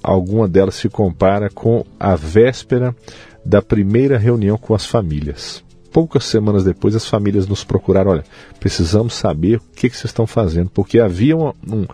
[0.02, 2.96] alguma delas se compara com a véspera
[3.44, 5.62] da primeira reunião com as famílias.
[5.92, 8.24] Poucas semanas depois, as famílias nos procuraram: olha,
[8.58, 11.86] precisamos saber o que, que vocês estão fazendo, porque havia uma, um,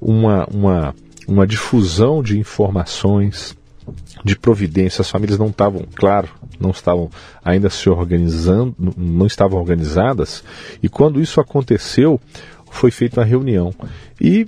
[0.00, 0.94] uma, uma,
[1.28, 3.56] uma difusão de informações,
[4.24, 5.02] de providência.
[5.02, 6.28] As famílias não estavam, claro,
[6.58, 7.10] não estavam
[7.44, 10.42] ainda se organizando, não estavam organizadas.
[10.82, 12.20] E quando isso aconteceu,
[12.70, 13.72] foi feita uma reunião.
[14.20, 14.46] E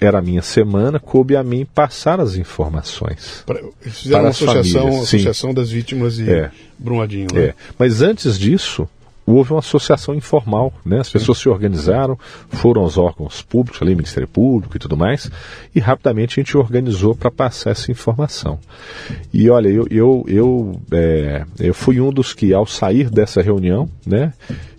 [0.00, 3.42] era a minha semana, coube a mim passar as informações.
[3.46, 6.50] Pra, eles fizeram uma associação, associação das vítimas e é.
[6.78, 7.28] Brumadinho.
[7.32, 7.46] Né?
[7.46, 7.54] É.
[7.78, 8.88] Mas antes disso,
[9.34, 11.00] houve uma associação informal, né?
[11.00, 11.42] As pessoas Sim.
[11.42, 15.30] se organizaram, foram aos órgãos públicos, ali, Ministério Público e tudo mais,
[15.74, 18.58] e rapidamente a gente organizou para passar essa informação.
[19.32, 23.88] E olha, eu, eu, eu, é, eu fui um dos que, ao sair dessa reunião,
[24.06, 24.32] né?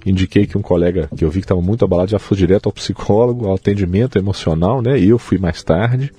[0.06, 2.74] Indiquei que um colega que eu vi que estava muito abalado já foi direto ao
[2.74, 5.00] psicólogo, ao atendimento emocional, né?
[5.00, 6.12] Eu fui mais tarde.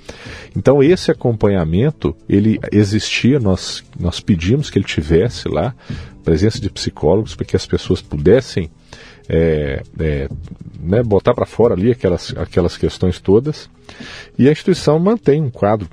[0.57, 5.75] Então esse acompanhamento ele existia, nós nós pedimos que ele tivesse lá
[6.25, 8.71] presença de psicólogos para que as pessoas pudessem
[9.29, 10.29] é, é,
[10.81, 13.71] né, botar para fora ali aquelas, aquelas questões todas.
[14.39, 15.89] E a instituição mantém um quadro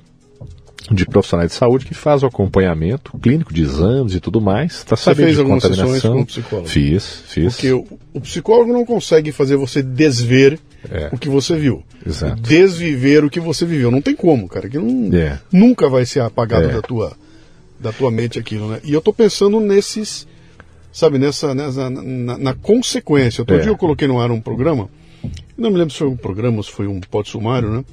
[0.92, 4.84] de profissionais de saúde que faz o acompanhamento clínico de exames e tudo mais.
[4.84, 6.68] Tá você fez algumas sessões com o psicólogo?
[6.68, 7.56] Fiz, fiz.
[7.56, 10.60] Porque o, o psicólogo não consegue fazer você desver
[10.90, 11.10] é.
[11.12, 11.84] o que você viu.
[12.06, 12.42] Exato.
[12.42, 13.92] Desviver o que você viveu.
[13.92, 14.70] Não tem como, cara.
[14.70, 15.40] Que não, é.
[15.52, 16.74] nunca vai ser apagado é.
[16.74, 17.14] da, tua,
[17.80, 18.80] da tua mente aquilo, né?
[18.84, 20.26] E eu tô pensando nesses,
[20.92, 23.42] sabe, nessa, nessa na, na consequência.
[23.42, 23.60] Outro é.
[23.60, 24.90] dia eu coloquei no ar um programa,
[25.58, 27.86] não me lembro se foi um programa ou se foi um pod sumário, né?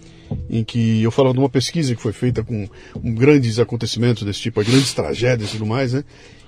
[0.49, 4.65] em que eu falava de uma pesquisa que foi feita com grandes acontecimentos desse tipo,
[4.65, 6.05] grandes tragédias e tudo mais, né?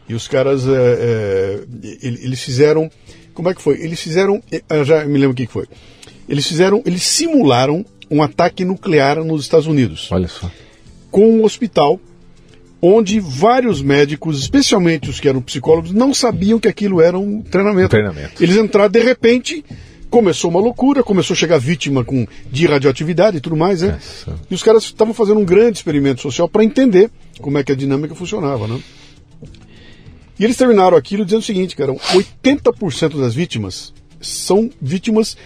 [0.08, 1.64] E os caras, é, é,
[2.02, 2.90] eles fizeram,
[3.34, 3.80] como é que foi?
[3.80, 5.66] Eles fizeram, eu já me lembro o que foi.
[6.28, 10.08] Eles fizeram, eles simularam um ataque nuclear nos Estados Unidos.
[10.12, 10.50] Olha só.
[11.10, 12.00] Com um hospital
[12.80, 17.86] onde vários médicos, especialmente os que eram psicólogos, não sabiam que aquilo era um treinamento.
[17.86, 18.42] Um treinamento.
[18.42, 19.64] Eles entraram de repente,
[20.10, 23.96] começou uma loucura, começou a chegar vítima com, de radioatividade e tudo mais, né?
[23.98, 24.34] Essa.
[24.50, 27.10] E os caras estavam fazendo um grande experimento social para entender
[27.40, 28.80] como é que a dinâmica funcionava, né?
[30.38, 35.36] E eles terminaram aquilo dizendo o seguinte, cara, 80% das vítimas são vítimas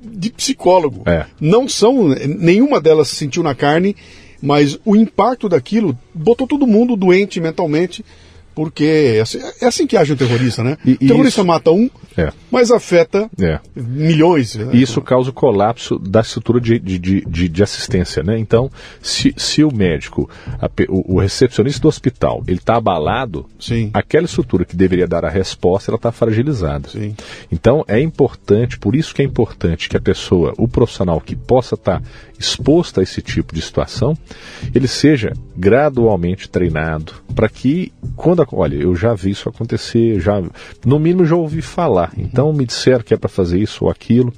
[0.00, 1.02] de psicólogo.
[1.06, 1.26] É.
[1.40, 3.94] Não são, nenhuma delas se sentiu na carne,
[4.40, 8.04] mas o impacto daquilo botou todo mundo doente mentalmente
[8.58, 10.76] porque é assim, é assim que age o terrorista, né?
[10.84, 12.32] E, o terrorista isso, mata um, é.
[12.50, 13.60] mas afeta é.
[13.76, 14.56] milhões.
[14.56, 14.70] Né?
[14.72, 18.36] Isso causa o colapso da estrutura de, de, de, de assistência, né?
[18.36, 18.68] Então,
[19.00, 20.28] se, se o médico,
[20.60, 23.90] a, o, o, recepcionista do hospital, ele está abalado, Sim.
[23.94, 26.88] aquela estrutura que deveria dar a resposta, ela está fragilizada.
[26.88, 27.14] Sim.
[27.52, 31.76] Então, é importante, por isso que é importante que a pessoa, o profissional que possa
[31.76, 32.06] estar tá
[32.36, 34.18] exposto a esse tipo de situação,
[34.74, 40.42] ele seja gradualmente treinado para que quando olha, eu já vi isso acontecer, já
[40.84, 42.12] no mínimo já ouvi falar.
[42.16, 44.32] Então me disseram que é para fazer isso ou aquilo.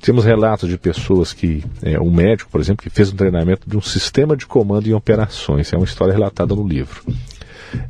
[0.00, 3.76] Temos relatos de pessoas que, é, um médico, por exemplo, que fez um treinamento de
[3.76, 5.72] um sistema de comando em operações.
[5.72, 7.02] É uma história relatada no livro.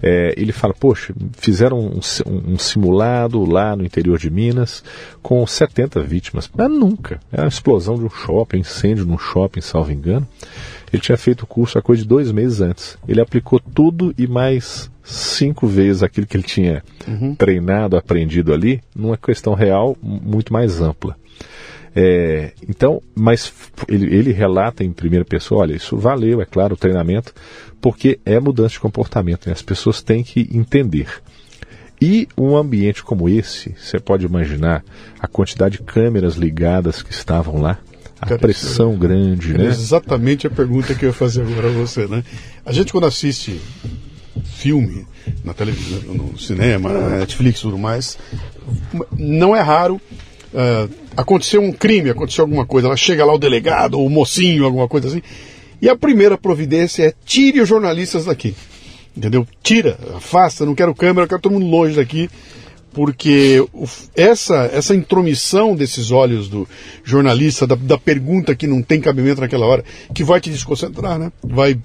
[0.03, 4.83] É, ele fala, poxa, fizeram um, um, simulado lá no interior de Minas
[5.23, 6.51] com 70 vítimas.
[6.55, 7.21] Mas nunca.
[7.33, 10.27] É uma explosão de um shopping, incêndio num shopping, salvo engano.
[10.93, 12.97] Ele tinha feito o curso há coisa de dois meses antes.
[13.09, 17.35] Ele aplicou tudo e mais cinco vezes aquilo que ele tinha uhum.
[17.35, 21.17] treinado, aprendido ali, numa questão real muito mais ampla.
[21.97, 23.53] É, então, mas
[23.89, 27.33] ele, ele, relata em primeira pessoa, olha, isso valeu, é claro, o treinamento,
[27.85, 29.53] porque é mudança de comportamento, né?
[29.53, 31.07] as pessoas têm que entender.
[32.01, 34.83] E um ambiente como esse, você pode imaginar
[35.21, 37.79] a quantidade de câmeras ligadas que estavam lá,
[38.19, 39.67] a Cara, pressão é, grande, né?
[39.67, 42.25] É exatamente a pergunta que eu ia fazer agora a você, né?
[42.65, 43.61] A gente quando assiste
[44.45, 45.07] filme
[45.45, 48.17] na televisão, no cinema, na Netflix e tudo mais,
[49.19, 50.01] não é raro
[50.55, 54.89] uh, aconteceu um crime, aconteceu alguma coisa, ela chega lá o delegado, o mocinho, alguma
[54.89, 55.23] coisa assim,
[55.81, 58.55] e a primeira providência é tire os jornalistas daqui.
[59.17, 59.47] Entendeu?
[59.63, 62.29] Tira, afasta, não quero câmera, quero todo mundo longe daqui
[62.95, 63.63] porque
[64.17, 66.67] essa, essa intromissão desses olhos do
[67.03, 69.85] jornalista, da, da, pergunta que não tem cabimento naquela hora,
[70.15, 71.33] que vai te desconcentrar, né?
[71.43, 71.77] Vai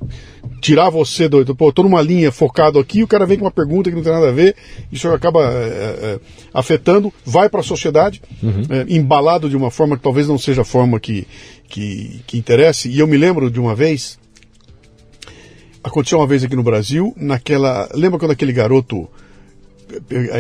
[0.62, 1.56] tirar você do.
[1.56, 4.14] Pô, tô numa linha focado aqui, o cara vem com uma pergunta que não tem
[4.14, 4.56] nada a ver,
[4.92, 6.20] isso acaba é, é,
[6.54, 8.62] afetando, vai para a sociedade, uhum.
[8.70, 11.28] é, embalado de uma forma que talvez não seja a forma que,
[11.68, 12.88] que, que interesse.
[12.88, 14.20] E eu me lembro de uma vez,
[15.84, 17.90] aconteceu uma vez aqui no Brasil, naquela.
[17.96, 19.10] Lembra quando aquele garoto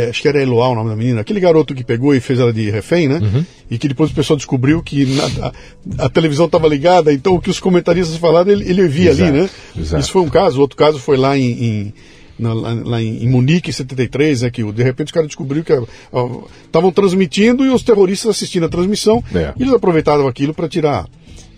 [0.10, 2.54] acho que era Eloá o nome da menina, aquele garoto que pegou e fez ela
[2.54, 3.20] de refém, né?
[3.22, 3.46] Uhum.
[3.70, 7.42] E que depois o pessoal descobriu que na, a, a, televisão estava ligada, então o
[7.42, 9.50] que os comentaristas falaram, ele, ele via exato, ali, né?
[9.78, 10.02] Exato.
[10.02, 11.94] Isso foi um caso, outro caso foi lá em, em
[12.40, 15.74] na, lá em, Munique, em 73, né, que de repente os caras descobriram que
[16.66, 19.54] estavam transmitindo e os terroristas assistindo a transmissão, é.
[19.58, 21.06] e eles aproveitavam aquilo para tirar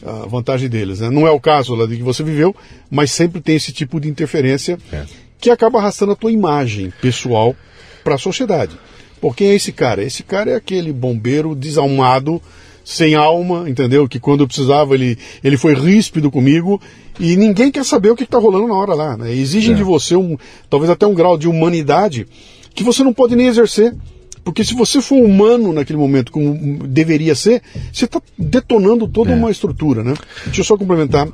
[0.04, 1.00] a vantagem deles.
[1.00, 1.10] Né?
[1.10, 2.56] Não é o caso lá de que você viveu,
[2.90, 5.06] mas sempre tem esse tipo de interferência é.
[5.40, 7.56] que acaba arrastando a tua imagem pessoal
[8.04, 8.78] para a sociedade.
[9.20, 10.04] Por quem é esse cara?
[10.04, 12.42] Esse cara é aquele bombeiro desalmado,
[12.84, 14.08] sem alma, entendeu?
[14.08, 16.82] Que quando eu precisava ele, ele foi ríspido comigo
[17.20, 19.16] e ninguém quer saber o que está rolando na hora lá.
[19.16, 19.32] Né?
[19.32, 19.78] Exigem é.
[19.78, 20.38] de você um,
[20.70, 22.28] talvez até um grau de humanidade
[22.74, 23.96] que você não pode nem exercer.
[24.44, 27.62] Porque se você for humano naquele momento, como deveria ser,
[27.94, 29.36] você está detonando toda é.
[29.36, 30.16] uma estrutura, né?
[30.46, 31.28] Deixa eu só complementar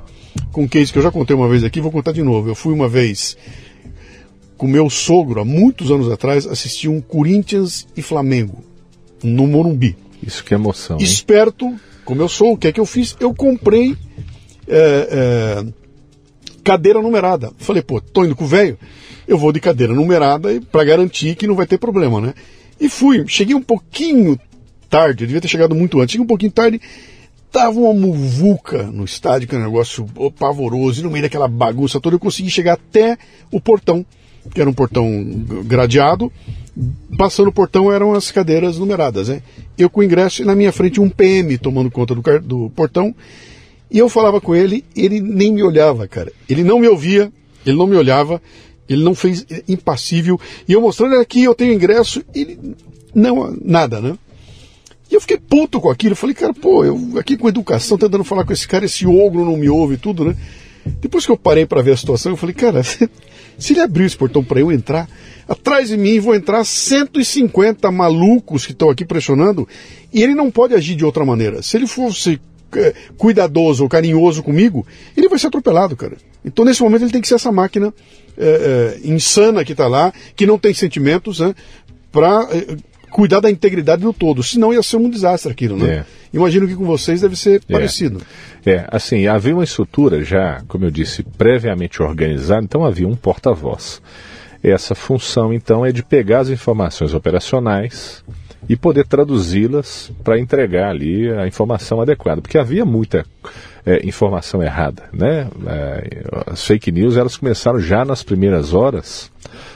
[0.52, 2.50] com um case que eu já contei uma vez aqui, vou contar de novo.
[2.50, 3.38] Eu fui uma vez
[4.58, 8.64] com meu sogro, há muitos anos atrás, assisti um Corinthians e Flamengo
[9.24, 9.96] no Morumbi.
[10.22, 10.98] Isso que é emoção.
[10.98, 11.04] Hein?
[11.04, 13.16] Esperto, como eu sou, o que é que eu fiz?
[13.20, 13.96] Eu comprei
[14.68, 15.66] é, é,
[16.64, 17.52] cadeira numerada.
[17.58, 18.78] Falei, pô, tô indo com o velho,
[19.28, 22.34] eu vou de cadeira numerada para garantir que não vai ter problema, né?
[22.80, 24.40] E fui, cheguei um pouquinho
[24.90, 26.80] tarde, eu devia ter chegado muito antes, cheguei um pouquinho tarde,
[27.52, 30.06] tava uma muvuca no estádio, que é um negócio
[30.38, 33.18] pavoroso, e no meio daquela bagunça toda eu consegui chegar até
[33.52, 34.06] o portão
[34.54, 35.24] que era um portão
[35.66, 36.32] gradeado.
[37.18, 39.42] Passando o portão eram as cadeiras numeradas, né?
[39.78, 43.16] Eu com o ingresso e na minha frente um PM tomando conta do, do portão.
[43.90, 46.32] E eu falava com ele, ele nem me olhava, cara.
[46.48, 47.32] Ele não me ouvia,
[47.66, 48.42] ele não me olhava,
[48.88, 50.40] ele não fez impassível.
[50.68, 52.60] E eu mostrando aqui, eu tenho ingresso, ele
[53.16, 54.18] não, nada, né?
[55.10, 56.12] E eu fiquei puto com aquilo.
[56.12, 59.46] Eu falei, cara, pô, eu aqui com educação, tentando falar com esse cara, esse ogro
[59.46, 60.36] não me ouve tudo, né?
[61.02, 64.18] Depois que eu parei para ver a situação, eu falei, cara, se ele abrir esse
[64.18, 65.10] portão para eu entrar,
[65.48, 69.68] atrás de mim vão entrar 150 malucos que estão aqui pressionando
[70.14, 71.62] e ele não pode agir de outra maneira.
[71.62, 72.40] Se ele fosse
[72.76, 74.86] é, cuidadoso ou carinhoso comigo,
[75.16, 76.18] ele vai ser atropelado, cara.
[76.44, 77.94] Então, nesse momento, ele tem que ser essa máquina
[78.38, 81.54] é, é, insana que está lá, que não tem sentimentos, né,
[82.12, 82.78] para é,
[83.10, 84.44] cuidar da integridade do todo.
[84.44, 86.06] Senão ia ser um desastre aquilo, né?
[86.38, 87.74] Imagino que com vocês deve ser é.
[87.74, 88.22] parecido.
[88.66, 94.02] É, assim, havia uma estrutura já, como eu disse, previamente organizada, então havia um porta-voz.
[94.62, 98.24] Essa função, então, é de pegar as informações operacionais
[98.68, 103.26] e poder traduzi-las para entregar ali a informação adequada, porque havia muita
[103.88, 105.48] é, informação errada, né?
[105.66, 109.32] É, as fake news elas começaram já nas primeiras horas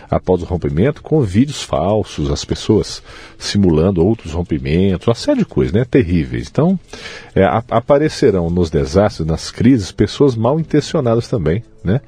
[0.10, 3.02] após o rompimento com vídeos falsos, as pessoas
[3.38, 5.86] simulando outros rompimentos, uma série de coisas, né?
[5.90, 6.50] Terríveis.
[6.52, 6.78] Então,
[7.34, 12.02] é, aparecerão nos desastres, nas crises, pessoas mal intencionadas também, né?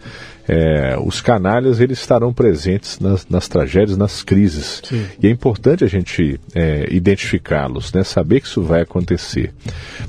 [0.45, 4.81] É, os canalhas eles estarão presentes nas, nas tragédias, nas crises.
[4.83, 5.05] Sim.
[5.21, 8.03] E é importante a gente é, identificá-los, né?
[8.03, 9.53] saber que isso vai acontecer.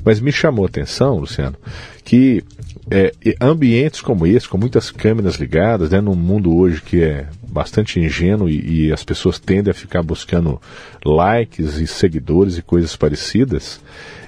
[0.03, 1.55] Mas me chamou a atenção, Luciano,
[2.03, 2.43] que
[2.89, 7.99] é, ambientes como esse, com muitas câmeras ligadas, né, num mundo hoje que é bastante
[7.99, 10.61] ingênuo e, e, as pessoas tendem a ficar buscando
[11.03, 13.79] likes e seguidores e coisas parecidas,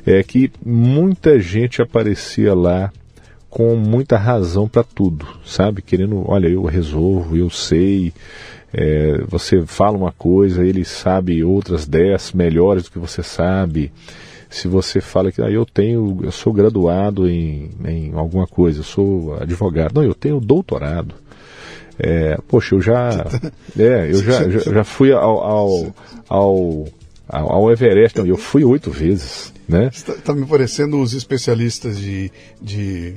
[0.05, 2.91] é que muita gente aparecia lá
[3.49, 5.81] com muita razão para tudo, sabe?
[5.81, 8.13] Querendo, olha, eu resolvo, eu sei.
[8.73, 13.91] É, você fala uma coisa, ele sabe outras dez melhores do que você sabe.
[14.49, 18.83] Se você fala que ah, eu tenho, eu sou graduado em, em alguma coisa, eu
[18.83, 21.15] sou advogado, não, eu tenho doutorado.
[21.99, 23.09] É, poxa, eu já,
[23.77, 25.95] é, eu já, já, já fui ao, ao,
[26.29, 26.87] ao,
[27.27, 29.89] ao Everest, não, eu fui oito vezes, né?
[29.91, 33.15] Está tá me parecendo os especialistas de, de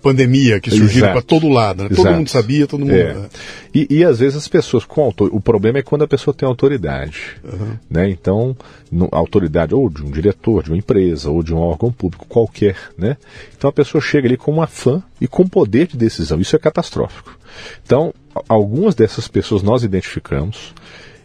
[0.00, 1.84] pandemia que surgiram para todo lado.
[1.84, 1.90] Né?
[1.94, 2.94] Todo mundo sabia, todo mundo.
[2.94, 3.14] É.
[3.14, 3.28] Né?
[3.74, 5.30] E, e, às vezes as pessoas com autor...
[5.32, 7.76] o problema é quando a pessoa tem autoridade, uhum.
[7.90, 8.08] né?
[8.10, 8.56] Então
[8.90, 12.76] no, autoridade ou de um diretor de uma empresa ou de um órgão público qualquer,
[12.96, 13.16] né?
[13.56, 16.40] Então a pessoa chega ali com uma fã e com poder de decisão.
[16.40, 17.38] Isso é catastrófico.
[17.84, 18.14] Então
[18.48, 20.74] algumas dessas pessoas nós identificamos.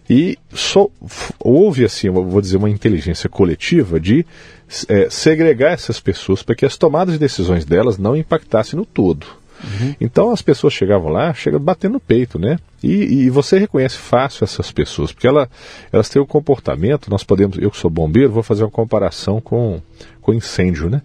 [0.10, 0.88] E só
[1.38, 4.26] houve assim, vou dizer, uma inteligência coletiva de
[4.88, 9.26] é, segregar essas pessoas para que as tomadas de decisões delas não impactassem no todo.
[9.64, 9.96] Uhum.
[10.00, 12.58] Então as pessoas chegavam lá, chegam batendo no peito, né?
[12.84, 15.50] E, e, você reconhece fácil essas pessoas, porque ela,
[15.92, 19.42] elas têm o um comportamento, nós podemos, eu que sou bombeiro, vou fazer uma comparação
[19.42, 19.82] com,
[20.22, 21.02] com incêndio, né?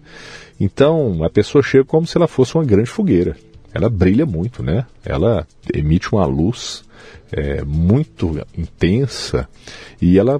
[0.59, 3.35] Então a pessoa chega como se ela fosse uma grande fogueira.
[3.73, 4.85] Ela brilha muito, né?
[5.03, 6.83] Ela emite uma luz
[7.31, 9.49] é, muito intensa
[9.99, 10.39] e ela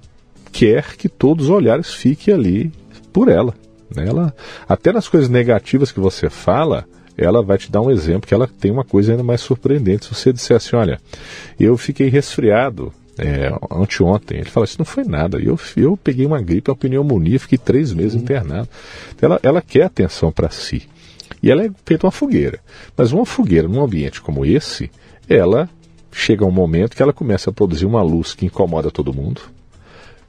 [0.51, 2.71] quer que todos os olhares fiquem ali
[3.13, 3.53] por ela.
[3.95, 4.07] Né?
[4.07, 4.33] ela
[4.67, 6.85] até nas coisas negativas que você fala,
[7.17, 10.05] ela vai te dar um exemplo que ela tem uma coisa ainda mais surpreendente.
[10.05, 10.99] Se você disser assim, olha,
[11.59, 15.37] eu fiquei resfriado é, anteontem, ele fala, isso não foi nada.
[15.39, 18.21] Eu, eu peguei uma gripe, uma pneumonia, fiquei três meses uhum.
[18.21, 18.67] internado.
[19.21, 20.87] Ela, ela quer atenção para si.
[21.41, 22.59] E ela é feita uma fogueira.
[22.97, 24.89] Mas uma fogueira num ambiente como esse,
[25.29, 25.69] ela
[26.11, 29.41] chega um momento que ela começa a produzir uma luz que incomoda todo mundo,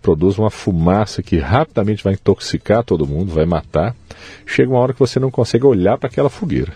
[0.04, 3.96] produz uma fumaça que rapidamente vai intoxicar todo mundo, vai matar.
[4.44, 6.74] Chega uma hora que você não consegue olhar para aquela fogueira.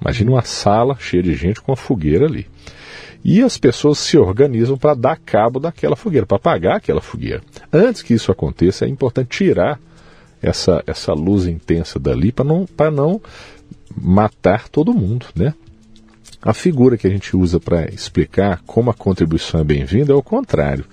[0.00, 2.46] Imagina uma sala cheia de gente com uma fogueira ali.
[3.22, 7.42] E as pessoas se organizam para dar cabo daquela fogueira, para apagar aquela fogueira.
[7.70, 9.78] Antes que isso aconteça, é importante tirar
[10.40, 13.20] essa, essa luz intensa dali para não, não
[13.94, 15.52] matar todo mundo, né?
[16.40, 20.22] A figura que a gente usa para explicar como a contribuição é bem-vinda é o
[20.22, 20.86] contrário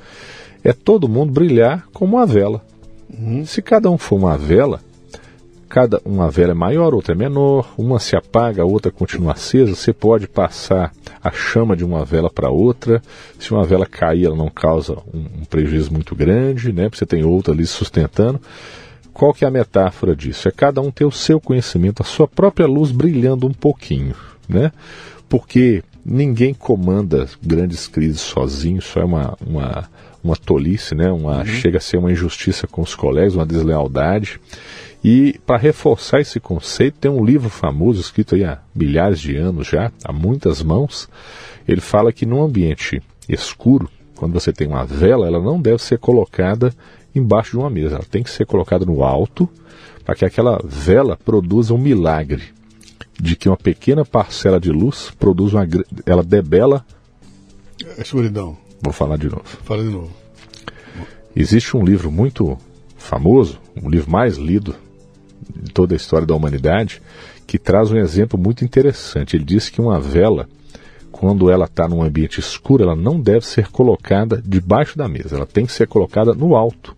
[0.68, 2.61] é todo mundo brilhar como uma vela.
[3.10, 3.45] Uhum.
[3.45, 4.81] Se cada um for uma vela,
[5.69, 9.73] cada uma vela é maior, outra é menor, uma se apaga, a outra continua acesa,
[9.73, 10.91] você pode passar
[11.23, 13.02] a chama de uma vela para outra.
[13.39, 16.89] Se uma vela cair, ela não causa um, um prejuízo muito grande, né?
[16.89, 18.41] Porque você tem outra ali sustentando.
[19.14, 20.49] Qual que é a metáfora disso?
[20.49, 24.15] É cada um ter o seu conhecimento, a sua própria luz brilhando um pouquinho,
[24.49, 24.73] né?
[25.30, 29.89] Porque ninguém comanda grandes crises sozinho, isso é uma, uma
[30.23, 31.11] uma tolice, né?
[31.11, 31.45] Uma, uhum.
[31.45, 34.39] Chega a ser uma injustiça com os colegas, uma deslealdade.
[35.03, 39.68] E para reforçar esse conceito, tem um livro famoso, escrito aí há milhares de anos
[39.68, 41.07] já, há muitas mãos.
[41.68, 45.99] Ele fala que num ambiente escuro, quando você tem uma vela, ela não deve ser
[45.99, 46.73] colocada
[47.14, 49.49] embaixo de uma mesa, ela tem que ser colocada no alto,
[50.03, 52.44] para que aquela vela produza um milagre
[53.19, 55.68] de que uma pequena parcela de luz produz uma
[56.06, 56.85] ela debela
[57.98, 58.57] a escuridão.
[58.82, 59.44] Vou falar de novo.
[59.64, 60.12] Fala de novo.
[61.36, 62.58] Existe um livro muito
[62.98, 64.76] famoso, um livro mais lido
[65.56, 67.02] de toda a história da humanidade,
[67.45, 69.36] que traz um exemplo muito interessante.
[69.36, 70.48] Ele diz que uma vela,
[71.12, 75.45] quando ela está num ambiente escuro, ela não deve ser colocada debaixo da mesa, ela
[75.45, 76.95] tem que ser colocada no alto,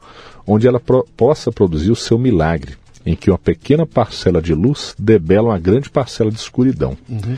[0.48, 2.76] onde ela pro possa produzir o seu milagre,
[3.06, 6.98] em que uma pequena parcela de luz debela uma grande parcela de escuridão.
[7.08, 7.38] Uhum.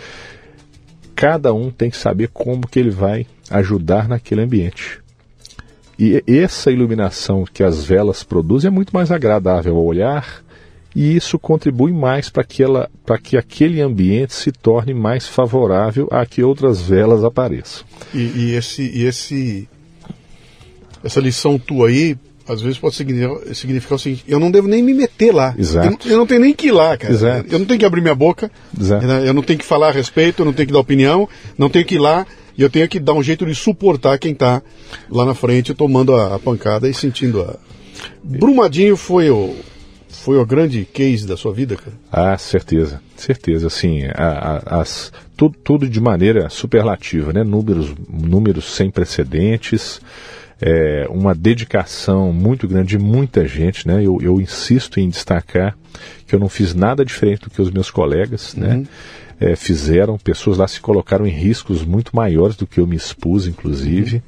[1.16, 5.00] Cada um tem que saber como que ele vai ajudar naquele ambiente.
[6.00, 10.42] E essa iluminação que as velas produzem é muito mais agradável ao olhar
[10.96, 12.90] e isso contribui mais para que, ela,
[13.24, 17.86] que aquele ambiente se torne mais favorável a que outras velas apareçam.
[18.14, 19.70] E, e esse, e esse,
[21.04, 22.18] essa lição tua aí,
[22.52, 25.56] às vezes pode significar, significar o seguinte: eu não devo nem me meter lá.
[25.58, 26.08] Exato.
[26.08, 27.14] Eu, eu não tenho nem que ir lá, cara.
[27.14, 27.48] Exato.
[27.50, 28.52] Eu não tenho que abrir minha boca.
[28.80, 29.06] Exato.
[29.06, 31.86] Eu não tenho que falar a respeito, eu não tenho que dar opinião, não tenho
[31.86, 32.26] que ir lá
[32.58, 34.62] e eu tenho que dar um jeito de suportar quem está
[35.10, 37.56] lá na frente tomando a, a, pancada e sentindo a.
[38.24, 39.56] Brumadinho foi o.
[40.10, 41.94] Foi o grande case da sua vida, cara?
[42.12, 43.68] Ah, certeza, certeza.
[43.68, 47.44] Assim, a, a, as, tudo, tudo de maneira superlativa, né?
[47.44, 50.02] Números, números sem precedentes,
[50.62, 54.06] é, uma dedicação muito grande de muita gente, né?
[54.06, 55.76] Eu, eu insisto em destacar
[56.28, 58.76] que eu não fiz nada diferente do que os meus colegas, né?
[58.76, 58.82] uhum.
[58.82, 58.88] né?
[59.42, 63.48] é, fizeram, pessoas lá se colocaram em riscos muito maiores do que eu me expus,
[63.48, 64.22] inclusive, uhum.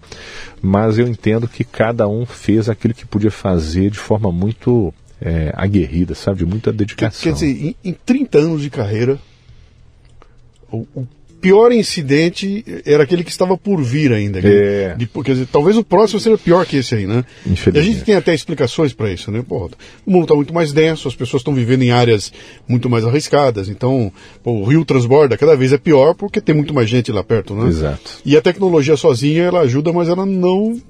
[0.60, 4.92] mas eu entendo que cada um fez aquilo que podia fazer de forma muito
[5.22, 7.22] é, aguerrida, sabe, de muita dedicação.
[7.22, 9.20] Quer, quer dizer, em, em 30 anos de carreira,
[10.72, 11.08] o, o
[11.44, 14.40] pior incidente era aquele que estava por vir ainda.
[14.40, 14.96] É.
[14.96, 17.26] De, quer dizer, talvez o próximo seja pior que esse aí, né?
[17.46, 19.44] E a gente tem até explicações para isso, né?
[19.48, 19.70] Pô,
[20.06, 22.32] o mundo está muito mais denso, as pessoas estão vivendo em áreas
[22.66, 23.68] muito mais arriscadas.
[23.68, 24.10] Então,
[24.42, 27.54] pô, o rio transborda, cada vez é pior porque tem muito mais gente lá perto,
[27.54, 27.68] né?
[27.68, 28.22] Exato.
[28.26, 30.82] E a tecnologia sozinha, ela ajuda, mas ela não.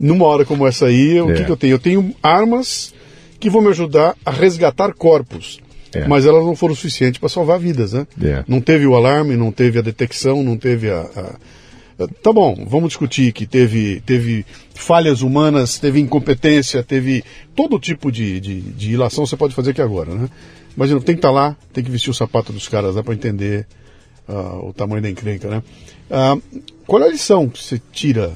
[0.00, 1.34] Numa hora como essa aí, o É.
[1.34, 1.74] que, que eu tenho?
[1.74, 2.94] Eu tenho armas
[3.38, 5.60] que vão me ajudar a resgatar corpos.
[5.94, 6.06] É.
[6.06, 8.06] Mas elas não foram suficientes para salvar vidas, né?
[8.22, 8.44] É.
[8.46, 11.00] Não teve o alarme, não teve a detecção, não teve a.
[11.00, 11.34] a-
[12.22, 14.44] Tá bom, vamos discutir que teve, teve
[14.74, 19.80] falhas humanas, teve incompetência, teve todo tipo de, de, de ilação você pode fazer aqui
[19.80, 20.28] agora, né?
[20.76, 23.66] Mas tem que estar lá, tem que vestir o sapato dos caras lá para entender
[24.28, 25.62] ah, o tamanho da encrenca, né?
[26.10, 26.36] Ah,
[26.86, 28.32] qual é a lição que você tira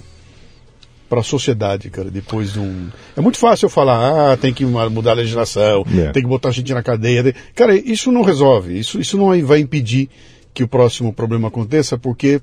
[1.11, 2.87] para a sociedade, cara, depois de um...
[3.17, 6.13] É muito fácil eu falar, ah, tem que mudar a legislação, É.
[6.13, 7.23] tem que botar a gente na cadeia.
[7.25, 10.09] tem- Cara, isso não resolve, isso, isso não vai impedir
[10.55, 12.41] que o próximo problema aconteça, porque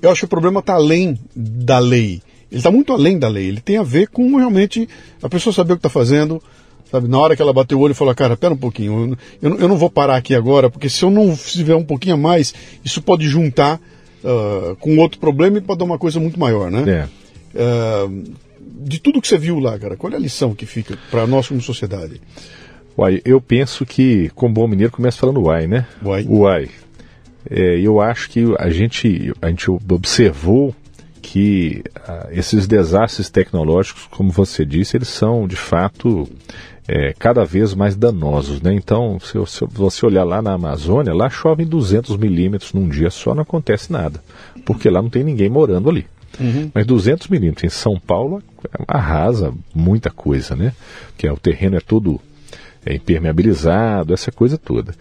[0.00, 2.22] eu acho que o problema está além da lei.
[2.50, 3.46] Ele está muito além da lei.
[3.48, 4.88] Ele tem a ver com realmente
[5.22, 6.40] a pessoa saber o que está fazendo.
[6.90, 7.08] Sabe?
[7.08, 9.58] Na hora que ela bateu o olho e falou, cara, pera um pouquinho, eu, não-
[9.58, 12.54] eu não vou parar aqui agora, porque se eu não fizer um pouquinho a mais,
[12.84, 13.80] isso pode juntar
[14.24, 16.84] ah, com outro problema e pode dar uma coisa muito maior, né?
[16.90, 17.23] É.
[17.56, 18.08] Ah,
[18.60, 21.48] de tudo que você viu lá, cara, qual é a lição que fica para nós
[21.48, 22.20] como sociedade?
[22.96, 25.86] Uai, eu penso que, com bom mineiro, começa falando uai, né?
[26.02, 26.24] Uai.
[26.28, 26.68] Uai.
[27.50, 30.74] É, eu acho que a gente, a gente observou
[31.20, 36.28] que ah, esses desastres tecnológicos, como você disse, eles são, de fato,
[36.86, 38.72] é, cada vez mais danosos, né?
[38.74, 43.34] Então, se, se você olhar lá na Amazônia, lá chove 200 milímetros num dia só,
[43.34, 44.22] não acontece nada,
[44.64, 46.06] porque lá não tem ninguém morando ali.
[46.72, 48.42] Mas 200 milímetros em São Paulo
[48.86, 50.72] arrasa muita coisa, né?
[51.08, 52.20] Porque o terreno é todo
[52.84, 54.94] é, impermeabilizado, essa coisa toda.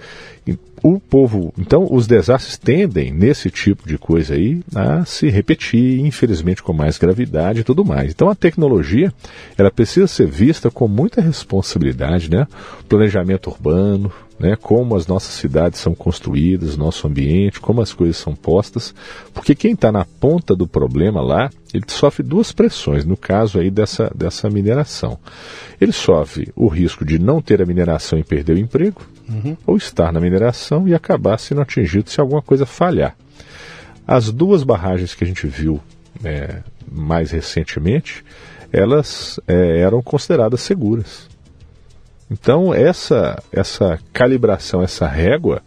[0.47, 5.99] E o povo, então, os desastres tendem, nesse tipo de coisa aí, a se repetir,
[5.99, 8.11] infelizmente com mais gravidade e tudo mais.
[8.11, 9.13] Então, a tecnologia,
[9.57, 12.47] ela precisa ser vista com muita responsabilidade, né?
[12.89, 14.11] Planejamento urbano,
[14.43, 14.57] né?
[14.61, 18.93] Como as nossas cidades são construídas, nosso ambiente, como as coisas são postas,
[19.33, 23.71] porque quem está na ponta do problema lá, ele sofre duas pressões, no caso aí
[23.71, 25.17] dessa, dessa mineração.
[25.79, 29.01] Ele sofre o risco de não ter a mineração e perder o emprego,
[29.65, 33.15] ou estar na mineração e acabar sendo atingido se alguma coisa falhar.
[34.05, 35.79] As duas barragens que a gente viu
[36.21, 36.57] é,
[36.91, 38.25] mais recentemente,
[38.73, 41.29] elas é, eram consideradas seguras.
[42.33, 45.61] Então essa essa calibração, essa régua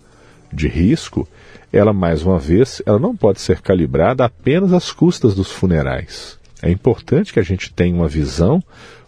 [0.52, 1.28] de risco,
[1.72, 6.36] ela mais uma vez, ela não pode ser calibrada apenas às custas dos funerais.
[6.60, 8.60] É importante que a gente tenha uma visão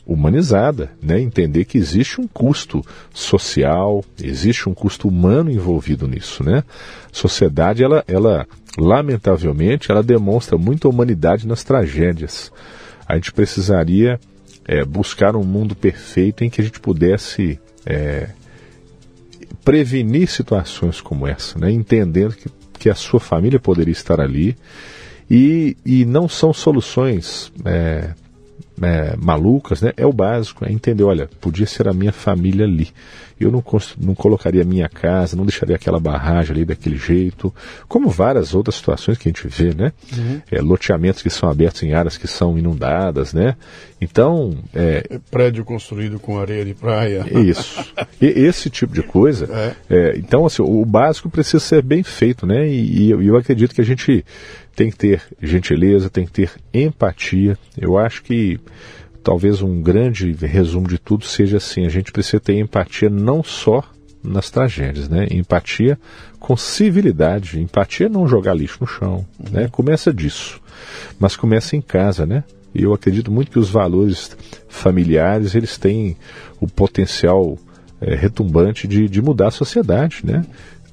[0.07, 1.21] humanizada, né?
[1.21, 6.63] entender que existe um custo social, existe um custo humano envolvido nisso, né?
[7.11, 8.47] Sociedade, ela, ela
[8.79, 12.53] lamentavelmente, ela demonstra muita humanidade nas tragédias.
[13.07, 14.21] A gente precisaria
[14.69, 18.29] é, buscar um mundo perfeito em que a gente pudesse é,
[19.65, 21.73] prevenir situações como essa, né?
[21.73, 24.55] entendendo que, que a sua família poderia estar ali
[25.31, 28.11] e, e não são soluções é,
[28.83, 29.93] é, malucas, né?
[29.97, 32.89] É o básico, é entender, olha, podia ser a minha família ali.
[33.41, 33.63] Eu não,
[33.99, 37.55] não colocaria a minha casa, não deixaria aquela barragem ali daquele jeito,
[37.87, 39.93] como várias outras situações que a gente vê, né?
[40.51, 43.57] É, loteamentos que são abertos em áreas que são inundadas, né?
[44.01, 47.25] Então, é, É prédio construído com areia de praia.
[47.41, 47.85] isso.
[48.21, 49.49] E esse tipo de coisa.
[49.53, 49.75] É.
[49.91, 52.69] é, então, assim, o básico precisa ser bem feito, né?
[52.69, 54.25] E, e eu, eu acredito que a gente
[54.75, 57.59] tem que ter gentileza, tem que ter empatia.
[57.77, 58.61] Eu acho que
[59.29, 63.85] talvez um grande resumo de tudo seja assim: a gente precisa ter empatia não só
[64.25, 65.27] nas tragédias, né?
[65.31, 65.99] Empatia
[66.41, 67.61] com civilidade.
[67.61, 69.69] Empatia é não jogar lixo no chão, né?
[69.71, 70.59] Começa disso,
[71.21, 72.43] mas começa em casa, né?
[72.75, 74.35] E eu acredito muito que os valores
[74.67, 76.17] familiares eles têm
[76.59, 77.59] o potencial
[78.01, 80.43] eh, retumbante de, de mudar a sociedade, né?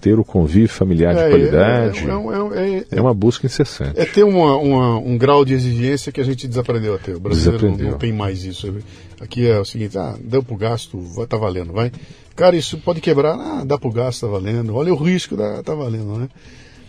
[0.05, 3.99] Ter o convívio familiar de qualidade É, é, é, é- é uma busca incessante.
[3.99, 7.15] é ter uma- uma- um grau de exigência que a gente desaprendeu a ter.
[7.15, 8.71] O brasileiro não, não tem mais isso.
[9.19, 11.91] Aqui é o seguinte, ah, deu pro gasto, vai tá valendo, vai.
[12.35, 14.75] Cara, isso pode quebrar, ah, dá pro gasto, tá valendo.
[14.75, 16.29] Olha o risco, dá, tá valendo, né?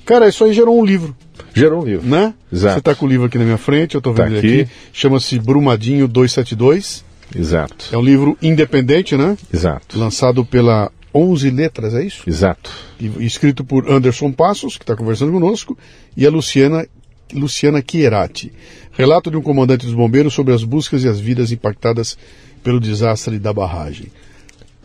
[0.05, 1.16] Cara, isso aí gerou um livro,
[1.55, 2.06] Gerou um livro.
[2.06, 2.34] né?
[2.52, 2.74] Exato.
[2.74, 4.60] Você tá com o livro aqui na minha frente, eu tô Tá vendo ele aqui.
[4.60, 4.70] aqui.
[4.93, 7.02] Chama-se Brumadinho 272.
[7.34, 7.86] Exato.
[7.93, 9.38] É um livro independente, né?
[9.52, 9.98] Exato.
[9.98, 12.28] Lançado pela 11 Letras, é isso?
[12.28, 12.70] Exato.
[13.01, 15.76] E- escrito por Anderson Passos, que está conversando conosco,
[16.16, 16.86] e a Luciana,
[17.32, 18.52] Luciana Chierati.
[18.93, 22.18] Relato de um comandante dos bombeiros sobre as buscas e as vidas impactadas
[22.62, 24.06] pelo desastre da barragem.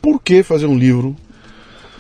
[0.01, 1.15] Por que fazer um livro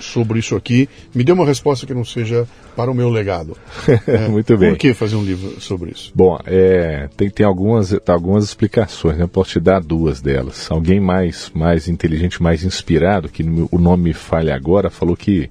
[0.01, 0.89] sobre isso aqui.
[1.13, 3.57] Me dê uma resposta que não seja para o meu legado.
[4.07, 4.71] É, Muito bem.
[4.71, 6.11] Por que fazer um livro sobre isso?
[6.15, 9.27] Bom, é, tem, tem algumas, algumas explicações, né?
[9.27, 10.69] Posso te dar duas delas.
[10.71, 15.49] Alguém mais, mais inteligente, mais inspirado, que o nome me falha agora, falou que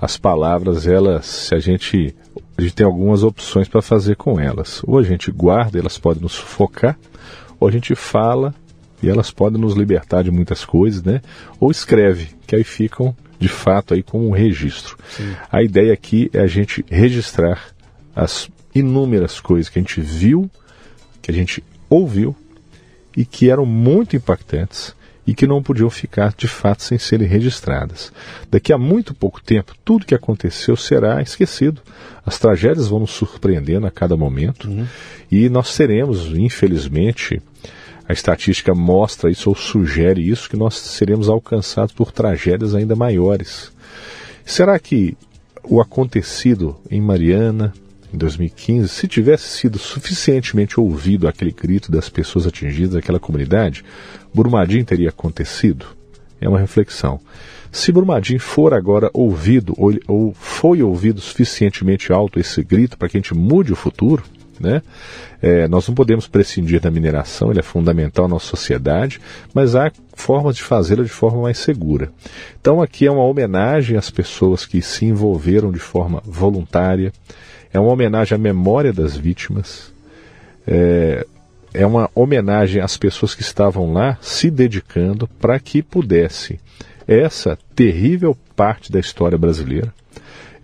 [0.00, 2.14] as palavras, elas, se a gente,
[2.58, 4.82] a gente tem algumas opções para fazer com elas.
[4.84, 6.98] Ou a gente guarda, elas podem nos sufocar,
[7.60, 8.52] ou a gente fala
[9.02, 11.20] e elas podem nos libertar de muitas coisas, né?
[11.58, 14.96] Ou escreve, que aí ficam de fato aí como um registro.
[15.10, 15.34] Sim.
[15.50, 17.74] A ideia aqui é a gente registrar
[18.14, 20.48] as inúmeras coisas que a gente viu,
[21.20, 22.36] que a gente ouviu
[23.16, 24.94] e que eram muito impactantes
[25.26, 28.12] e que não podiam ficar de fato sem serem registradas.
[28.50, 31.80] Daqui a muito pouco tempo, tudo que aconteceu será esquecido.
[32.24, 34.86] As tragédias vão nos surpreendendo a cada momento uhum.
[35.30, 37.42] e nós teremos, infelizmente,
[38.12, 43.72] a estatística mostra isso ou sugere isso, que nós seremos alcançados por tragédias ainda maiores.
[44.44, 45.16] Será que
[45.64, 47.72] o acontecido em Mariana,
[48.12, 53.82] em 2015, se tivesse sido suficientemente ouvido aquele grito das pessoas atingidas daquela comunidade,
[54.34, 55.86] Brumadinho teria acontecido?
[56.38, 57.18] É uma reflexão.
[57.70, 63.16] Se Brumadinho for agora ouvido, ou, ou foi ouvido suficientemente alto esse grito para que
[63.16, 64.22] a gente mude o futuro,
[64.60, 64.82] né?
[65.40, 69.20] É, nós não podemos prescindir da mineração, ele é fundamental na nossa sociedade,
[69.52, 72.10] mas há formas de fazê-la de forma mais segura.
[72.60, 77.12] Então aqui é uma homenagem às pessoas que se envolveram de forma voluntária,
[77.72, 79.92] é uma homenagem à memória das vítimas,
[80.66, 81.26] é,
[81.74, 86.60] é uma homenagem às pessoas que estavam lá se dedicando para que pudesse
[87.06, 89.92] essa terrível parte da história brasileira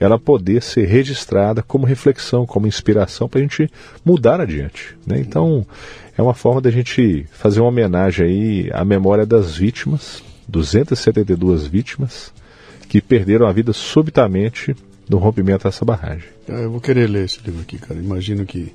[0.00, 3.70] ela poder ser registrada como reflexão, como inspiração para a gente
[4.04, 4.96] mudar adiante.
[5.06, 5.18] Né?
[5.18, 5.66] Então,
[6.16, 12.32] é uma forma da gente fazer uma homenagem aí à memória das vítimas, 272 vítimas,
[12.88, 14.74] que perderam a vida subitamente
[15.08, 16.28] no rompimento dessa barragem.
[16.48, 17.98] Ah, eu vou querer ler esse livro aqui, cara.
[17.98, 18.72] Imagino que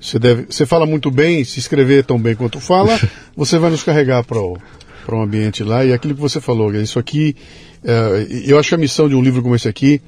[0.00, 2.98] você deve, você fala muito bem, se escrever tão bem quanto fala,
[3.36, 4.58] você vai nos carregar para o
[5.04, 7.36] para um ambiente lá e aquilo que você falou, isso aqui,
[7.84, 10.00] é, eu acho que a missão de um livro como esse aqui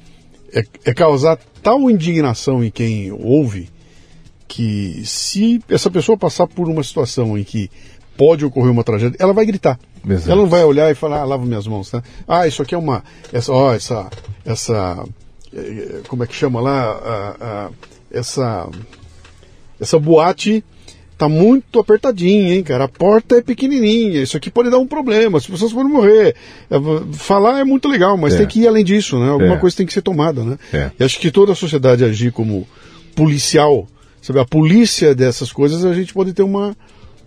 [0.53, 3.69] é, é causar tal indignação em quem ouve
[4.47, 7.69] que se essa pessoa passar por uma situação em que
[8.15, 9.79] pode ocorrer uma tragédia, ela vai gritar.
[10.07, 10.31] Exato.
[10.31, 12.01] Ela não vai olhar e falar, ah, lava minhas mãos, tá?
[12.27, 14.09] Ah, isso aqui é uma, essa, ó, essa,
[14.45, 15.05] essa,
[15.53, 17.69] eh, como é que chama lá, a, a,
[18.09, 18.69] essa,
[19.79, 20.63] essa boate
[21.17, 22.83] tá muito apertadinha, hein, cara?
[22.83, 26.35] A porta é pequenininha, isso aqui pode dar um problema, as pessoas podem morrer.
[26.69, 26.77] É,
[27.13, 28.37] falar é muito legal, mas é.
[28.37, 29.29] tem que ir além disso, né?
[29.29, 29.57] Alguma é.
[29.57, 30.57] coisa tem que ser tomada, né?
[30.71, 30.91] É.
[30.99, 32.67] E acho que toda a sociedade agir como
[33.15, 33.87] policial,
[34.21, 34.39] sabe?
[34.39, 36.75] A polícia dessas coisas, a gente pode ter uma,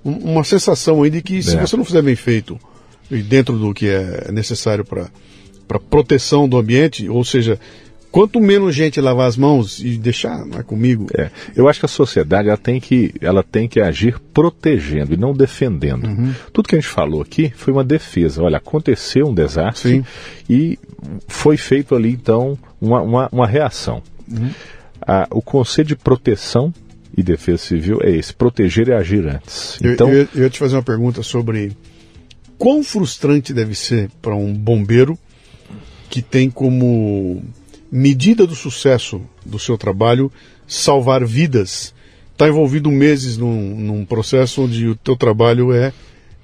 [0.05, 1.61] uma sensação aí de que se é.
[1.61, 2.59] você não fizer bem feito
[3.11, 5.09] e dentro do que é necessário para
[5.71, 7.57] para proteção do ambiente, ou seja,
[8.11, 11.07] quanto menos gente lavar as mãos e deixar é comigo.
[11.17, 15.17] É, eu acho que a sociedade ela tem que, ela tem que agir protegendo e
[15.17, 16.07] não defendendo.
[16.07, 16.35] Uhum.
[16.53, 18.43] Tudo que a gente falou aqui foi uma defesa.
[18.43, 20.05] Olha, aconteceu um desastre Sim.
[20.49, 20.79] e
[21.29, 24.03] foi feito ali então uma, uma, uma reação.
[24.31, 24.51] Uhum.
[25.31, 26.73] o conceito de proteção
[27.17, 29.79] e defesa civil é esse: proteger e agir antes.
[29.83, 31.73] Então, eu, eu, eu ia te fazer uma pergunta sobre
[32.59, 35.19] quão frustrante deve ser para um bombeiro
[36.09, 37.43] que tem como
[37.91, 40.31] medida do sucesso do seu trabalho
[40.67, 41.95] salvar vidas.
[42.33, 45.93] Está envolvido meses num, num, processo onde o teu trabalho é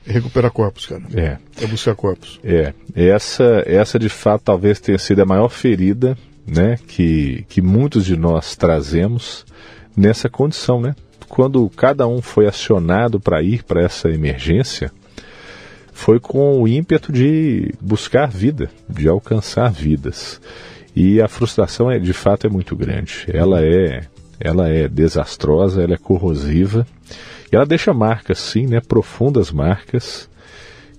[0.05, 1.03] recuperar corpos, cara.
[1.15, 1.39] É.
[1.63, 2.39] É buscar corpos.
[2.45, 2.73] É.
[2.95, 6.17] Essa, essa de fato talvez tenha sido a maior ferida,
[6.47, 9.45] né, que, que muitos de nós trazemos
[9.97, 10.95] nessa condição, né?
[11.29, 14.93] Quando cada um foi acionado para ir para essa emergência,
[15.93, 20.41] foi com o ímpeto de buscar vida, de alcançar vidas.
[20.97, 23.27] E a frustração é de fato é muito grande.
[23.29, 24.07] Ela é
[24.41, 26.87] ela é desastrosa, ela é corrosiva
[27.51, 30.29] e ela deixa marcas, sim, né, profundas marcas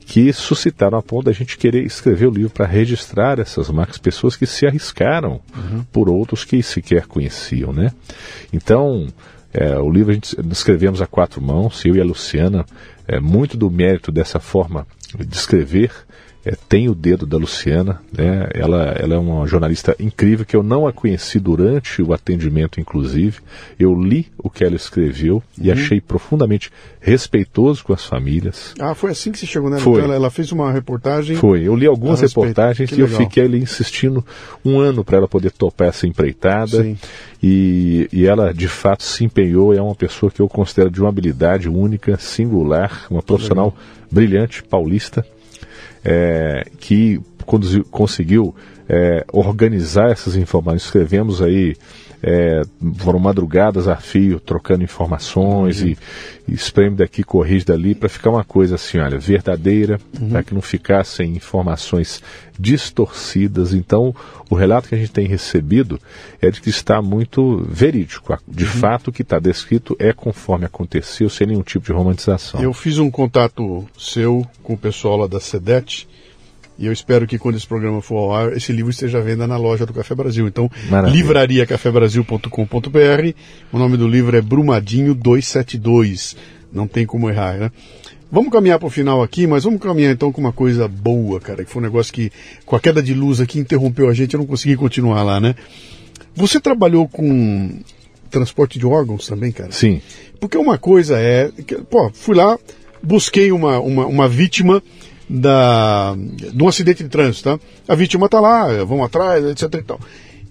[0.07, 4.38] que suscitaram a ponto da gente querer escrever o livro para registrar essas marcas, pessoas
[4.38, 5.84] que se arriscaram uhum.
[5.91, 7.91] por outros que sequer conheciam, né?
[8.53, 9.07] Então,
[9.53, 12.65] é, o livro a gente escrevemos a quatro mãos, eu e a Luciana,
[13.06, 15.91] é, muito do mérito dessa forma de escrever
[16.48, 18.48] é, tem o dedo da Luciana, né?
[18.53, 23.40] ela, ela é uma jornalista incrível que eu não a conheci durante o atendimento, inclusive.
[23.78, 25.74] Eu li o que ela escreveu e uhum.
[25.74, 26.72] achei profundamente
[27.02, 28.74] respeitoso com as famílias.
[28.80, 29.78] Ah, foi assim que você chegou, né?
[29.80, 29.95] Foi.
[29.95, 31.36] Então ela, ela, fez uma reportagem.
[31.36, 31.64] Foi.
[31.64, 34.26] Eu li algumas reportagens e eu fiquei ali insistindo
[34.64, 36.82] um ano para ela poder topar essa empreitada.
[36.82, 36.98] Sim.
[37.44, 39.74] E, e ela de fato se empenhou.
[39.74, 43.76] É uma pessoa que eu considero de uma habilidade única, singular, uma profissional
[44.10, 45.26] brilhante, paulista
[46.07, 48.55] é, que conduziu, conseguiu
[48.88, 50.84] é, organizar essas informações.
[50.85, 51.75] Escrevemos aí
[52.22, 52.61] é,
[52.98, 55.89] foram madrugadas a fio, trocando informações uhum.
[55.89, 55.98] e,
[56.48, 60.30] e espreme daqui, corrige dali, para ficar uma coisa assim, olha, verdadeira, uhum.
[60.30, 62.22] para que não ficassem informações
[62.60, 63.73] distorcidas.
[63.73, 64.15] Então,
[64.49, 65.99] o relato que a gente tem recebido
[66.41, 68.38] é de que está muito verídico.
[68.48, 68.69] De uhum.
[68.69, 72.61] fato, o que está descrito é conforme aconteceu, sem nenhum tipo de romantização.
[72.61, 76.07] Eu fiz um contato seu com o pessoal lá da SEDET,
[76.79, 79.47] e eu espero que quando esse programa for ao ar, esse livro esteja à venda
[79.47, 80.47] na loja do Café Brasil.
[80.47, 80.69] Então,
[81.11, 83.33] livrariacafebrasil.com.br.
[83.71, 86.35] O nome do livro é Brumadinho 272.
[86.71, 87.71] Não tem como errar, né?
[88.31, 91.63] Vamos caminhar para o final aqui, mas vamos caminhar então com uma coisa boa, cara,
[91.63, 92.31] que foi um negócio que,
[92.65, 95.55] com a queda de luz aqui, interrompeu a gente, eu não consegui continuar lá, né?
[96.35, 97.79] Você trabalhou com
[98.29, 99.71] transporte de órgãos também, cara?
[99.71, 100.01] Sim.
[100.39, 101.49] Porque uma coisa é.
[101.65, 102.59] Que, pô, fui lá,
[103.01, 104.83] busquei uma, uma, uma vítima
[105.29, 107.59] da, de um acidente de trânsito, tá?
[107.87, 109.99] A vítima está lá, vão atrás, etc e tal.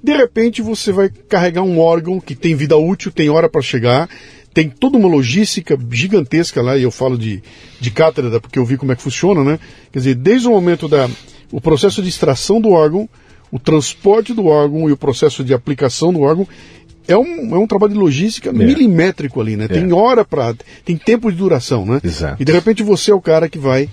[0.03, 4.09] De repente você vai carregar um órgão que tem vida útil, tem hora para chegar,
[4.53, 7.43] tem toda uma logística gigantesca lá, e eu falo de,
[7.81, 9.59] de cátedra porque eu vi como é que funciona, né?
[9.93, 11.09] Quer dizer, desde o momento da
[11.53, 13.09] o processo de extração do órgão,
[13.51, 16.47] o transporte do órgão e o processo de aplicação do órgão
[17.09, 18.53] é um, é um trabalho de logística é.
[18.53, 19.67] milimétrico ali, né?
[19.67, 19.69] É.
[19.69, 20.55] Tem hora para.
[20.85, 22.01] tem tempo de duração, né?
[22.03, 22.43] Exato.
[22.43, 23.89] E de repente você é o cara que vai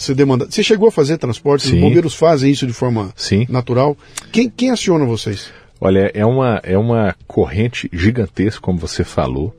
[0.00, 0.46] você demanda.
[0.48, 1.66] Você chegou a fazer transporte?
[1.66, 1.76] Sim.
[1.76, 3.46] Os bombeiros fazem isso de forma Sim.
[3.50, 3.96] natural?
[4.32, 5.52] Quem, quem aciona vocês?
[5.78, 9.54] Olha, é uma, é uma corrente gigantesca, como você falou.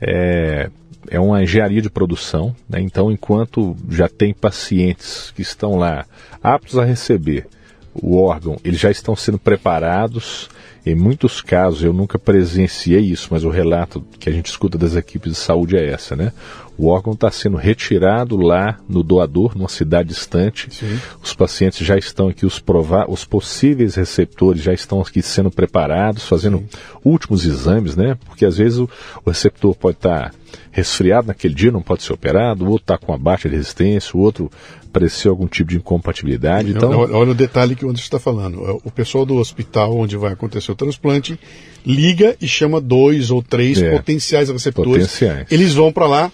[0.00, 0.70] É,
[1.10, 2.54] é uma engenharia de produção.
[2.68, 2.80] Né?
[2.80, 6.06] Então, enquanto já tem pacientes que estão lá
[6.40, 7.48] aptos a receber
[7.92, 10.48] o órgão, eles já estão sendo preparados.
[10.84, 14.96] Em muitos casos, eu nunca presenciei isso, mas o relato que a gente escuta das
[14.96, 16.32] equipes de saúde é essa, né?
[16.76, 20.74] O órgão está sendo retirado lá no doador, numa cidade distante.
[20.74, 20.98] Sim.
[21.22, 26.26] Os pacientes já estão aqui, os, provar, os possíveis receptores já estão aqui sendo preparados,
[26.26, 26.66] fazendo Sim.
[27.04, 28.16] últimos exames, né?
[28.24, 28.90] Porque às vezes o,
[29.24, 30.36] o receptor pode estar tá
[30.72, 34.16] resfriado naquele dia, não pode ser operado, o outro está com uma baixa de resistência,
[34.16, 34.50] o outro
[34.92, 36.70] apareceu algum tipo de incompatibilidade.
[36.70, 36.90] Então...
[36.90, 38.80] Olha o detalhe que o Anderson está falando.
[38.84, 41.38] O pessoal do hospital onde vai acontecer o transplante
[41.84, 44.92] liga e chama dois ou três é, potenciais receptores.
[44.92, 45.46] Potenciais.
[45.50, 46.32] Eles vão para lá,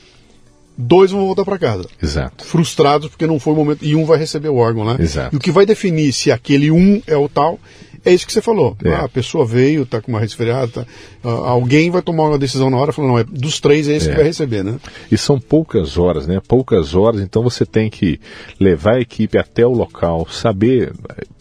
[0.77, 1.87] dois vão voltar para casa.
[2.03, 2.45] Exato.
[2.45, 3.85] Frustrados porque não foi o momento.
[3.85, 4.97] E um vai receber o órgão, né?
[4.99, 5.35] Exato.
[5.35, 7.59] E o que vai definir se aquele um é o tal
[8.05, 8.77] é isso que você falou.
[8.85, 8.91] É.
[8.91, 10.87] Ah, a pessoa veio, está com uma resfriada, tá,
[11.25, 14.09] uh, alguém vai tomar uma decisão na hora, falando, não, é, dos três é esse
[14.09, 14.11] é.
[14.11, 14.79] que vai receber, né?
[15.11, 16.41] E são poucas horas, né?
[16.47, 18.21] Poucas horas, então você tem que
[18.59, 20.93] levar a equipe até o local, saber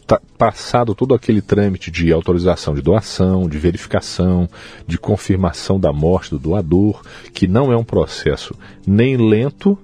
[0.06, 4.48] tá passado todo aquele trâmite de autorização de doação, de verificação,
[4.88, 7.02] de confirmação da morte do doador,
[7.34, 8.56] que não é um processo
[8.86, 9.78] nem lento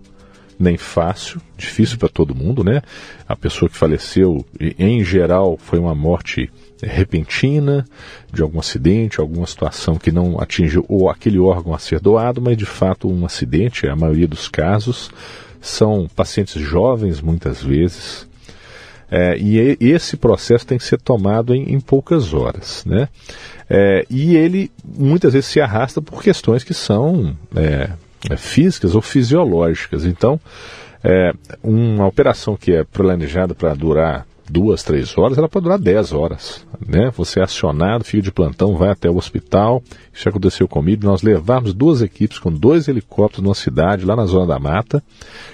[0.60, 2.82] nem fácil, difícil para todo mundo, né?
[3.28, 4.46] A pessoa que faleceu,
[4.80, 6.50] em geral, foi uma morte
[6.82, 7.86] repentina,
[8.32, 12.58] de algum acidente, alguma situação que não atingiu ou aquele órgão a ser doado, mas
[12.58, 15.10] de fato um acidente, a maioria dos casos.
[15.62, 18.28] São pacientes jovens, muitas vezes,
[19.16, 23.08] é, e esse processo tem que ser tomado em, em poucas horas, né?
[23.70, 27.92] É, e ele muitas vezes se arrasta por questões que são é,
[28.28, 30.04] é físicas ou fisiológicas.
[30.04, 30.40] Então,
[31.04, 31.32] é,
[31.62, 36.64] uma operação que é planejada para durar duas, três horas, ela pode durar dez horas.
[36.86, 37.12] Né?
[37.18, 39.82] Você é acionado, fica de plantão, vai até o hospital.
[40.14, 41.06] Isso aconteceu comigo.
[41.06, 45.04] Nós levarmos duas equipes com dois helicópteros numa cidade, lá na zona da mata.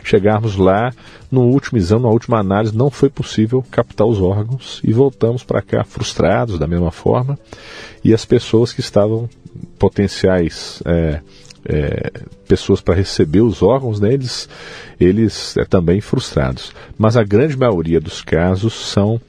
[0.03, 0.91] Chegarmos lá,
[1.31, 5.61] no último exame, na última análise, não foi possível captar os órgãos e voltamos para
[5.61, 7.39] cá frustrados da mesma forma.
[8.03, 9.29] E as pessoas que estavam
[9.77, 10.83] potenciais.
[10.85, 11.21] É,
[11.69, 12.11] é,
[12.47, 14.49] pessoas para receber os órgãos, né, eles,
[14.99, 16.73] eles é, também frustrados.
[16.97, 19.21] Mas a grande maioria dos casos são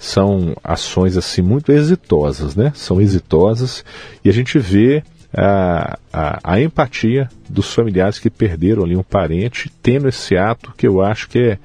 [0.00, 2.70] são ações assim muito exitosas, né?
[2.72, 3.84] São exitosas
[4.24, 5.02] e a gente vê
[5.34, 10.86] a, a, a, empatia dos familiares que perderam ali um parente, tendo esse ato que
[10.86, 11.58] eu acho que é,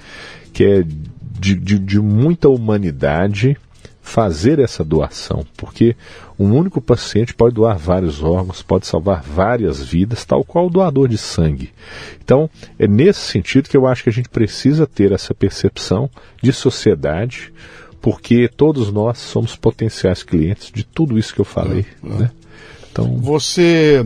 [0.52, 0.84] que é
[1.40, 3.56] de, de, de muita humanidade
[4.04, 5.96] fazer essa doação, porque
[6.38, 11.08] um único paciente pode doar vários órgãos, pode salvar várias vidas, tal qual o doador
[11.08, 11.72] de sangue.
[12.24, 16.10] Então, é nesse sentido que eu acho que a gente precisa ter essa percepção
[16.42, 17.52] de sociedade,
[18.02, 21.86] porque todos nós somos potenciais clientes de tudo isso que eu falei.
[22.04, 22.10] É, é.
[22.10, 22.32] Né?
[22.92, 24.06] Então, você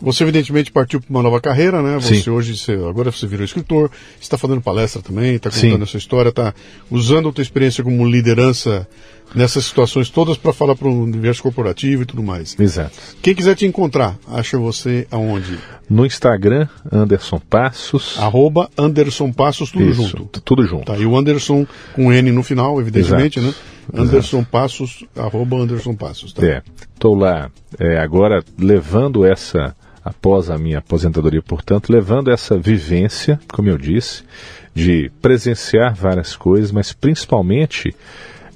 [0.00, 1.94] você evidentemente partiu para uma nova carreira, né?
[1.94, 2.30] Você Sim.
[2.30, 5.82] hoje, você, agora você virou escritor, está fazendo palestra também, está contando Sim.
[5.82, 6.54] a sua história, está
[6.90, 8.86] usando a tua experiência como liderança
[9.34, 12.56] nessas situações todas para falar para o universo corporativo e tudo mais.
[12.58, 12.92] Exato.
[13.20, 15.58] Quem quiser te encontrar, acha você aonde?
[15.88, 18.16] No Instagram, Anderson Passos.
[18.18, 20.40] Arroba Anderson Passos, tudo Isso, junto.
[20.40, 20.86] Tudo junto.
[20.86, 23.54] Tá, e o Anderson com N no final, evidentemente, Exato.
[23.54, 23.78] né?
[23.94, 26.32] Anderson Passos, arroba Anderson Passos.
[26.32, 26.44] Tá?
[26.44, 26.62] É,
[26.92, 29.74] estou lá é, agora levando essa,
[30.08, 34.22] após a minha aposentadoria, portanto, levando essa vivência, como eu disse,
[34.74, 37.94] de presenciar várias coisas, mas principalmente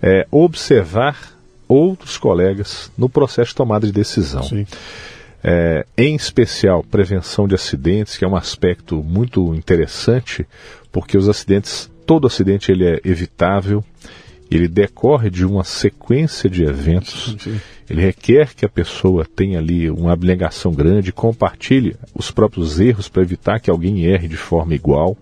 [0.01, 1.33] é, observar
[1.69, 4.43] outros colegas no processo de tomada de decisão.
[4.43, 4.67] Sim.
[5.45, 10.47] É, em especial prevenção de acidentes, que é um aspecto muito interessante,
[10.91, 13.85] porque os acidentes, todo acidente ele é evitável,
[14.57, 17.61] ele decorre de uma sequência de eventos, Sim.
[17.89, 23.23] ele requer que a pessoa tenha ali uma abnegação grande, compartilhe os próprios erros para
[23.23, 25.17] evitar que alguém erre de forma igual.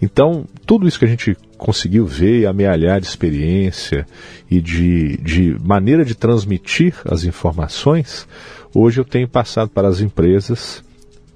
[0.00, 4.06] Então, tudo isso que a gente conseguiu ver e amealhar de experiência
[4.50, 8.26] e de, de maneira de transmitir as informações,
[8.72, 10.84] hoje eu tenho passado para as empresas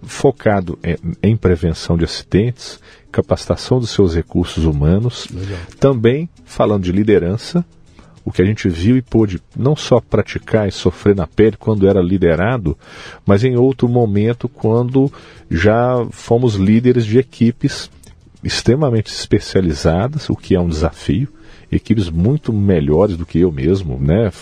[0.02, 2.80] focado em, em prevenção de acidentes,
[3.12, 5.58] capacitação dos seus recursos humanos, Legal.
[5.78, 7.64] também falando de liderança,
[8.24, 11.88] o que a gente viu e pôde não só praticar e sofrer na pele quando
[11.88, 12.76] era liderado,
[13.26, 15.12] mas em outro momento quando
[15.50, 17.90] já fomos líderes de equipes
[18.42, 21.28] extremamente especializadas, o que é um desafio,
[21.70, 24.32] equipes muito melhores do que eu mesmo, né,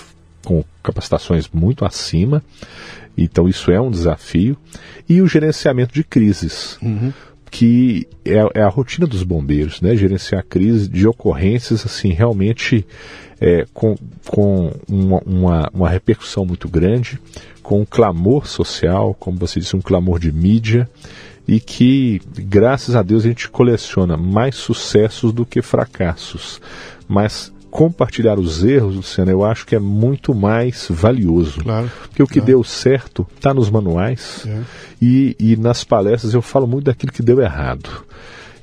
[0.45, 2.43] com capacitações muito acima.
[3.17, 4.57] Então isso é um desafio
[5.09, 6.79] e o gerenciamento de crises.
[6.81, 7.13] Uhum.
[7.51, 9.97] Que é, é, a rotina dos bombeiros, né?
[9.97, 12.87] Gerenciar crises de ocorrências, assim, realmente
[13.41, 13.97] é, com,
[14.27, 17.19] com uma, uma, uma, repercussão muito grande,
[17.63, 20.89] com um clamor social, como você disse, um clamor de mídia,
[21.49, 26.61] e que, graças a Deus, a gente coleciona mais sucessos do que fracassos.
[27.09, 31.61] Mas compartilhar os erros, Luciano, eu acho que é muito mais valioso.
[31.63, 32.47] Claro, Porque o que claro.
[32.47, 34.61] deu certo está nos manuais É.
[35.01, 38.05] e, e nas palestras eu falo muito daquilo que deu errado.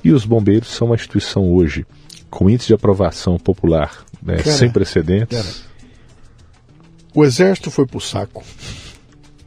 [0.04, 1.86] E os bombeiros são uma instituição hoje
[2.30, 5.36] com índice de aprovação popular né, Cara, sem precedentes.
[5.38, 5.68] cara.
[7.14, 8.44] O exército foi pro saco,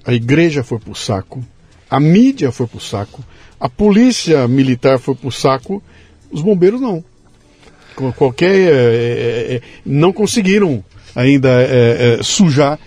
[0.04, 1.44] a igreja foi pro saco,
[1.90, 3.24] a mídia foi pro saco,
[3.60, 5.82] a polícia militar foi pro saco,
[6.32, 7.04] os bombeiros não.
[7.96, 8.54] Qualquer.
[8.56, 10.84] é, é, é, não conseguiram
[11.16, 12.80] ainda é, é, sujar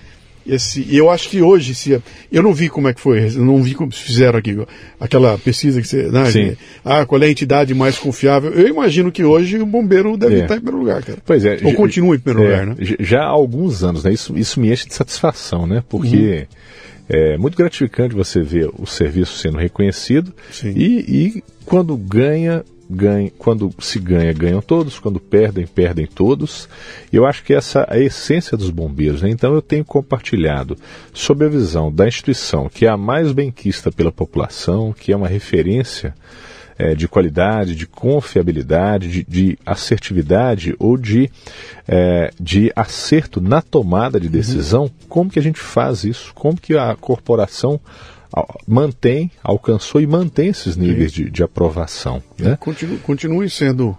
[0.46, 0.82] esse.
[0.88, 1.98] e Eu acho que hoje, se,
[2.30, 4.56] eu não vi como é que foi, não vi como fizeram aqui,
[5.00, 6.02] aquela pesquisa que você.
[6.10, 6.56] Né, Sim.
[6.84, 8.52] ah, qual é a entidade mais confiável?
[8.52, 10.42] Eu imagino que hoje o bombeiro deve É.
[10.42, 11.18] estar em primeiro lugar, cara.
[11.24, 11.58] Pois é.
[11.62, 12.76] Ou já- continua em primeiro lugar, né?
[13.00, 14.12] Já há alguns anos, né?
[14.12, 15.82] Isso, isso me enche de satisfação, né?
[15.88, 16.46] Porque
[17.08, 20.32] é muito gratificante você ver o serviço sendo reconhecido
[20.62, 22.62] e, e quando ganha,
[22.94, 26.68] ganha, quando se ganha, ganham todos, quando perdem, perdem todos.
[27.12, 29.30] E eu acho que essa é a essência dos bombeiros, né?
[29.30, 30.76] Então eu tenho compartilhado
[31.12, 35.28] sob a visão da instituição que é a mais benquista pela população, que é uma
[35.28, 36.14] referência
[36.78, 41.30] é, de qualidade, de confiabilidade, de, de assertividade ou de,
[41.86, 46.32] é, de acerto na tomada de decisão, como que a gente faz isso?
[46.34, 47.80] Como que a corporação
[48.66, 52.22] mantém, alcançou e mantém esses níveis de, de aprovação?
[52.38, 52.56] Né?
[52.60, 53.96] Continue, continue sendo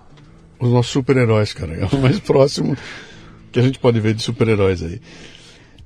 [0.59, 1.73] os nossos super-heróis, cara.
[1.75, 2.75] É o mais próximo
[3.51, 4.99] que a gente pode ver de super-heróis aí.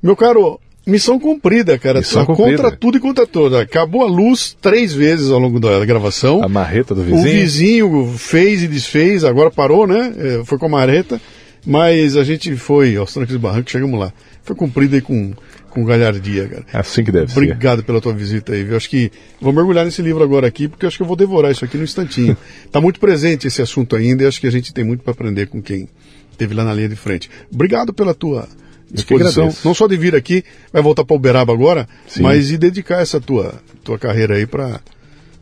[0.02, 2.00] Meu caro, missão cumprida, cara.
[2.00, 2.64] Missão Tá cumprida.
[2.64, 3.58] Contra tudo e contra todos.
[3.60, 6.44] Acabou a luz três vezes ao longo da gravação.
[6.44, 7.24] A marreta do O vizinho?
[7.24, 10.14] vizinho fez e desfez, agora parou, né?
[10.18, 11.20] É, Foi com a mareta.
[11.66, 14.14] Mas a gente foi aos trancos e barrancos, chegamos lá.
[14.44, 15.34] Foi cumprido aí com,
[15.70, 16.66] com galhardia, cara.
[16.74, 17.40] É assim que deve ser.
[17.40, 18.76] Obrigado pela tua visita aí, viu?
[18.76, 21.64] Acho que vou mergulhar nesse livro agora aqui, porque acho que eu vou devorar isso
[21.64, 22.36] aqui no instantinho.
[22.72, 25.48] tá muito presente esse assunto ainda e acho que a gente tem muito para aprender
[25.48, 25.88] com quem
[26.32, 27.30] esteve lá na linha de frente.
[27.52, 28.48] Obrigado pela tua
[28.92, 30.44] disposição, não só de vir aqui,
[30.74, 32.24] vai voltar para Uberaba agora, Sim.
[32.24, 33.54] mas de dedicar essa tua,
[33.84, 34.82] tua carreira aí para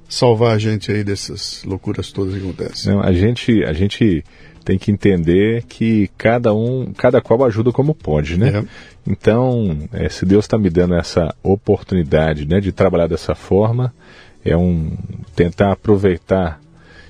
[0.10, 2.92] salvar a gente aí dessas loucuras todas que acontecem.
[2.92, 4.24] Não, a gente, a gente
[4.68, 8.50] tem que entender que cada um, cada qual ajuda como pode, né?
[8.50, 8.64] É.
[9.10, 13.94] Então, eh, se Deus está me dando essa oportunidade, né, de trabalhar dessa forma,
[14.44, 14.92] é um
[15.34, 16.60] tentar aproveitar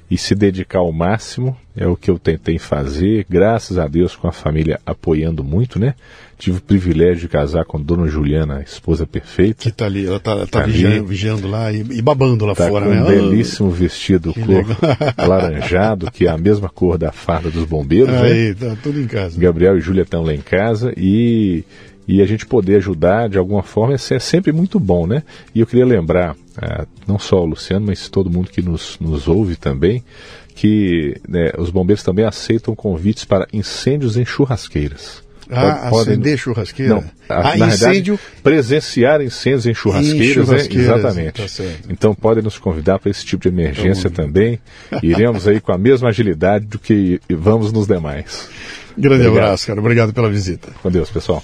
[0.09, 4.27] e se dedicar ao máximo é o que eu tentei fazer, graças a Deus com
[4.27, 5.95] a família apoiando muito, né?
[6.39, 9.63] Tive o privilégio de casar com Dona Juliana, a esposa perfeita.
[9.63, 12.67] Que tá ali, ela tá, tá, Tá vigiando, vigiando lá e, e babando lá Tá
[12.69, 13.01] fora, com né?
[13.01, 14.77] um belíssimo vestido que cor legal.
[15.17, 18.21] alaranjado, que é a mesma cor da farda dos bombeiros, né?
[18.21, 19.39] Aí, tá tudo em casa.
[19.39, 21.63] Gabriel e Júlia estão lá em casa e,
[22.07, 25.23] e a gente poder ajudar de alguma forma é, é sempre muito bom, né?
[25.53, 29.27] E eu queria lembrar, ah, não só o Luciano, mas todo mundo que nos, nos
[29.27, 30.03] ouve também,
[30.55, 35.25] que né, os bombeiros também aceitam convites para incêndios em churrasqueiras.
[35.49, 36.13] Ah, podem...
[36.13, 36.95] acender churrasqueira?
[36.95, 38.15] Não, a, ah, na incêndio...
[38.15, 40.97] Verdade, presenciar incêndios em churrasqueiras, em churrasqueiras né?
[40.97, 41.57] Exatamente.
[41.57, 44.59] Tá então podem nos convidar para esse tipo de emergência então, também.
[45.01, 48.49] Iremos aí com a mesma agilidade do que vamos nos demais.
[48.97, 49.45] Grande Obrigado.
[49.45, 49.79] abraço, cara.
[49.79, 50.69] Obrigado pela visita.
[50.81, 51.43] Com Deus, pessoal.